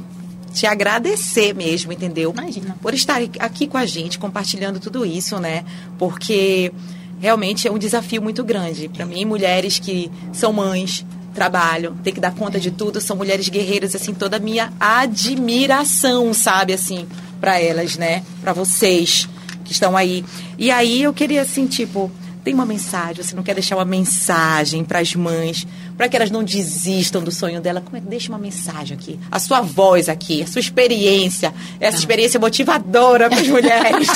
te 0.53 0.65
agradecer 0.65 1.53
mesmo, 1.53 1.91
entendeu? 1.91 2.33
Imagina. 2.35 2.75
Por 2.81 2.93
estar 2.93 3.21
aqui 3.39 3.67
com 3.67 3.77
a 3.77 3.85
gente, 3.85 4.17
compartilhando 4.17 4.79
tudo 4.79 5.05
isso, 5.05 5.39
né? 5.39 5.63
Porque 5.99 6.71
realmente 7.19 7.67
é 7.67 7.71
um 7.71 7.77
desafio 7.77 8.21
muito 8.21 8.43
grande. 8.43 8.89
Para 8.89 9.05
mim, 9.05 9.23
mulheres 9.23 9.77
que 9.77 10.09
são 10.33 10.51
mães, 10.51 11.05
trabalham, 11.33 11.95
tem 11.97 12.11
que 12.11 12.19
dar 12.19 12.33
conta 12.33 12.59
de 12.59 12.71
tudo, 12.71 12.99
são 12.99 13.15
mulheres 13.15 13.47
guerreiras, 13.47 13.93
assim, 13.93 14.11
toda 14.11 14.37
a 14.37 14.39
minha 14.39 14.73
admiração, 14.79 16.33
sabe, 16.33 16.73
assim, 16.73 17.07
para 17.39 17.61
elas, 17.61 17.95
né? 17.95 18.23
Para 18.41 18.53
vocês 18.53 19.29
que 19.67 19.73
estão 19.73 19.95
aí. 19.95 20.23
E 20.57 20.71
aí 20.71 21.03
eu 21.03 21.13
queria, 21.13 21.41
assim, 21.41 21.67
tipo, 21.67 22.09
tem 22.47 22.53
uma 22.53 22.65
mensagem, 22.65 23.21
você 23.21 23.35
não 23.35 23.43
quer 23.43 23.53
deixar 23.53 23.75
uma 23.75 23.83
mensagem 23.83 24.85
para 24.85 24.99
as 24.99 25.13
mães, 25.13 25.67
para 25.97 26.07
que 26.07 26.15
elas 26.15 26.31
não 26.31 26.41
desistam 26.41 27.21
do 27.21 27.29
sonho 27.29 27.59
dela, 27.59 27.81
como 27.81 27.97
é 27.97 27.99
que 27.99 28.07
deixa 28.07 28.29
uma 28.29 28.37
mensagem 28.37 28.95
aqui? 28.95 29.19
A 29.29 29.37
sua 29.37 29.59
voz 29.59 30.07
aqui, 30.07 30.43
a 30.43 30.47
sua 30.47 30.61
experiência, 30.61 31.53
essa 31.77 31.97
experiência 31.97 32.39
motivadora 32.39 33.29
para 33.29 33.41
as 33.41 33.47
mulheres. 33.49 34.07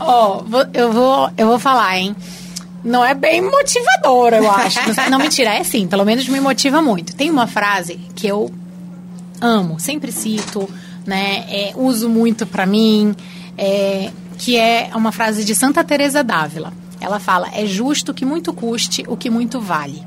Ó, 0.00 0.44
oh, 0.50 0.66
eu 0.72 0.90
vou 0.90 1.30
eu 1.36 1.46
vou 1.46 1.58
falar, 1.58 1.98
hein? 1.98 2.16
Não 2.82 3.04
é 3.04 3.12
bem 3.12 3.42
motivadora, 3.42 4.38
eu 4.38 4.50
acho. 4.50 4.78
Não, 5.10 5.18
mentira, 5.18 5.52
é 5.52 5.62
sim, 5.62 5.86
pelo 5.86 6.06
menos 6.06 6.26
me 6.28 6.40
motiva 6.40 6.80
muito. 6.80 7.14
Tem 7.14 7.30
uma 7.30 7.46
frase 7.46 8.00
que 8.14 8.26
eu 8.26 8.50
amo, 9.42 9.78
sempre 9.78 10.10
cito, 10.10 10.66
né? 11.04 11.44
É, 11.50 11.72
uso 11.76 12.08
muito 12.08 12.46
para 12.46 12.64
mim, 12.64 13.14
é, 13.58 14.10
que 14.38 14.56
é 14.56 14.90
uma 14.94 15.12
frase 15.12 15.44
de 15.44 15.54
Santa 15.54 15.82
Teresa 15.84 16.22
d'Ávila. 16.22 16.72
Ela 17.00 17.18
fala: 17.18 17.48
"É 17.52 17.66
justo 17.66 18.14
que 18.14 18.24
muito 18.24 18.52
custe 18.52 19.04
o 19.08 19.16
que 19.16 19.30
muito 19.30 19.60
vale". 19.60 20.02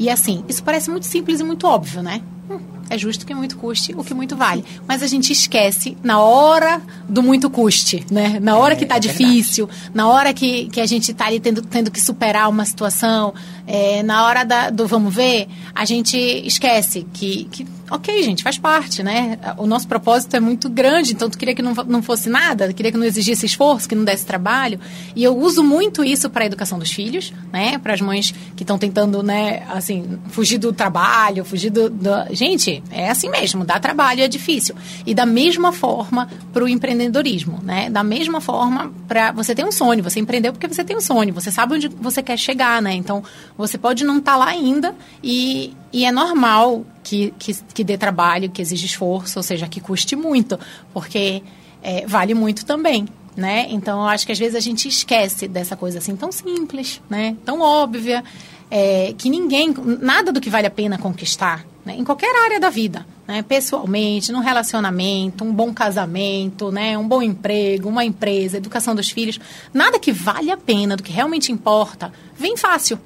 E 0.00 0.08
assim, 0.08 0.42
isso 0.48 0.62
parece 0.62 0.90
muito 0.90 1.04
simples 1.04 1.40
e 1.40 1.44
muito 1.44 1.66
óbvio, 1.66 2.02
né? 2.02 2.22
Hum, 2.48 2.58
é 2.88 2.96
justo 2.96 3.26
que 3.26 3.34
muito 3.34 3.58
custe 3.58 3.94
o 3.94 4.02
que 4.02 4.14
muito 4.14 4.34
vale. 4.34 4.64
Mas 4.88 5.02
a 5.02 5.06
gente 5.06 5.30
esquece 5.30 5.94
na 6.02 6.20
hora 6.20 6.80
do 7.06 7.22
muito 7.22 7.50
custe, 7.50 8.06
né? 8.10 8.38
Na 8.40 8.56
hora 8.56 8.72
é, 8.72 8.76
que 8.76 8.86
tá 8.86 8.96
é 8.96 8.98
difícil, 8.98 9.66
verdade. 9.66 9.90
na 9.92 10.08
hora 10.08 10.32
que, 10.32 10.68
que 10.70 10.80
a 10.80 10.86
gente 10.86 11.12
tá 11.12 11.26
ali 11.26 11.38
tendo, 11.38 11.60
tendo 11.60 11.90
que 11.90 12.00
superar 12.00 12.48
uma 12.48 12.64
situação, 12.64 13.34
é, 13.66 14.02
na 14.02 14.24
hora 14.24 14.42
da, 14.42 14.70
do 14.70 14.86
vamos 14.86 15.14
ver, 15.14 15.48
a 15.74 15.84
gente 15.84 16.16
esquece 16.16 17.06
que, 17.12 17.44
que 17.52 17.66
ok, 17.90 18.22
gente, 18.22 18.42
faz 18.42 18.56
parte, 18.56 19.02
né? 19.02 19.38
O 19.58 19.66
nosso 19.66 19.88
propósito 19.88 20.36
é 20.36 20.40
muito 20.40 20.68
grande, 20.68 21.12
então 21.12 21.28
tu 21.28 21.36
queria 21.36 21.54
que 21.54 21.62
não, 21.62 21.74
não 21.86 22.02
fosse 22.02 22.28
nada, 22.28 22.72
queria 22.72 22.92
que 22.92 22.98
não 22.98 23.04
exigisse 23.04 23.46
esforço, 23.46 23.88
que 23.88 23.94
não 23.94 24.04
desse 24.04 24.24
trabalho. 24.24 24.78
E 25.16 25.24
eu 25.24 25.36
uso 25.36 25.62
muito 25.62 26.04
isso 26.04 26.30
para 26.30 26.44
a 26.44 26.46
educação 26.46 26.78
dos 26.78 26.90
filhos, 26.90 27.32
né? 27.52 27.78
Para 27.78 27.94
as 27.94 28.00
mães 28.00 28.32
que 28.56 28.62
estão 28.62 28.78
tentando, 28.78 29.22
né, 29.22 29.62
assim, 29.68 30.18
fugir 30.28 30.58
do 30.58 30.72
trabalho, 30.72 31.44
fugir 31.44 31.70
do, 31.70 31.90
do, 31.90 32.10
Gente, 32.30 32.82
é 32.90 33.10
assim 33.10 33.28
mesmo, 33.28 33.64
dá 33.64 33.80
trabalho, 33.80 34.22
é 34.22 34.28
difícil. 34.28 34.74
E 35.04 35.14
da 35.14 35.26
mesma 35.26 35.72
forma 35.72 36.28
para 36.52 36.64
o 36.64 36.68
empreendedorismo, 36.68 37.60
né? 37.62 37.90
Da 37.90 38.04
mesma 38.04 38.40
forma 38.40 38.92
para 39.08 39.32
você 39.32 39.54
ter 39.54 39.64
um 39.64 39.72
sonho, 39.72 40.02
você 40.02 40.20
empreendeu 40.20 40.52
porque 40.52 40.68
você 40.68 40.84
tem 40.84 40.96
um 40.96 41.00
sonho, 41.00 41.34
você 41.34 41.50
sabe 41.50 41.74
onde 41.74 41.88
você 41.88 42.22
quer 42.22 42.36
chegar, 42.36 42.80
né? 42.80 42.92
Então, 42.92 43.22
você 43.56 43.76
pode 43.76 44.04
não 44.04 44.18
estar 44.18 44.32
tá 44.32 44.38
lá 44.38 44.46
ainda 44.46 44.94
e, 45.22 45.74
e 45.92 46.04
é 46.04 46.12
normal 46.12 46.84
que, 47.02 47.34
que, 47.38 47.54
que 47.74 47.84
dê 47.84 47.98
trabalho, 47.98 48.50
que 48.50 48.62
exige 48.62 48.86
esforço, 48.86 49.38
ou 49.38 49.42
seja, 49.42 49.66
que 49.66 49.80
custe 49.80 50.14
muito, 50.14 50.58
porque 50.92 51.42
é, 51.82 52.06
vale 52.06 52.34
muito 52.34 52.64
também. 52.64 53.06
Né? 53.36 53.66
Então, 53.70 54.00
eu 54.00 54.08
acho 54.08 54.26
que 54.26 54.32
às 54.32 54.38
vezes 54.38 54.54
a 54.54 54.60
gente 54.60 54.88
esquece 54.88 55.48
dessa 55.48 55.76
coisa 55.76 55.98
assim 55.98 56.16
tão 56.16 56.30
simples, 56.30 57.00
né? 57.08 57.36
tão 57.44 57.60
óbvia, 57.60 58.22
é, 58.70 59.14
que 59.16 59.30
ninguém, 59.30 59.74
nada 60.00 60.32
do 60.32 60.40
que 60.40 60.50
vale 60.50 60.66
a 60.66 60.70
pena 60.70 60.98
conquistar, 60.98 61.64
né? 61.84 61.94
em 61.96 62.04
qualquer 62.04 62.34
área 62.44 62.60
da 62.60 62.68
vida, 62.68 63.06
né? 63.26 63.42
pessoalmente, 63.42 64.30
num 64.30 64.40
relacionamento, 64.40 65.44
um 65.44 65.52
bom 65.52 65.72
casamento, 65.72 66.70
né? 66.70 66.98
um 66.98 67.06
bom 67.06 67.22
emprego, 67.22 67.88
uma 67.88 68.04
empresa, 68.04 68.58
educação 68.58 68.94
dos 68.94 69.10
filhos, 69.10 69.40
nada 69.72 69.98
que 69.98 70.12
vale 70.12 70.50
a 70.50 70.56
pena, 70.56 70.96
do 70.96 71.02
que 71.02 71.12
realmente 71.12 71.50
importa, 71.50 72.12
vem 72.36 72.56
fácil. 72.56 72.98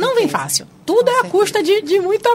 Não 0.00 0.14
vem 0.14 0.28
fácil. 0.28 0.66
Tudo 0.84 1.04
Com 1.04 1.10
é 1.10 1.20
a 1.20 1.24
custa 1.24 1.62
de, 1.62 1.82
de 1.82 1.98
muita 2.00 2.28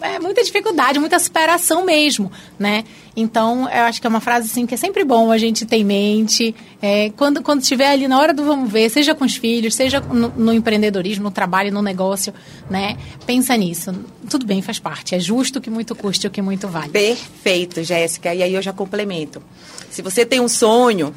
é 0.00 0.18
muita 0.18 0.42
dificuldade, 0.42 0.98
muita 0.98 1.18
superação 1.18 1.84
mesmo, 1.84 2.30
né? 2.58 2.84
Então, 3.16 3.68
eu 3.70 3.82
acho 3.84 4.00
que 4.00 4.06
é 4.06 4.10
uma 4.10 4.20
frase 4.20 4.50
assim 4.50 4.66
que 4.66 4.74
é 4.74 4.76
sempre 4.76 5.04
bom 5.04 5.30
a 5.30 5.38
gente 5.38 5.64
ter 5.64 5.76
em 5.76 5.84
mente. 5.84 6.54
É, 6.82 7.10
quando, 7.16 7.42
quando 7.42 7.62
estiver 7.62 7.88
ali 7.88 8.08
na 8.08 8.18
hora 8.18 8.34
do 8.34 8.44
vamos 8.44 8.70
ver, 8.70 8.90
seja 8.90 9.14
com 9.14 9.24
os 9.24 9.36
filhos, 9.36 9.74
seja 9.74 10.00
no, 10.00 10.28
no, 10.30 10.52
empreendedorismo, 10.52 11.24
no 11.24 11.30
trabalho, 11.30 11.72
no 11.72 11.80
negócio, 11.80 12.34
né? 12.68 12.98
Pensa 13.24 13.56
nisso. 13.56 13.94
Tudo 14.28 14.44
bem, 14.44 14.60
faz 14.60 14.78
parte. 14.78 15.14
É 15.14 15.20
justo 15.20 15.60
que 15.60 15.70
muito 15.70 15.94
custe 15.94 16.26
o 16.26 16.30
que 16.30 16.42
muito 16.42 16.66
vale. 16.66 16.90
Perfeito, 16.90 17.82
Jéssica. 17.82 18.34
E 18.34 18.42
aí 18.42 18.52
eu 18.52 18.62
já 18.62 18.72
complemento. 18.72 19.42
Se 19.90 20.02
você 20.02 20.26
tem 20.26 20.40
um 20.40 20.48
sonho, 20.48 21.14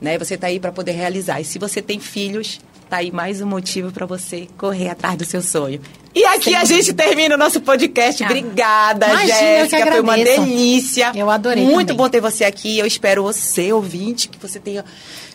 né? 0.00 0.18
Você 0.18 0.34
está 0.34 0.46
aí 0.46 0.58
para 0.58 0.72
poder 0.72 0.92
realizar. 0.92 1.40
E 1.40 1.44
se 1.44 1.58
você 1.58 1.80
tem 1.80 2.00
filhos, 2.00 2.60
tá 2.94 2.98
aí 2.98 3.10
mais 3.10 3.40
um 3.40 3.46
motivo 3.46 3.90
para 3.90 4.06
você 4.06 4.46
correr 4.56 4.88
atrás 4.88 5.18
do 5.18 5.24
seu 5.24 5.42
sonho. 5.42 5.80
E 6.14 6.24
aqui 6.26 6.50
Sim. 6.50 6.54
a 6.54 6.64
gente 6.64 6.92
termina 6.92 7.34
o 7.34 7.38
nosso 7.38 7.60
podcast. 7.60 8.22
Ah. 8.22 8.26
Obrigada, 8.26 9.06
Imagina, 9.08 9.34
Jéssica. 9.34 9.86
Foi 9.90 10.00
uma 10.00 10.16
delícia. 10.16 11.12
Eu 11.12 11.28
adorei. 11.28 11.64
Muito 11.64 11.88
também. 11.88 11.96
bom 11.96 12.08
ter 12.08 12.20
você 12.20 12.44
aqui. 12.44 12.78
Eu 12.78 12.86
espero 12.86 13.24
você, 13.24 13.72
ouvinte, 13.72 14.28
que 14.28 14.38
você 14.38 14.60
tenha 14.60 14.84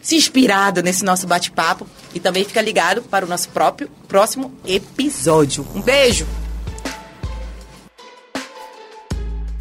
se 0.02 0.16
inspirado 0.16 0.82
nesse 0.82 1.04
nosso 1.04 1.28
bate-papo. 1.28 1.86
E 2.16 2.20
também 2.22 2.46
fica 2.46 2.62
ligado 2.62 3.02
para 3.02 3.26
o 3.26 3.28
nosso 3.28 3.50
próprio 3.50 3.90
próximo 4.08 4.54
episódio. 4.66 5.68
Um 5.76 5.82
beijo! 5.82 6.26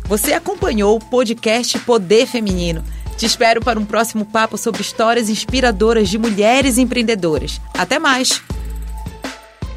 Você 0.05 0.33
acompanhou 0.33 0.97
o 0.97 1.01
podcast 1.01 1.77
Poder 1.81 2.27
Feminino. 2.27 2.85
Te 3.19 3.27
espero 3.27 3.61
para 3.61 3.81
um 3.81 3.85
próximo 3.85 4.25
papo 4.25 4.57
sobre 4.57 4.81
histórias 4.81 5.29
inspiradoras 5.29 6.09
de 6.09 6.17
mulheres 6.17 6.79
empreendedoras. 6.79 7.61
Até 7.77 7.99
mais! 7.99 8.41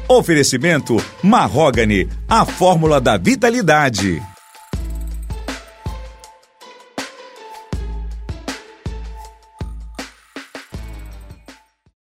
Oferecimento 0.06 1.02
Marrogane, 1.22 2.08
a 2.28 2.44
fórmula 2.44 3.00
da 3.00 3.16
vitalidade. 3.16 4.22